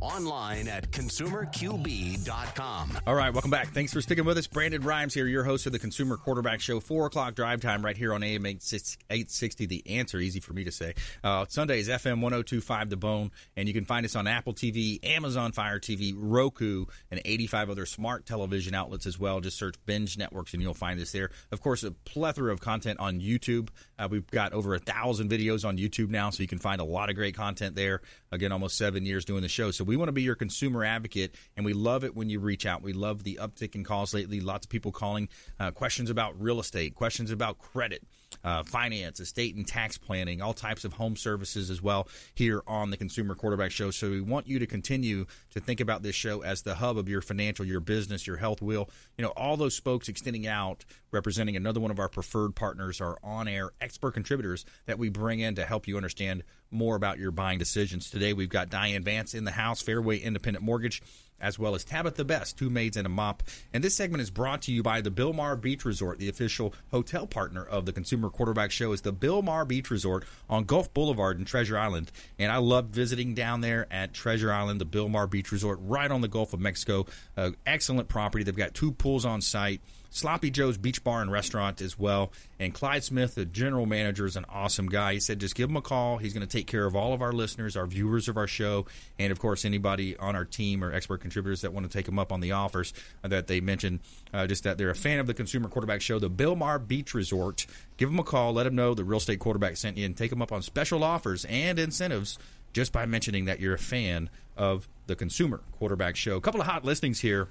Online 0.03 0.67
at 0.67 0.91
consumerqb.com. 0.91 2.99
All 3.07 3.15
right, 3.15 3.33
welcome 3.33 3.53
back. 3.53 3.69
Thanks 3.69 3.93
for 3.93 4.01
sticking 4.01 4.25
with 4.25 4.37
us. 4.37 4.49
Brandon 4.49 4.83
Rhymes 4.83 5.15
here, 5.15 5.29
your 5.29 5.45
host 5.45 5.67
of 5.67 5.73
the 5.73 5.79
Consumer 5.79 6.17
Quarterback 6.17 6.61
Show. 6.61 6.81
Four 6.81 7.07
o'clock 7.07 7.37
drive 7.37 7.61
time 7.61 7.85
right 7.85 7.97
here 7.97 8.13
on 8.13 8.25
AM 8.25 8.45
860. 8.45 9.67
The 9.67 9.85
answer, 9.87 10.19
easy 10.19 10.41
for 10.41 10.55
me 10.55 10.65
to 10.65 10.73
say. 10.73 10.95
Uh, 11.23 11.47
is 11.49 11.89
FM 11.89 12.21
1025 12.21 12.91
The 12.91 12.97
Bone. 12.97 13.31
And 13.57 13.69
you 13.69 13.75
can 13.75 13.85
find 13.85 14.05
us 14.05 14.17
on 14.17 14.27
Apple 14.27 14.55
TV, 14.55 14.99
Amazon 15.05 15.53
Fire 15.53 15.79
TV, 15.79 16.13
Roku, 16.17 16.87
and 17.13 17.21
85 17.25 17.71
other 17.71 17.87
smart 17.87 18.27
television 18.27 18.75
outlets 18.75 19.07
as 19.07 19.21
well. 19.21 19.41
Just 19.41 19.57
search 19.57 19.77
Binge 19.87 20.19
Networks 20.19 20.53
and 20.53 20.61
you'll 20.61 20.75
find 20.75 21.01
us 21.01 21.13
there. 21.13 21.31
Of 21.53 21.61
course, 21.61 21.85
a 21.85 21.93
plethora 21.93 22.53
of 22.53 22.61
content 22.61 22.99
on 22.99 23.21
YouTube. 23.21 23.69
Uh, 23.97 24.09
we've 24.11 24.29
got 24.33 24.53
over 24.53 24.75
a 24.75 24.81
thousand 24.81 25.31
videos 25.31 25.65
on 25.65 25.79
YouTube 25.79 26.09
now, 26.09 26.31
so 26.31 26.43
you 26.43 26.49
can 26.49 26.59
find 26.59 26.81
a 26.81 26.85
lot 26.85 27.09
of 27.09 27.15
great 27.15 27.37
content 27.37 27.77
there. 27.77 28.01
Again, 28.33 28.51
almost 28.51 28.77
seven 28.77 29.07
years 29.07 29.25
doing 29.25 29.43
the 29.43 29.49
show. 29.49 29.71
So 29.71 29.85
we 29.85 29.92
want 29.97 30.09
to 30.09 30.13
be 30.13 30.23
your 30.23 30.35
consumer 30.35 30.85
advocate, 30.85 31.35
and 31.57 31.65
we 31.67 31.73
love 31.73 32.05
it 32.05 32.15
when 32.15 32.29
you 32.29 32.41
reach 32.41 32.67
out. 32.67 32.83
We 32.83 32.93
love 32.93 33.25
the 33.25 33.39
uptick 33.41 33.75
in 33.75 33.85
calls 33.85 34.15
lately. 34.15 34.41
Lots 34.41 34.67
of 34.67 34.71
people 34.71 34.93
calling 34.93 35.29
uh, 35.59 35.71
questions 35.71 36.11
about 36.11 36.41
real 36.41 36.61
estate, 36.61 36.95
questions 36.95 37.31
about 37.31 37.59
credit. 37.59 38.05
Uh, 38.45 38.63
finance, 38.63 39.21
estate 39.21 39.55
and 39.55 39.67
tax 39.67 39.99
planning, 39.99 40.43
all 40.43 40.53
types 40.53 40.85
of 40.85 40.95
home 40.95 41.17
services 41.17 41.71
as 41.71 41.81
well 41.81 42.09
here 42.35 42.63
on 42.67 42.91
the 42.91 42.97
Consumer 42.97 43.35
Quarterback 43.35 43.71
Show. 43.71 43.91
So 43.91 44.11
we 44.11 44.21
want 44.21 44.49
you 44.49 44.59
to 44.59 44.67
continue 44.67 45.27
to 45.51 45.61
think 45.61 45.81
about 45.81 46.03
this 46.03 46.17
show 46.17 46.43
as 46.43 46.63
the 46.63 46.75
hub 46.75 46.99
of 46.99 47.09
your 47.09 47.21
financial, 47.21 47.65
your 47.65 47.81
business, 47.81 48.27
your 48.27 48.39
health 48.39 48.61
wheel. 48.61 48.91
You 49.17 49.23
know, 49.23 49.33
all 49.37 49.57
those 49.57 49.75
spokes 49.75 50.09
extending 50.09 50.47
out, 50.47 50.85
representing 51.13 51.57
another 51.57 51.79
one 51.79 51.91
of 51.91 51.99
our 51.99 52.09
preferred 52.09 52.55
partners, 52.55 53.01
our 53.01 53.19
on-air 53.23 53.73
expert 53.81 54.13
contributors 54.13 54.65
that 54.87 54.99
we 54.99 55.09
bring 55.09 55.41
in 55.41 55.55
to 55.55 55.65
help 55.65 55.87
you 55.87 55.97
understand 55.97 56.43
more 56.71 56.97
about 56.97 57.19
your 57.19 57.31
buying 57.31 57.59
decisions. 57.59 58.11
Today 58.11 58.33
we've 58.33 58.49
got 58.49 58.71
Diane 58.71 59.05
Vance 59.05 59.35
in 59.35 59.45
the 59.45 59.53
house, 59.53 59.83
Fairway 59.83 60.19
Independent 60.19 60.65
Mortgage 60.65 61.03
as 61.41 61.59
well 61.59 61.75
as 61.75 61.85
Tabitha 61.85 62.25
Best, 62.25 62.57
two 62.57 62.71
maids 62.71 62.97
and 62.97 63.07
a 63.07 63.11
mop. 63.11 63.43
And 63.73 63.83
this 63.83 63.95
segment 63.95 64.23
is 64.23 64.31
brought 64.31 64.63
to 64.63 64.73
you 64.73 64.83
by 64.83 65.01
the 65.01 65.11
Bilmar 65.11 65.61
Beach 65.61 65.85
Resort, 65.85 66.19
the 66.19 66.29
official 66.29 66.75
hotel 66.91 67.27
partner 67.27 67.65
of 67.65 67.85
the 67.85 67.93
Consumer 67.93 68.31
Quarterback 68.31 68.71
Show, 68.71 68.93
is 68.93 69.03
the 69.03 69.13
Bilmar 69.13 69.67
Beach 69.67 69.91
Resort 69.91 70.25
on 70.49 70.65
Gulf 70.65 70.93
Boulevard 70.95 71.39
in 71.39 71.45
Treasure 71.45 71.79
Island. 71.79 72.13
And 72.39 72.53
I 72.53 72.59
love 72.59 72.87
visiting 72.87 73.35
down 73.35 73.61
there 73.61 73.87
at 73.91 74.15
Treasure 74.15 74.53
Island, 74.53 74.81
the 74.81 74.87
Bilmar 74.87 75.29
Beach 75.29 75.51
Resort, 75.51 75.79
right 75.83 76.11
on 76.11 76.21
the 76.21 76.29
Gulf 76.29 76.53
of 76.53 76.61
Mexico. 76.61 77.07
Uh, 77.37 77.51
excellent 77.67 78.09
property. 78.09 78.45
They've 78.45 78.57
got 78.57 78.75
two 78.75 78.93
pools 78.93 79.25
on 79.25 79.41
site. 79.41 79.81
Sloppy 80.13 80.51
Joe's 80.51 80.77
Beach 80.77 81.03
Bar 81.03 81.23
and 81.23 81.33
Restaurant 81.33 81.81
as 81.81 81.99
well. 81.99 82.33
And 82.61 82.75
Clyde 82.75 83.03
Smith, 83.03 83.35
the 83.35 83.47
general 83.47 83.87
manager, 83.87 84.27
is 84.27 84.37
an 84.37 84.45
awesome 84.49 84.87
guy. 84.87 85.15
He 85.15 85.21
said, 85.21 85.41
just 85.41 85.55
give 85.55 85.71
him 85.71 85.77
a 85.77 85.81
call. 85.81 86.19
He's 86.19 86.35
going 86.35 86.47
to 86.47 86.57
take 86.57 86.67
care 86.67 86.85
of 86.85 86.95
all 86.95 87.15
of 87.15 87.23
our 87.23 87.33
listeners, 87.33 87.79
our 87.79 87.87
viewers 87.87 88.29
of 88.29 88.37
our 88.37 88.47
show, 88.47 88.85
and 89.19 89.33
of 89.33 89.39
course, 89.39 89.65
anybody 89.65 90.15
on 90.19 90.37
our 90.37 90.45
team 90.45 90.85
or 90.85 90.93
expert 90.93 91.23
contributors 91.23 91.63
that 91.63 91.73
want 91.73 91.91
to 91.91 91.93
take 91.93 92.07
him 92.07 92.19
up 92.19 92.31
on 92.31 92.41
the 92.41 92.53
offers 92.53 92.93
that 93.23 93.47
they 93.47 93.61
mentioned. 93.61 94.01
Uh, 94.35 94.47
just 94.47 94.65
that 94.65 94.77
they're 94.77 94.91
a 94.91 94.95
fan 94.95 95.19
of 95.19 95.27
the 95.27 95.35
Consumer 95.35 95.69
Quarterback 95.69 96.03
Show, 96.03 96.19
the 96.19 96.31
Bilmar 96.31 96.87
Beach 96.87 97.15
Resort. 97.15 97.67
Give 97.97 98.11
them 98.11 98.19
a 98.19 98.25
call. 98.25 98.53
Let 98.53 98.65
them 98.65 98.75
know 98.75 98.93
the 98.93 99.05
real 99.05 99.17
estate 99.17 99.39
quarterback 99.39 99.79
sent 99.79 99.97
you 99.97 100.05
and 100.05 100.15
take 100.15 100.31
them 100.31 100.43
up 100.43 100.53
on 100.53 100.61
special 100.61 101.03
offers 101.03 101.47
and 101.47 101.79
incentives 101.79 102.39
just 102.75 102.93
by 102.93 103.07
mentioning 103.07 103.47
that 103.47 103.61
you're 103.61 103.75
a 103.75 103.79
fan 103.79 104.29
of 104.57 104.89
the 105.07 105.17
Consumer 105.17 105.61
Quarterback 105.79 106.17
Show. 106.17 106.37
A 106.37 106.41
couple 106.41 106.61
of 106.61 106.67
hot 106.67 106.85
listings 106.85 107.21
here 107.21 107.49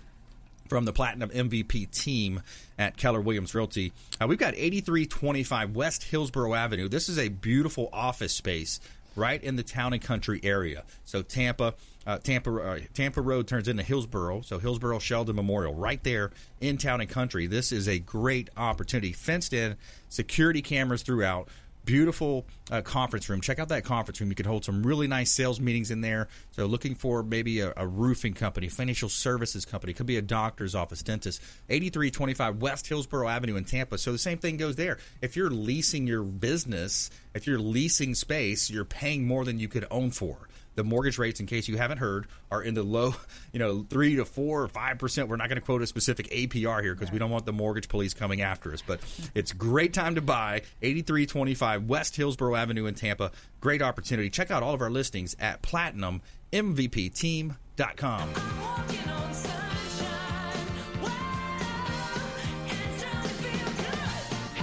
from 0.72 0.86
the 0.86 0.94
Platinum 0.94 1.30
MVP 1.32 1.92
team 1.92 2.42
at 2.80 2.96
Keller 2.96 3.20
Williams 3.20 3.54
Realty. 3.54 3.92
Uh, 4.22 4.28
we've 4.28 4.40
got 4.40 4.54
8325 4.54 5.76
West 5.76 6.06
Hillsborough 6.06 6.54
Avenue. 6.54 6.88
This 6.88 7.10
is 7.10 7.20
a 7.20 7.28
beautiful 7.28 7.90
office 7.92 8.32
space 8.32 8.80
right 9.18 9.44
in 9.44 9.58
the 9.58 9.64
town 9.64 9.92
and 9.92 10.02
country 10.02 10.40
area. 10.44 10.84
So 11.04 11.24
Tampa, 11.24 11.74
uh, 12.08 12.20
Tampa, 12.20 12.56
uh, 12.56 12.80
Tampa 12.94 13.20
Road 13.20 13.48
turns 13.48 13.68
into 13.68 13.84
Hillsborough. 13.84 14.44
So 14.44 14.60
Hillsborough 14.60 15.00
Sheldon 15.00 15.36
Memorial, 15.36 15.76
right 15.76 16.02
there 16.06 16.32
in 16.62 16.78
town 16.78 17.02
and 17.02 17.10
country. 17.10 17.48
This 17.48 17.74
is 17.74 17.90
a 17.90 18.00
great 18.00 18.50
opportunity. 18.56 19.12
Fenced 19.12 19.52
in, 19.52 19.76
security 20.08 20.62
cameras 20.62 21.02
throughout 21.02 21.50
beautiful 21.86 22.46
uh, 22.70 22.82
conference 22.82 23.30
room. 23.30 23.42
Check 23.42 23.60
out 23.60 23.70
that 23.70 23.84
conference 23.84 24.20
room. 24.22 24.30
You 24.30 24.36
can 24.36 24.46
hold 24.46 24.66
some 24.66 24.84
really 24.84 25.08
nice 25.08 25.32
sales 25.32 25.60
meetings 25.60 25.92
in 25.92 26.02
there. 26.02 26.28
So, 26.52 26.66
looking 26.66 26.96
for 26.96 27.24
maybe 27.24 27.60
a, 27.62 27.74
a 27.78 27.88
roofing 27.88 28.34
company, 28.34 28.70
financial 28.70 29.10
services 29.10 29.66
company, 29.66 29.94
could 29.94 30.06
be 30.06 30.18
a 30.18 30.22
doctor's 30.22 30.76
office, 30.76 31.04
dentist. 31.04 31.42
8325 31.70 32.62
West 32.62 32.88
Hillsborough 32.88 33.28
Avenue 33.28 33.56
in 33.56 33.66
Tampa. 33.66 33.98
So, 33.98 34.12
the 34.12 34.18
same 34.18 34.38
thing 34.38 34.58
goes 34.58 34.76
there. 34.76 34.98
If 35.22 35.36
you're 35.36 35.50
leasing 35.50 36.08
your 36.08 36.24
business, 36.24 37.10
if 37.34 37.48
you're 37.48 37.60
leasing 37.60 38.16
space, 38.16 38.70
you're 38.70 38.86
paying 38.86 39.26
more 39.26 39.46
than 39.46 39.60
you 39.60 39.68
could 39.68 39.86
own 39.92 40.12
for 40.12 40.48
the 40.76 40.84
mortgage 40.84 41.18
rates, 41.18 41.40
in 41.40 41.46
case 41.46 41.68
you 41.68 41.78
haven't 41.78 42.00
heard, 42.00 42.28
are 42.52 42.62
in 42.62 42.74
the 42.74 42.84
low, 42.84 43.16
you 43.54 43.60
know, 43.60 43.86
three 43.90 44.16
to 44.16 44.26
four 44.26 44.64
or 44.64 44.68
five 44.68 45.00
percent. 45.00 45.30
We're 45.30 45.38
not 45.38 45.50
going 45.50 45.60
to 45.60 45.66
quote 45.66 45.82
a 45.82 45.88
specific 45.88 46.30
APR 46.30 46.82
here 46.82 46.94
because 46.94 47.10
right. 47.10 47.14
we 47.14 47.20
don't 47.20 47.32
want 47.32 47.46
the 47.46 47.54
mortgage 47.54 47.90
police 47.90 48.14
coming 48.14 48.42
after 48.42 48.74
us. 48.74 48.84
But 48.86 49.00
it's 49.34 49.52
great 49.52 49.94
time 49.94 50.16
to 50.16 50.22
buy 50.22 50.62
8325 50.82 51.88
West 51.88 52.16
Hillsborough 52.16 52.56
Avenue 52.56 52.86
in 52.86 52.96
Tampa. 52.96 53.32
Great 53.60 53.82
opportunity. 53.82 54.30
Check 54.30 54.52
out 54.52 54.64
all 54.64 54.74
of 54.74 54.82
our 54.82 54.90
listings 54.90 55.36
at 55.40 55.62
platinummvpteam.com. 55.62 58.30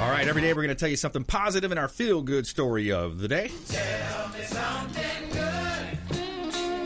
All 0.00 0.08
right, 0.08 0.28
every 0.28 0.42
day 0.42 0.52
we're 0.52 0.62
going 0.62 0.68
to 0.68 0.76
tell 0.76 0.88
you 0.88 0.96
something 0.96 1.24
positive 1.24 1.72
in 1.72 1.78
our 1.78 1.88
feel 1.88 2.22
good 2.22 2.46
story 2.46 2.92
of 2.92 3.18
the 3.18 3.26
day. 3.26 3.50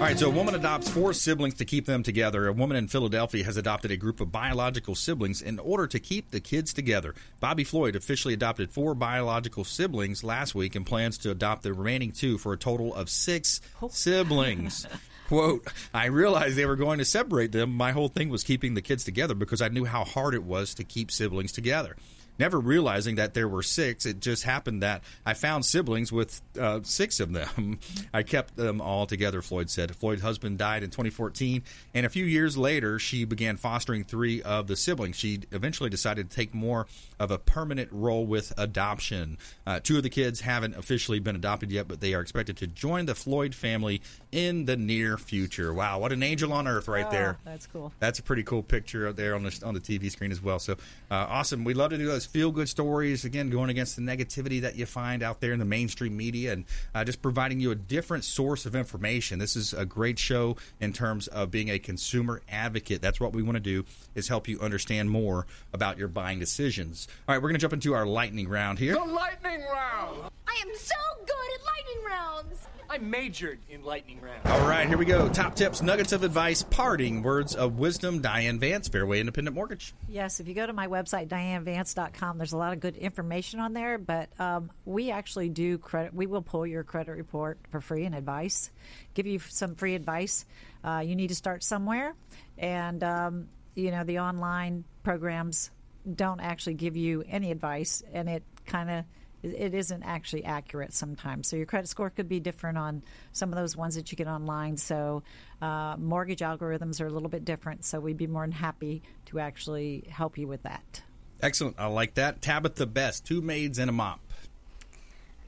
All 0.03 0.09
right, 0.09 0.19
so 0.19 0.27
a 0.27 0.31
woman 0.31 0.57
adopts 0.57 0.91
four 0.91 1.13
siblings 1.13 1.55
to 1.55 1.65
keep 1.65 1.87
them 1.87 2.03
together. 2.03 2.49
A 2.49 2.53
woman 2.53 2.77
in 2.77 2.89
Philadelphia 2.89 3.45
has 3.45 3.57
adopted 3.57 3.93
a 3.93 3.97
group 3.97 4.21
of 4.21 4.33
biological 4.33 4.97
siblings 4.97 5.41
in 5.41 5.61
order 5.61 5.87
to 5.87 6.01
keep 6.01 6.33
the 6.33 6.41
kids 6.41 6.73
together. 6.73 7.15
Bobby 7.39 7.63
Floyd 7.63 7.95
officially 7.95 8.35
adopted 8.35 8.73
four 8.73 8.97
biological 8.97 9.63
siblings 9.63 10.25
last 10.25 10.57
week 10.57 10.75
and 10.75 10.85
plans 10.85 11.19
to 11.19 11.31
adopt 11.31 11.63
the 11.63 11.73
remaining 11.73 12.11
two 12.11 12.37
for 12.37 12.53
a 12.53 12.57
total 12.59 12.93
of 12.93 13.09
six 13.09 13.61
oh. 13.81 13.91
siblings. 13.93 14.89
Quote, 15.29 15.69
I 15.95 16.07
realized 16.07 16.57
they 16.57 16.67
were 16.67 16.75
going 16.75 16.99
to 16.99 17.05
separate 17.05 17.53
them. 17.53 17.73
My 17.73 17.93
whole 17.93 18.09
thing 18.09 18.29
was 18.29 18.43
keeping 18.43 18.75
the 18.75 18.83
kids 18.83 19.05
together 19.05 19.37
because 19.37 19.63
I 19.63 19.69
knew 19.69 19.85
how 19.85 20.03
hard 20.03 20.35
it 20.35 20.43
was 20.43 20.75
to 20.75 20.83
keep 20.83 21.13
siblings 21.13 21.53
together 21.53 21.95
never 22.39 22.59
realizing 22.59 23.17
that 23.17 23.35
there 23.35 23.49
were 23.49 23.63
six. 23.63 24.07
It 24.07 24.21
just 24.21 24.45
happened 24.45 24.83
that 24.83 25.03
I 25.25 25.35
found 25.35 25.65
siblings 25.65 26.13
with 26.13 26.41
uh, 26.59 26.81
six 26.83 27.21
of 27.21 27.33
them. 27.33 27.79
I 28.15 28.23
kept 28.23 28.57
them 28.57 28.81
all 28.81 29.07
together, 29.07 29.43
Floyd 29.43 29.71
said. 29.71 29.95
Floyd's 29.95 30.23
husband 30.23 30.59
died 30.59 30.83
in 30.83 30.91
2014, 30.91 31.63
and 31.95 32.07
a 32.07 32.09
few 32.09 32.25
years 32.25 32.57
later, 32.57 32.99
she 32.99 33.25
began 33.25 33.57
fostering 33.57 34.05
three 34.05 34.43
of 34.43 34.67
the 34.67 34.77
siblings. 34.77 35.17
She 35.17 35.41
eventually 35.51 35.91
decided 35.91 36.31
to 36.31 36.37
take 36.37 36.55
more 36.55 36.87
of 37.19 37.31
a 37.31 37.39
permanent 37.39 37.89
role 37.93 38.27
with 38.27 38.53
adoption. 38.59 39.39
Uh, 39.67 39.81
two 39.81 39.97
of 39.97 40.03
the 40.03 40.11
kids 40.11 40.41
haven't 40.41 40.77
officially 40.77 41.21
been 41.21 41.37
adopted 41.37 41.71
yet, 41.71 41.89
but 41.89 42.01
they 42.01 42.15
are 42.15 42.21
expected 42.21 42.57
to 42.59 42.67
join 42.67 43.07
the 43.07 43.15
Floyd 43.15 43.55
family 43.55 44.03
in 44.31 44.65
the 44.65 44.77
near 44.77 45.19
future. 45.19 45.73
Wow, 45.73 45.99
what 45.99 46.13
an 46.13 46.23
angel 46.23 46.53
on 46.53 46.67
earth 46.67 46.89
right 46.89 47.07
oh, 47.07 47.11
there. 47.11 47.39
That's 47.45 47.67
cool. 47.67 47.93
That's 47.99 48.19
a 48.19 48.23
pretty 48.23 48.43
cool 48.43 48.63
picture 48.63 49.09
out 49.09 49.17
there 49.17 49.35
on 49.35 49.43
the 49.43 49.63
on 49.65 49.75
the 49.75 49.81
TV 49.81 50.11
screen 50.11 50.33
as 50.33 50.43
well. 50.43 50.59
So 50.59 50.75
uh, 51.11 51.27
awesome. 51.29 51.65
We 51.65 51.75
love 51.75 51.91
to 51.91 51.99
do 51.99 52.07
those 52.07 52.22
feel 52.27 52.51
good 52.51 52.69
stories. 52.69 53.25
Again, 53.25 53.51
going 53.51 53.71
against 53.71 53.97
the 53.97 54.03
negativity 54.03 54.61
that 54.63 54.77
you 54.77 54.87
find 54.87 55.23
out 55.23 55.41
there 55.41 55.53
in 55.53 55.59
the 55.59 55.65
mainstream 55.65 56.17
media, 56.17 56.53
and 56.53 56.65
uh, 56.95 57.05
just 57.05 57.23
providing 57.23 57.61
you 57.61 57.71
a 57.71 57.75
different 57.75 58.25
source 58.25 58.67
of 58.67 58.75
information. 58.75 59.39
This 59.39 59.57
is 59.57 59.73
a 59.73 59.85
great 59.85 60.19
show 60.19 60.57
in 60.81 60.93
terms 60.93 61.29
of 61.29 61.51
being 61.51 61.71
a 61.71 61.79
consumer 61.79 62.43
advocate. 62.51 63.03
That's 63.03 63.21
what 63.21 63.33
we 63.33 63.43
want 63.43 63.57
to 63.57 63.61
do 63.61 63.85
is 64.15 64.29
help 64.29 64.49
you 64.49 64.61
understand 64.61 65.11
more 65.11 65.47
about 65.73 65.99
your 65.99 66.09
buying 66.09 66.39
decisions. 66.39 67.09
All 67.29 67.35
right, 67.35 67.43
we're 67.43 67.49
going 67.49 67.57
to 67.57 67.61
jump 67.61 67.73
into 67.73 67.95
our 67.95 68.07
lightning 68.07 68.49
round 68.49 68.79
here. 68.79 68.95
The 68.95 69.01
lightning 69.01 69.63
round. 69.63 70.31
I 70.47 70.63
am 70.67 70.77
so 70.77 70.95
good 71.27 71.51
at 71.55 71.65
lightning 71.65 72.05
rounds. 72.07 72.67
I 72.93 72.99
majored 72.99 73.59
in 73.71 73.83
lightning 73.85 74.21
round. 74.21 74.43
All 74.45 74.69
right, 74.69 74.87
here 74.87 74.99
we 74.99 75.07
go. 75.07 75.27
Top 75.27 75.55
tips, 75.55 75.81
nuggets 75.81 76.13
of 76.13 76.25
advice, 76.25 76.63
parting 76.63 77.23
words 77.23 77.55
of 77.55 77.79
wisdom. 77.79 78.21
Diane 78.21 78.59
Vance, 78.59 78.87
Fairway 78.87 79.19
Independent 79.19 79.55
Mortgage. 79.55 79.95
Yes, 80.11 80.41
if 80.41 80.47
you 80.47 80.53
go 80.53 80.67
to 80.67 80.75
my 80.75 80.89
website, 80.89 81.29
dianevance.com, 81.29 82.37
there's 82.37 82.53
a 82.53 82.59
lot 82.59 82.75
of 82.75 82.81
good 82.81 82.97
information 82.97 83.61
on 83.61 83.73
there, 83.73 83.97
but 83.97 84.29
um, 84.39 84.71
we 84.85 85.11
actually 85.11 85.49
do 85.49 85.79
credit. 85.79 86.13
We 86.13 86.27
will 86.27 86.43
pull 86.43 86.67
your 86.67 86.85
credit 86.85 87.13
report 87.13 87.57
for 87.71 87.81
free 87.81 88.05
and 88.05 88.15
advice, 88.15 88.71
give 89.15 89.27
you 89.27 89.39
some 89.39 89.75
free 89.75 89.95
advice. 89.95 90.45
Uh, 90.85 91.03
you 91.03 91.17
need 91.17 91.29
to 91.29 91.35
start 91.35 91.65
somewhere, 91.65 92.13
and 92.59 93.03
um, 93.03 93.49
you 93.75 93.91
know 93.91 94.05
the 94.05 94.19
online 94.19 94.85
programs 95.03 95.71
don't 96.15 96.41
actually 96.41 96.75
give 96.75 96.99
you 96.99 97.25
any 97.27 97.53
advice, 97.53 98.03
and 98.13 98.29
it 98.29 98.43
kind 98.67 98.91
of 98.91 99.05
it, 99.43 99.55
it 99.55 99.75
isn't 99.75 100.03
actually 100.03 100.45
accurate 100.45 100.93
sometimes. 100.93 101.49
So 101.49 101.57
your 101.57 101.67
credit 101.67 101.89
score 101.89 102.11
could 102.11 102.29
be 102.29 102.41
different 102.41 102.79
on 102.79 103.03
some 103.33 103.53
of 103.53 103.59
those 103.59 103.77
ones 103.77 103.95
that 103.97 104.11
you 104.11 104.17
get 104.17 104.29
online. 104.29 104.77
So 104.77 105.23
uh, 105.61 105.97
mortgage 105.99 106.41
algorithms 106.41 107.01
are 107.01 107.07
a 107.07 107.11
little 107.11 107.29
bit 107.29 107.45
different. 107.45 107.85
So 107.85 108.01
we'd 108.01 108.17
be 108.17 108.27
more 108.27 108.43
than 108.43 108.53
happy 108.53 109.03
to 109.27 109.41
actually 109.41 110.05
help 110.09 110.39
you 110.39 110.47
with 110.47 110.63
that. 110.63 111.03
Excellent. 111.41 111.77
I 111.79 111.87
like 111.87 112.15
that. 112.15 112.41
Tabitha 112.41 112.87
Best, 112.87 113.27
two 113.27 113.43
maids 113.43 113.79
and 113.79 113.91
a 113.91 113.93
mop. 113.93 114.21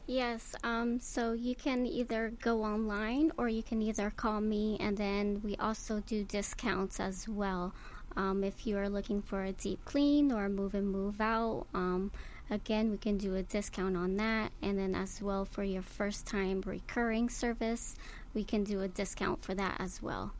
Yes, 0.07 0.55
um, 0.63 1.01
so 1.01 1.33
you 1.33 1.55
can 1.55 1.87
either 1.87 2.35
go 2.43 2.63
online 2.63 3.33
or 3.39 3.49
you 3.49 3.63
can 3.63 3.81
either 3.81 4.11
call 4.11 4.39
me, 4.39 4.77
and 4.79 4.95
then 4.95 5.41
we 5.43 5.57
also 5.57 6.01
do 6.01 6.25
discounts 6.25 7.01
as 7.01 7.27
well. 7.27 7.73
Um, 8.15 8.45
if 8.45 8.67
you 8.67 8.77
are 8.77 8.89
looking 8.91 9.23
for 9.23 9.45
a 9.45 9.53
deep 9.53 9.83
clean 9.87 10.31
or 10.31 10.45
a 10.45 10.51
move 10.51 10.75
and 10.75 10.87
move 10.87 11.23
out, 11.23 11.67
um, 11.73 12.11
again, 12.51 12.91
we 12.91 12.97
can 12.97 13.19
do 13.19 13.35
a 13.35 13.43
discount 13.43 13.97
on 13.97 14.17
that. 14.17 14.53
And 14.63 14.79
then, 14.79 14.95
as 14.95 15.21
well, 15.21 15.45
for 15.45 15.63
your 15.63 15.83
first 15.83 16.27
time 16.27 16.63
recurring 16.67 17.29
service, 17.29 17.97
we 18.35 18.45
can 18.45 18.65
do 18.65 18.81
a 18.81 18.89
discount 18.89 19.43
for 19.43 19.55
that 19.55 19.77
as 19.81 20.03
well. 20.03 20.33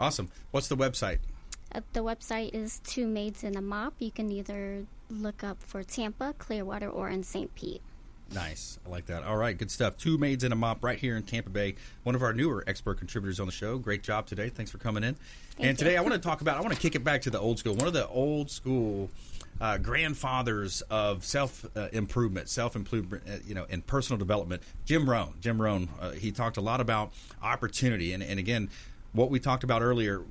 Awesome. 0.00 0.30
What's 0.50 0.68
the 0.68 0.76
website? 0.76 1.18
Uh, 1.74 1.80
the 1.92 2.00
website 2.00 2.54
is 2.54 2.80
Two 2.84 3.06
Maids 3.06 3.44
in 3.44 3.56
a 3.56 3.62
Mop. 3.62 3.94
You 3.98 4.10
can 4.10 4.30
either 4.30 4.84
look 5.10 5.44
up 5.44 5.62
for 5.62 5.82
Tampa, 5.82 6.34
Clearwater, 6.38 6.88
or 6.88 7.08
in 7.08 7.22
St. 7.22 7.54
Pete. 7.54 7.82
Nice. 8.34 8.78
I 8.86 8.88
like 8.88 9.06
that. 9.06 9.24
All 9.24 9.36
right, 9.36 9.56
good 9.56 9.70
stuff. 9.70 9.96
Two 9.96 10.16
maids 10.16 10.42
and 10.44 10.52
a 10.52 10.56
mop 10.56 10.82
right 10.82 10.98
here 10.98 11.16
in 11.16 11.22
Tampa 11.22 11.50
Bay. 11.50 11.74
One 12.02 12.14
of 12.14 12.22
our 12.22 12.32
newer 12.32 12.64
expert 12.66 12.98
contributors 12.98 13.40
on 13.40 13.46
the 13.46 13.52
show. 13.52 13.78
Great 13.78 14.02
job 14.02 14.26
today. 14.26 14.48
Thanks 14.48 14.70
for 14.70 14.78
coming 14.78 15.04
in. 15.04 15.14
Thank 15.56 15.68
and 15.68 15.78
today. 15.78 15.96
I 15.96 16.00
want 16.00 16.14
to 16.14 16.18
talk 16.18 16.40
about, 16.40 16.56
I 16.56 16.60
want 16.60 16.72
to 16.72 16.80
kick 16.80 16.94
it 16.94 17.04
back 17.04 17.22
to 17.22 17.30
the 17.30 17.38
old 17.38 17.58
school. 17.58 17.74
One 17.74 17.86
of 17.86 17.92
the 17.92 18.08
old 18.08 18.50
school 18.50 19.10
uh, 19.62 19.78
grandfathers 19.78 20.82
of 20.90 21.24
self 21.24 21.64
uh, 21.76 21.88
improvement, 21.92 22.48
self 22.48 22.74
improvement, 22.74 23.22
uh, 23.28 23.36
you 23.46 23.54
know, 23.54 23.64
and 23.70 23.86
personal 23.86 24.18
development, 24.18 24.60
Jim 24.84 25.08
Rohn. 25.08 25.34
Jim 25.40 25.62
Rohn, 25.62 25.88
uh, 26.00 26.10
he 26.10 26.32
talked 26.32 26.56
a 26.56 26.60
lot 26.60 26.80
about 26.80 27.12
opportunity. 27.40 28.12
And, 28.12 28.24
and 28.24 28.40
again, 28.40 28.70
what 29.12 29.30
we 29.30 29.38
talked 29.38 29.62
about 29.62 29.80
earlier, 29.80 30.22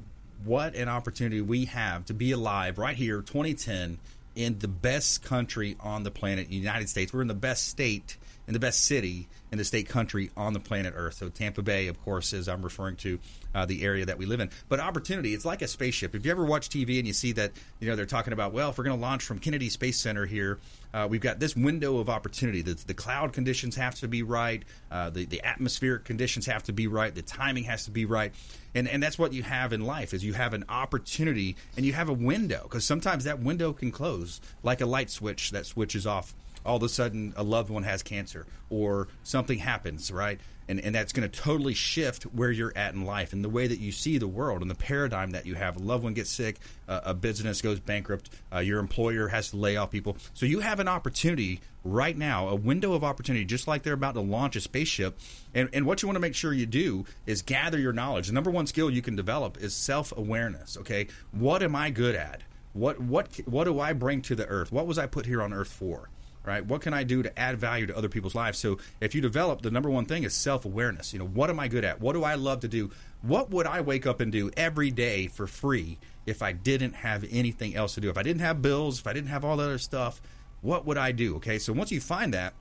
what 0.43 0.75
an 0.75 0.89
opportunity 0.89 1.39
we 1.39 1.65
have 1.65 2.05
to 2.05 2.13
be 2.13 2.34
alive 2.34 2.77
right 2.77 2.97
here, 2.97 3.21
2010, 3.21 3.99
in 4.36 4.59
the 4.59 4.67
best 4.67 5.23
country 5.23 5.77
on 5.79 6.03
the 6.03 6.11
planet, 6.11 6.49
United 6.49 6.89
States. 6.89 7.13
We're 7.13 7.21
in 7.21 7.29
the 7.29 7.34
best 7.34 7.67
state, 7.67 8.17
in 8.47 8.53
the 8.53 8.59
best 8.59 8.85
city, 8.85 9.27
in 9.51 9.57
the 9.57 9.63
state 9.63 9.87
country 9.87 10.31
on 10.35 10.53
the 10.53 10.59
planet 10.59 10.93
Earth. 10.95 11.15
So 11.15 11.29
Tampa 11.29 11.61
Bay, 11.61 11.87
of 11.87 12.01
course, 12.03 12.33
is 12.33 12.47
I'm 12.47 12.61
referring 12.61 12.95
to 12.97 13.19
uh, 13.53 13.65
the 13.65 13.83
area 13.83 14.05
that 14.05 14.17
we 14.17 14.25
live 14.25 14.39
in. 14.39 14.49
But 14.69 14.79
opportunity, 14.79 15.33
it's 15.33 15.45
like 15.45 15.61
a 15.61 15.67
spaceship. 15.67 16.15
If 16.15 16.25
you 16.25 16.31
ever 16.31 16.45
watch 16.45 16.69
TV 16.69 16.97
and 16.97 17.07
you 17.07 17.13
see 17.13 17.33
that, 17.33 17.51
you 17.79 17.87
know, 17.87 17.95
they're 17.95 18.05
talking 18.05 18.33
about, 18.33 18.53
well, 18.53 18.69
if 18.69 18.77
we're 18.77 18.85
going 18.85 18.97
to 18.97 19.01
launch 19.01 19.23
from 19.23 19.39
Kennedy 19.39 19.69
Space 19.69 19.99
Center 19.99 20.25
here, 20.25 20.59
uh, 20.93 21.07
we've 21.09 21.21
got 21.21 21.39
this 21.39 21.55
window 21.55 21.97
of 21.97 22.09
opportunity. 22.09 22.61
The, 22.61 22.73
the 22.73 22.93
cloud 22.93 23.33
conditions 23.33 23.75
have 23.75 23.95
to 23.95 24.07
be 24.07 24.23
right. 24.23 24.63
Uh, 24.89 25.09
the, 25.09 25.25
the 25.25 25.43
atmospheric 25.43 26.05
conditions 26.05 26.45
have 26.45 26.63
to 26.63 26.73
be 26.73 26.87
right. 26.87 27.13
The 27.13 27.21
timing 27.21 27.65
has 27.65 27.85
to 27.85 27.91
be 27.91 28.05
right. 28.05 28.33
And, 28.73 28.87
and 28.87 29.03
that's 29.03 29.19
what 29.19 29.33
you 29.33 29.43
have 29.43 29.73
in 29.73 29.81
life 29.81 30.13
is 30.13 30.23
you 30.23 30.33
have 30.33 30.53
an 30.53 30.65
opportunity 30.69 31.55
and 31.75 31.85
you 31.85 31.93
have 31.93 32.09
a 32.09 32.13
window 32.13 32.61
because 32.63 32.85
sometimes 32.85 33.25
that 33.25 33.39
window 33.39 33.73
can 33.73 33.91
close 33.91 34.39
like 34.63 34.81
a 34.81 34.85
light 34.85 35.09
switch 35.09 35.51
that 35.51 35.65
switches 35.65 36.07
off 36.07 36.33
all 36.66 36.78
of 36.78 36.84
a 36.84 36.89
sudden 36.89 37.34
a 37.36 37.43
loved 37.43 37.70
one 37.70 37.84
has 37.84 38.03
cancer 38.03 38.45
or 38.70 39.07
something 39.24 39.59
happens, 39.59 40.12
right? 40.12 40.39
And, 40.68 40.80
and 40.80 40.95
that's 40.95 41.12
going 41.12 41.30
to 41.30 41.41
totally 41.41 41.74
shift 41.74 42.24
where 42.24 42.51
you're 42.51 42.72
at 42.76 42.93
in 42.93 43.03
life 43.03 43.34
and 43.34 43.43
the 43.43 43.49
way 43.49 43.68
that 43.68 43.80
you 43.80 43.91
see 43.91 44.18
the 44.18 44.28
world 44.28 44.62
and 44.62 44.72
the 44.72 44.76
paradigm 44.76 45.32
that 45.32 45.45
you 45.45 45.55
have. 45.55 45.76
A 45.76 45.80
loved 45.80 46.03
one 46.03 46.14
gets 46.14 46.30
sick, 46.30 46.57
uh, 46.88 47.01
a 47.03 47.14
business 47.14 47.62
goes 47.62 47.80
bankrupt, 47.80 48.30
uh, 48.53 48.59
your 48.59 48.80
employer 48.80 49.28
has 49.28 49.49
to 49.51 49.57
lay 49.57 49.76
off 49.76 49.91
people. 49.91 50.16
So 50.34 50.45
you 50.45 50.62
have 50.62 50.80
an 50.80 50.88
opportunity 50.88 51.59
right 51.84 52.18
now, 52.18 52.47
a 52.47 52.55
window 52.55 52.93
of 52.93 53.03
opportunity, 53.03 53.43
just 53.43 53.68
like 53.68 53.84
they're 53.84 53.93
about 53.93 54.14
to 54.14 54.22
launch 54.22 54.55
a 54.55 54.62
spaceship. 54.62 55.20
And, 55.53 55.70
and 55.74 55.86
what 55.86 56.01
you 56.01 56.07
want 56.07 56.16
to 56.16 56.22
make 56.22 56.36
sure 56.36 56.53
you 56.53 56.66
do 56.66 57.05
is 57.26 57.41
gather 57.41 57.80
your 57.80 57.93
knowledge. 57.93 58.28
The 58.28 58.34
number 58.34 58.51
one 58.51 58.68
skill 58.68 58.89
you 58.89 59.01
can 59.01 59.16
develop 59.16 59.57
is 59.57 59.74
self 59.74 60.16
awareness. 60.16 60.78
Okay, 60.78 61.07
what 61.32 61.64
am 61.64 61.76
I 61.76 61.89
good 61.89 62.16
at? 62.16 62.43
What 62.74 63.01
what 63.01 63.28
what 63.45 63.66
do 63.66 63.80
I 63.80 63.93
bring 63.93 64.22
to 64.24 64.36
the 64.36 64.47
earth? 64.47 64.72
What 64.72 64.88
was 64.88 64.97
I 64.97 65.05
put 65.05 65.26
here 65.26 65.41
on 65.41 65.51
earth 65.53 65.72
for? 65.72 66.09
Right? 66.45 66.65
What 66.65 66.81
can 66.81 66.93
I 66.93 67.03
do 67.03 67.23
to 67.23 67.39
add 67.39 67.59
value 67.59 67.87
to 67.87 67.97
other 67.97 68.09
people's 68.09 68.35
lives? 68.35 68.57
So 68.57 68.79
if 68.99 69.15
you 69.15 69.21
develop, 69.21 69.61
the 69.61 69.71
number 69.71 69.89
one 69.89 70.05
thing 70.05 70.23
is 70.23 70.33
self 70.33 70.65
awareness. 70.65 71.13
You 71.13 71.19
know, 71.19 71.27
what 71.27 71.49
am 71.49 71.59
I 71.59 71.67
good 71.67 71.85
at? 71.85 72.01
What 72.01 72.13
do 72.13 72.23
I 72.23 72.35
love 72.35 72.61
to 72.61 72.67
do? 72.67 72.91
What 73.21 73.51
would 73.51 73.67
I 73.67 73.81
wake 73.81 74.05
up 74.05 74.19
and 74.19 74.31
do 74.31 74.51
every 74.57 74.91
day 74.91 75.27
for 75.27 75.47
free 75.47 75.99
if 76.25 76.41
I 76.41 76.51
didn't 76.51 76.93
have 76.93 77.25
anything 77.29 77.75
else 77.75 77.95
to 77.95 78.01
do? 78.01 78.09
If 78.09 78.17
I 78.17 78.23
didn't 78.23 78.41
have 78.41 78.61
bills, 78.61 78.99
if 78.99 79.07
I 79.07 79.13
didn't 79.13 79.29
have 79.29 79.45
all 79.45 79.57
the 79.57 79.63
other 79.63 79.77
stuff, 79.77 80.21
what 80.61 80.85
would 80.85 80.97
I 80.97 81.11
do? 81.11 81.35
Okay, 81.37 81.59
so 81.59 81.73
once 81.73 81.91
you 81.91 82.01
find 82.01 82.33
that, 82.33 82.53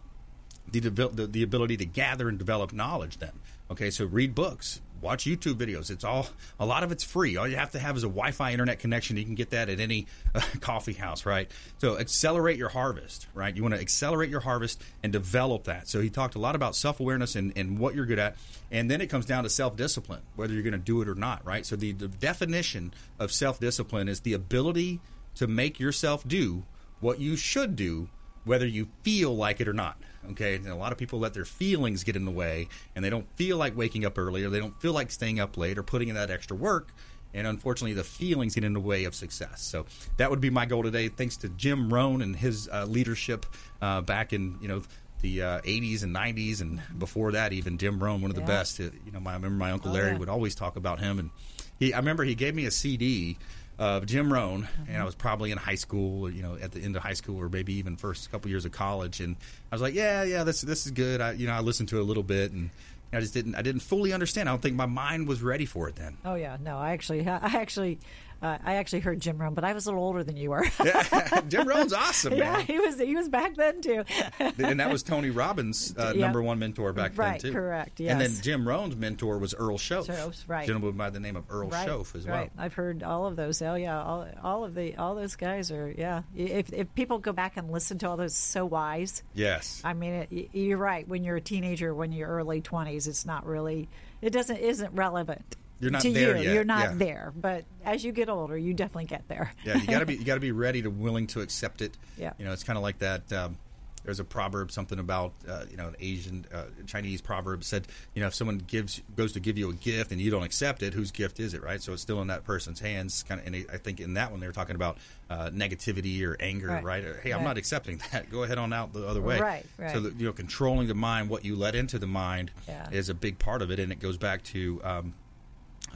the, 0.72 0.80
the, 0.80 1.26
the 1.26 1.42
ability 1.42 1.76
to 1.78 1.84
gather 1.84 2.28
and 2.28 2.38
develop 2.38 2.72
knowledge 2.72 3.18
then. 3.18 3.32
Okay, 3.70 3.90
so 3.90 4.04
read 4.04 4.34
books, 4.34 4.80
watch 5.00 5.24
YouTube 5.24 5.54
videos. 5.54 5.90
It's 5.90 6.04
all 6.04 6.28
a 6.58 6.66
lot 6.66 6.82
of 6.82 6.92
it's 6.92 7.04
free. 7.04 7.36
All 7.36 7.48
you 7.48 7.56
have 7.56 7.70
to 7.72 7.78
have 7.78 7.96
is 7.96 8.04
a 8.04 8.08
Wi-Fi 8.08 8.52
internet 8.52 8.78
connection. 8.78 9.16
You 9.16 9.24
can 9.24 9.34
get 9.34 9.50
that 9.50 9.68
at 9.68 9.80
any 9.80 10.06
uh, 10.34 10.40
coffee 10.60 10.92
house, 10.92 11.26
right? 11.26 11.50
So 11.78 11.98
accelerate 11.98 12.58
your 12.58 12.68
harvest, 12.68 13.26
right? 13.34 13.54
You 13.54 13.62
want 13.62 13.74
to 13.74 13.80
accelerate 13.80 14.30
your 14.30 14.40
harvest 14.40 14.82
and 15.02 15.12
develop 15.12 15.64
that. 15.64 15.88
So 15.88 16.00
he 16.00 16.10
talked 16.10 16.34
a 16.34 16.38
lot 16.38 16.54
about 16.54 16.76
self-awareness 16.76 17.36
and, 17.36 17.52
and 17.56 17.78
what 17.78 17.94
you're 17.94 18.06
good 18.06 18.18
at, 18.18 18.36
and 18.70 18.90
then 18.90 19.00
it 19.00 19.06
comes 19.06 19.26
down 19.26 19.44
to 19.44 19.50
self-discipline, 19.50 20.22
whether 20.36 20.52
you're 20.52 20.62
going 20.62 20.72
to 20.72 20.78
do 20.78 21.02
it 21.02 21.08
or 21.08 21.14
not, 21.14 21.44
right? 21.44 21.64
So 21.66 21.76
the, 21.76 21.92
the 21.92 22.08
definition 22.08 22.94
of 23.18 23.32
self-discipline 23.32 24.08
is 24.08 24.20
the 24.20 24.34
ability 24.34 25.00
to 25.36 25.46
make 25.46 25.80
yourself 25.80 26.26
do 26.26 26.64
what 27.00 27.18
you 27.18 27.36
should 27.36 27.76
do, 27.76 28.08
whether 28.44 28.66
you 28.66 28.88
feel 29.02 29.34
like 29.34 29.60
it 29.60 29.68
or 29.68 29.72
not. 29.72 29.96
Okay, 30.32 30.56
and 30.56 30.66
a 30.66 30.74
lot 30.74 30.92
of 30.92 30.98
people 30.98 31.18
let 31.18 31.32
their 31.34 31.44
feelings 31.46 32.04
get 32.04 32.14
in 32.14 32.24
the 32.26 32.30
way, 32.30 32.68
and 32.94 33.04
they 33.04 33.10
don't 33.10 33.26
feel 33.36 33.56
like 33.56 33.76
waking 33.76 34.04
up 34.04 34.18
early, 34.18 34.44
or 34.44 34.50
they 34.50 34.60
don't 34.60 34.78
feel 34.80 34.92
like 34.92 35.10
staying 35.10 35.40
up 35.40 35.56
late, 35.56 35.78
or 35.78 35.82
putting 35.82 36.08
in 36.08 36.14
that 36.14 36.30
extra 36.30 36.56
work. 36.56 36.92
And 37.32 37.46
unfortunately, 37.46 37.94
the 37.94 38.04
feelings 38.04 38.54
get 38.54 38.64
in 38.64 38.72
the 38.74 38.80
way 38.80 39.04
of 39.04 39.14
success. 39.14 39.62
So 39.62 39.86
that 40.18 40.30
would 40.30 40.40
be 40.40 40.50
my 40.50 40.66
goal 40.66 40.82
today. 40.82 41.08
Thanks 41.08 41.36
to 41.38 41.48
Jim 41.48 41.92
Rohn 41.92 42.20
and 42.22 42.34
his 42.36 42.68
uh, 42.68 42.84
leadership 42.86 43.46
uh, 43.80 44.00
back 44.02 44.32
in 44.32 44.58
you 44.60 44.68
know 44.68 44.82
the 45.22 45.42
uh, 45.42 45.60
80s 45.62 46.02
and 46.02 46.14
90s, 46.14 46.60
and 46.60 46.80
before 46.98 47.32
that, 47.32 47.52
even 47.52 47.78
Jim 47.78 48.02
Rohn, 48.02 48.20
one 48.20 48.30
of 48.30 48.34
the 48.34 48.40
best. 48.42 48.78
Uh, 48.80 48.84
You 49.06 49.12
know, 49.12 49.20
my, 49.20 49.32
I 49.32 49.34
remember 49.34 49.56
my 49.56 49.70
uncle 49.70 49.90
Oh, 49.90 49.94
Larry 49.94 50.12
yeah. 50.12 50.18
would 50.18 50.28
always 50.28 50.54
talk 50.54 50.76
about 50.76 50.98
him, 51.00 51.18
and 51.18 51.30
he, 51.78 51.92
I 51.94 51.98
remember 51.98 52.24
he 52.24 52.34
gave 52.34 52.54
me 52.54 52.66
a 52.66 52.70
CD 52.70 53.36
of 53.80 54.04
Jim 54.04 54.30
Rohn, 54.30 54.68
and 54.86 54.90
I 54.90 54.98
uh-huh. 54.98 55.06
was 55.06 55.14
probably 55.14 55.50
in 55.50 55.58
high 55.58 55.74
school, 55.74 56.26
or, 56.26 56.30
you 56.30 56.42
know, 56.42 56.56
at 56.60 56.72
the 56.72 56.80
end 56.80 56.94
of 56.96 57.02
high 57.02 57.14
school, 57.14 57.40
or 57.40 57.48
maybe 57.48 57.72
even 57.74 57.96
first 57.96 58.30
couple 58.30 58.50
years 58.50 58.66
of 58.66 58.72
college, 58.72 59.20
and 59.20 59.36
I 59.72 59.74
was 59.74 59.80
like, 59.80 59.94
yeah, 59.94 60.22
yeah, 60.22 60.44
this 60.44 60.60
this 60.60 60.84
is 60.84 60.92
good. 60.92 61.22
I, 61.22 61.32
you 61.32 61.46
know, 61.46 61.54
I 61.54 61.60
listened 61.60 61.88
to 61.88 61.96
it 61.96 62.02
a 62.02 62.04
little 62.04 62.22
bit, 62.22 62.52
and 62.52 62.68
I 63.10 63.20
just 63.20 63.32
didn't, 63.32 63.54
I 63.54 63.62
didn't 63.62 63.80
fully 63.80 64.12
understand. 64.12 64.50
I 64.50 64.52
don't 64.52 64.60
think 64.60 64.76
my 64.76 64.84
mind 64.84 65.26
was 65.26 65.42
ready 65.42 65.64
for 65.64 65.88
it 65.88 65.96
then. 65.96 66.18
Oh 66.26 66.34
yeah, 66.34 66.58
no, 66.62 66.76
I 66.76 66.92
actually, 66.92 67.26
I 67.28 67.38
actually, 67.56 67.98
uh, 68.42 68.58
I 68.64 68.74
actually 68.76 69.00
heard 69.00 69.20
Jim 69.20 69.38
Rohn, 69.38 69.54
but 69.54 69.64
I 69.64 69.72
was 69.72 69.86
a 69.86 69.90
little 69.90 70.04
older 70.04 70.24
than 70.24 70.36
you 70.36 70.50
were. 70.50 70.64
Jim 71.48 71.66
Rohn's 71.68 71.92
awesome, 71.92 72.34
yeah, 72.34 72.52
man. 72.52 72.66
he 72.66 72.78
was. 72.78 72.98
He 72.98 73.14
was 73.14 73.28
back 73.28 73.54
then 73.56 73.80
too. 73.82 74.04
and 74.38 74.80
that 74.80 74.90
was 74.90 75.02
Tony 75.02 75.30
Robbins' 75.30 75.94
uh, 75.96 76.12
Yeah. 76.16 76.22
number 76.26 76.42
one 76.42 76.58
mentor 76.58 76.92
back 76.92 77.16
Right, 77.16 77.40
then 77.40 77.52
too. 77.52 77.56
correct, 77.58 78.00
Yes. 78.00 78.12
And 78.12 78.20
then. 78.20 78.30
Jim 78.42 78.66
Rohn's 78.66 78.96
mentor 78.96 79.38
was 79.38 79.54
Earl 79.54 79.78
Shoaff, 79.78 80.44
right. 80.48 80.66
gentleman 80.66 80.92
by 80.96 81.10
the 81.10 81.20
name 81.20 81.36
of 81.36 81.44
Earl 81.50 81.68
right, 81.68 81.86
Shoaff 81.88 82.14
as 82.14 82.26
well. 82.26 82.36
right. 82.36 82.50
I've 82.58 82.74
heard 82.74 83.02
all 83.02 83.26
of 83.26 83.36
those. 83.36 83.60
Oh 83.62 83.74
yeah, 83.74 84.02
all, 84.02 84.26
all 84.42 84.64
of 84.64 84.74
the 84.74 84.96
all 84.96 85.14
those 85.14 85.36
guys 85.36 85.70
are 85.70 85.92
yeah. 85.96 86.22
If 86.36 86.72
if 86.72 86.94
people 86.94 87.18
go 87.18 87.32
back 87.32 87.56
and 87.56 87.70
listen 87.70 87.98
to 87.98 88.08
all 88.08 88.16
those, 88.16 88.34
so 88.34 88.64
wise. 88.66 89.22
Yes. 89.34 89.82
I 89.84 89.92
mean, 89.92 90.26
it, 90.30 90.48
you're 90.52 90.78
right. 90.78 91.06
When 91.06 91.24
you're 91.24 91.36
a 91.36 91.40
teenager, 91.40 91.94
when 91.94 92.12
you're 92.12 92.28
early 92.28 92.60
twenties, 92.60 93.06
it's 93.06 93.26
not 93.26 93.44
really. 93.46 93.88
It 94.22 94.30
doesn't 94.30 94.56
isn't 94.56 94.92
relevant. 94.94 95.56
You're 95.80 95.90
not 95.90 96.02
to 96.02 96.12
there 96.12 96.36
you. 96.36 96.42
yet, 96.44 96.54
You're 96.54 96.64
not 96.64 96.80
yeah. 96.90 96.94
there. 96.94 97.32
But 97.34 97.64
as 97.84 98.04
you 98.04 98.12
get 98.12 98.28
older, 98.28 98.56
you 98.56 98.74
definitely 98.74 99.06
get 99.06 99.26
there. 99.28 99.52
yeah, 99.64 99.76
you 99.78 99.86
got 99.86 100.00
to 100.00 100.06
be 100.06 100.14
you 100.18 100.24
got 100.24 100.34
to 100.34 100.40
be 100.40 100.52
ready 100.52 100.82
to 100.82 100.90
willing 100.90 101.26
to 101.28 101.40
accept 101.40 101.80
it. 101.82 101.96
Yeah. 102.18 102.32
you 102.38 102.44
know, 102.44 102.52
it's 102.52 102.64
kind 102.64 102.76
of 102.76 102.82
like 102.82 102.98
that. 103.00 103.32
Um, 103.32 103.56
there's 104.02 104.18
a 104.18 104.24
proverb, 104.24 104.72
something 104.72 104.98
about 104.98 105.34
uh, 105.46 105.64
you 105.70 105.76
know 105.76 105.88
an 105.88 105.96
Asian 106.00 106.46
uh, 106.54 106.64
Chinese 106.86 107.20
proverb 107.20 107.62
said, 107.62 107.86
you 108.14 108.22
know, 108.22 108.28
if 108.28 108.34
someone 108.34 108.56
gives 108.56 109.02
goes 109.14 109.32
to 109.34 109.40
give 109.40 109.58
you 109.58 109.68
a 109.68 109.74
gift 109.74 110.10
and 110.10 110.18
you 110.18 110.30
don't 110.30 110.42
accept 110.42 110.82
it, 110.82 110.94
whose 110.94 111.10
gift 111.10 111.38
is 111.38 111.52
it, 111.52 111.62
right? 111.62 111.82
So 111.82 111.92
it's 111.92 112.00
still 112.00 112.22
in 112.22 112.28
that 112.28 112.44
person's 112.44 112.80
hands. 112.80 113.22
Kind 113.24 113.42
of, 113.42 113.46
and 113.46 113.66
I 113.70 113.76
think 113.76 114.00
in 114.00 114.14
that 114.14 114.30
one 114.30 114.40
they 114.40 114.46
were 114.46 114.54
talking 114.54 114.74
about 114.74 114.96
uh, 115.28 115.50
negativity 115.50 116.26
or 116.26 116.34
anger, 116.40 116.68
Right. 116.68 116.82
right? 116.82 117.04
Or, 117.04 117.20
hey, 117.22 117.32
I'm 117.32 117.44
not 117.44 117.58
accepting 117.58 118.00
that. 118.12 118.30
Go 118.30 118.42
ahead 118.42 118.56
on 118.56 118.72
out 118.72 118.94
the 118.94 119.06
other 119.06 119.20
way. 119.20 119.38
Right, 119.38 119.66
right. 119.76 119.92
So 119.92 120.00
that, 120.00 120.18
you 120.18 120.24
know, 120.24 120.32
controlling 120.32 120.88
the 120.88 120.94
mind, 120.94 121.28
what 121.28 121.44
you 121.44 121.54
let 121.54 121.74
into 121.74 121.98
the 121.98 122.06
mind, 122.06 122.52
Yeah. 122.66 122.88
is 122.90 123.10
a 123.10 123.14
big 123.14 123.38
part 123.38 123.60
of 123.60 123.70
it, 123.70 123.78
and 123.78 123.92
it 123.92 124.00
goes 124.00 124.16
back 124.16 124.42
to. 124.44 124.80
Um, 124.82 125.14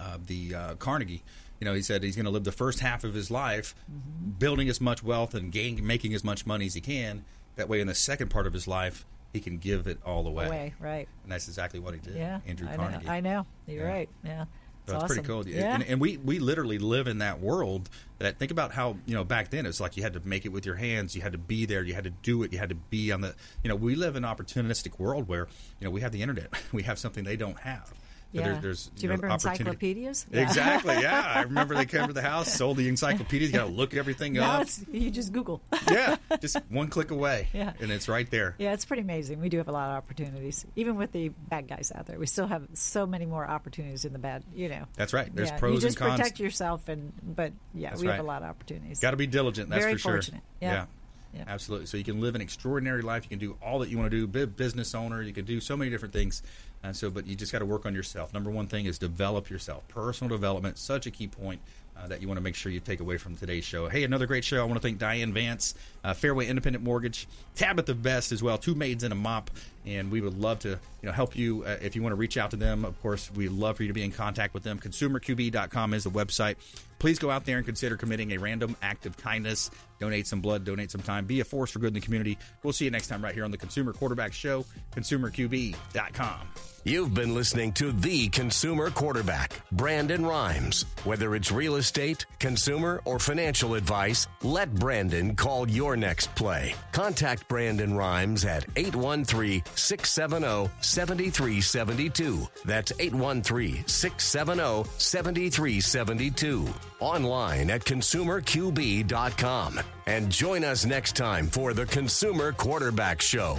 uh, 0.01 0.19
the 0.27 0.55
uh, 0.55 0.75
Carnegie. 0.77 1.23
You 1.61 1.65
know, 1.67 1.75
he 1.75 1.83
said 1.83 2.03
he's 2.03 2.17
going 2.17 2.25
to 2.27 2.31
live 2.31 2.45
the 2.45 2.53
first 2.53 2.81
half 2.81 3.05
of 3.05 3.15
his 3.15 3.31
life 3.31 3.75
Mm-hmm. 3.91 4.31
building 4.39 4.69
as 4.69 4.81
much 4.81 5.03
wealth 5.03 5.35
and 5.35 5.51
gain, 5.53 5.87
making 5.87 6.15
as 6.15 6.25
much 6.25 6.47
money 6.47 6.67
as 6.67 6.75
he 6.75 6.81
can. 6.81 7.25
That 7.57 7.69
way, 7.69 7.81
in 7.81 7.87
the 7.87 7.95
second 7.95 8.29
part 8.31 8.47
of 8.47 8.53
his 8.53 8.67
life, 8.67 9.05
he 9.33 9.41
can 9.41 9.59
give 9.59 9.87
it 9.87 9.99
all 10.05 10.27
away. 10.27 10.47
Away, 10.47 10.75
right. 10.81 11.09
And 11.23 11.31
that's 11.33 11.47
exactly 11.49 11.79
what 11.81 11.95
he 11.95 12.01
did. 12.01 12.17
Yeah, 12.17 12.41
Andrew 12.47 12.69
I 12.71 12.77
Carnegie. 12.77 13.07
Know, 13.07 13.13
I 13.13 13.21
know. 13.21 13.47
You're 13.67 13.83
Yeah. 13.87 13.93
right. 13.93 14.09
Yeah. 14.25 14.45
That's 14.87 14.97
awesome. 15.05 15.07
pretty 15.17 15.27
cool. 15.27 15.49
Yeah. 15.49 15.75
And, 15.77 15.83
and 15.85 15.99
we, 16.01 16.19
we 16.19 16.39
literally 16.41 16.79
live 16.79 17.07
in 17.07 17.19
that 17.19 17.41
world 17.41 17.89
that 18.19 18.39
think 18.39 18.51
about 18.51 18.73
how, 18.73 18.97
you 19.07 19.15
know, 19.15 19.25
back 19.25 19.49
then 19.49 19.65
it's 19.65 19.81
like 19.81 19.97
you 19.97 20.03
had 20.03 20.13
to 20.13 20.21
make 20.29 20.45
it 20.45 20.51
with 20.51 20.67
your 20.67 20.75
hands. 20.75 21.17
You 21.17 21.23
had 21.23 21.33
to 21.33 21.39
be 21.39 21.65
there. 21.65 21.83
You 21.83 21.95
had 21.95 22.05
to 22.05 22.11
do 22.11 22.43
it. 22.43 22.53
You 22.53 22.59
had 22.59 22.69
to 22.69 22.75
be 22.75 23.11
on 23.11 23.23
the, 23.23 23.35
you 23.63 23.69
know, 23.71 23.77
we 23.77 23.95
live 23.95 24.15
in 24.15 24.25
an 24.27 24.37
opportunistic 24.37 24.99
world 24.99 25.27
where, 25.27 25.49
you 25.81 25.87
know, 25.87 25.91
we 25.91 26.03
have 26.03 26.13
the 26.13 26.21
internet. 26.21 26.49
We 26.73 26.83
have 26.83 26.99
something 26.99 27.25
they 27.25 27.37
don't 27.37 27.61
have. 27.61 27.95
Yeah. 28.35 28.43
there- 28.53 28.61
there's, 28.61 28.87
Do 28.89 29.03
you 29.03 29.09
know, 29.09 29.14
remember 29.14 29.35
encyclopedias? 29.35 30.26
Yeah. 30.32 30.41
Exactly. 30.43 30.95
Yeah. 31.01 31.32
I 31.37 31.43
remember 31.43 31.74
they 31.74 31.87
came 31.87 32.07
to 32.07 32.12
the 32.12 32.22
house, 32.22 32.53
sold 32.53 32.76
the 32.76 32.89
encyclopedias. 32.89 33.53
You 33.53 33.59
got 33.59 33.66
to 33.66 33.70
look 33.72 33.95
everything 33.95 34.32
Now 34.35 34.61
up. 34.62 34.68
you 34.93 35.11
just 35.11 35.32
Google. 35.32 35.62
yeah. 35.91 36.16
Just 36.41 36.57
one 36.68 36.89
click 36.89 37.11
away. 37.11 37.49
Yeah. 37.55 37.72
And 37.80 37.93
it's 37.93 38.09
right 38.09 38.28
there. 38.30 38.57
Yeah, 38.59 38.72
it's 38.72 38.85
pretty 38.85 39.03
amazing. 39.03 39.41
We 39.41 39.49
do 39.49 39.59
have 39.59 39.68
a 39.68 39.72
lot 39.72 39.91
of 39.91 39.97
opportunities, 39.97 40.66
even 40.76 40.97
with 40.97 41.12
the 41.12 41.28
bad 41.28 41.68
guys 41.68 41.93
out 41.95 42.07
there. 42.07 42.18
We 42.18 42.26
still 42.26 42.47
have 42.49 42.66
so 42.74 43.07
many 43.07 43.26
more 43.26 43.47
opportunities 43.47 44.05
in 44.05 44.12
the 44.12 44.18
bad. 44.18 44.43
You 44.55 44.68
know. 44.68 44.85
That's 44.97 45.12
right. 45.12 45.32
There's 45.35 45.51
yeah, 45.51 45.59
pros 45.59 45.74
you 45.74 45.80
just 45.89 46.01
and 46.01 46.09
cons. 46.09 46.18
protect 46.20 46.41
yourself, 46.41 46.89
and 46.89 47.12
but 47.22 47.53
yeah, 47.74 47.91
That's 47.91 48.03
we 48.03 48.09
have 48.09 48.18
a 48.18 48.22
lot 48.24 48.43
of 48.43 48.49
opportunities. 48.49 48.99
Got 49.01 49.12
to 49.12 49.16
be 49.16 49.26
diligent. 49.28 49.70
That's 49.70 49.82
Very 49.82 49.95
for 49.95 49.99
sure. 50.01 50.12
fortunate. 50.14 50.41
Yeah. 50.61 50.87
Yeah. 51.32 51.45
Absolutely. 51.49 51.87
So 51.87 51.97
you 51.97 52.05
can 52.05 52.20
live 52.20 52.35
an 52.35 52.41
extraordinary 52.41 53.03
life. 53.03 53.24
You 53.24 53.30
can 53.30 53.39
do 53.41 53.57
all 53.62 53.80
that 53.80 53.89
you 53.89 53.99
want 53.99 54.11
to 54.11 54.16
do. 54.16 54.26
Be 54.26 54.43
a 54.43 54.47
business 54.47 54.95
owner. 54.95 55.20
You 55.22 55.32
can 55.32 55.45
do 55.45 55.61
so 55.61 55.76
many 55.76 55.91
different 55.91 56.14
things. 56.14 56.43
Uh, 56.85 56.93
so, 56.93 57.09
but 57.11 57.26
you 57.26 57.35
just 57.35 57.51
got 57.51 57.61
to 57.61 57.64
work 57.64 57.87
on 57.87 57.95
yourself. 57.95 58.35
Number 58.35 58.51
one 58.51 58.66
thing 58.66 58.85
is 58.85 58.99
develop 58.99 59.49
yourself. 59.49 59.89
Personal 59.89 60.28
development, 60.28 60.76
such 60.78 61.07
a 61.07 61.11
key 61.11 61.26
point 61.26 61.61
uh, 61.97 62.07
that 62.09 62.20
you 62.20 62.28
want 62.28 62.37
to 62.37 62.43
make 62.43 62.55
sure 62.55 62.70
you 62.70 62.80
take 62.80 63.01
away 63.01 63.16
from 63.16 63.37
today's 63.37 63.64
show. 63.64 63.89
Hey, 63.89 64.05
another 64.05 64.26
great 64.26 64.45
show. 64.45 64.61
I 64.61 64.64
want 64.64 64.74
to 64.74 64.80
thank 64.80 64.99
Diane 64.99 65.32
Vance, 65.32 65.74
uh, 66.03 66.12
Fairway 66.12 66.47
Independent 66.47 66.85
Mortgage, 66.85 67.26
Tabitha 67.57 67.95
Best 67.95 68.32
as 68.32 68.43
well, 68.43 68.59
two 68.59 68.74
maids 68.74 69.03
and 69.03 69.12
a 69.12 69.16
mop. 69.16 69.51
And 69.87 70.11
we 70.11 70.20
would 70.20 70.39
love 70.39 70.61
to, 70.61 70.70
you 70.70 70.78
know, 71.03 71.12
help 71.12 71.37
you 71.37 71.64
uh, 71.64 71.76
if 71.82 71.95
you 71.95 72.03
want 72.03 72.12
to 72.12 72.16
reach 72.16 72.39
out 72.39 72.51
to 72.53 72.57
them. 72.57 72.85
Of 72.85 73.01
course, 73.03 73.30
we'd 73.32 73.51
love 73.51 73.76
for 73.76 73.82
you 73.82 73.89
to 73.89 73.95
be 73.95 74.03
in 74.03 74.12
contact 74.12 74.55
with 74.55 74.62
them. 74.62 74.78
ConsumerQB.com 74.78 75.95
is 75.95 76.05
the 76.05 76.11
website. 76.11 76.57
Please 76.99 77.18
go 77.18 77.30
out 77.30 77.45
there 77.45 77.59
and 77.59 77.66
consider 77.66 77.97
committing 77.97 78.32
a 78.32 78.39
random 78.39 78.76
act 78.80 79.05
of 79.05 79.16
kindness. 79.16 79.70
Donate 80.01 80.26
some 80.26 80.41
blood, 80.41 80.64
donate 80.64 80.91
some 80.91 81.03
time, 81.03 81.26
be 81.26 81.41
a 81.41 81.45
force 81.45 81.70
for 81.70 81.78
good 81.78 81.89
in 81.89 81.95
the 81.95 82.01
community. 82.01 82.39
We'll 82.62 82.72
see 82.72 82.87
you 82.87 82.91
next 82.91 83.09
time 83.09 83.22
right 83.22 83.35
here 83.35 83.45
on 83.45 83.51
the 83.51 83.59
Consumer 83.59 83.93
Quarterback 83.93 84.32
Show, 84.32 84.64
ConsumerQB.com. 84.97 86.49
You've 86.87 87.14
been 87.14 87.32
listening 87.32 87.72
to 87.74 87.93
the 87.93 88.28
consumer 88.28 88.91
quarterback, 88.91 89.62
Brandon 89.72 90.26
Rhymes. 90.26 90.85
Whether 91.05 91.35
it's 91.35 91.51
real 91.51 91.76
estate, 91.76 92.26
consumer, 92.39 93.01
or 93.07 93.18
financial 93.18 93.74
advice, 93.74 94.28
let 94.43 94.74
Brandon 94.74 95.35
call 95.35 95.66
your 95.66 95.97
next 95.97 96.35
play. 96.35 96.74
Contact 96.93 97.49
Brandon 97.49 97.95
Rhymes 97.95 98.45
at 98.45 98.66
813 98.76 99.62
670 99.79 100.70
7372. 100.81 102.49
That's 102.64 102.93
813 102.99 103.87
670 103.87 104.85
7372. 104.99 106.68
Online 107.01 107.70
at 107.70 107.85
consumerqb.com. 107.85 109.81
And 110.07 110.31
join 110.31 110.64
us 110.64 110.85
next 110.85 111.16
time 111.16 111.47
for 111.49 111.72
the 111.75 111.87
Consumer 111.87 112.53
Quarterback 112.53 113.20
Show. 113.20 113.59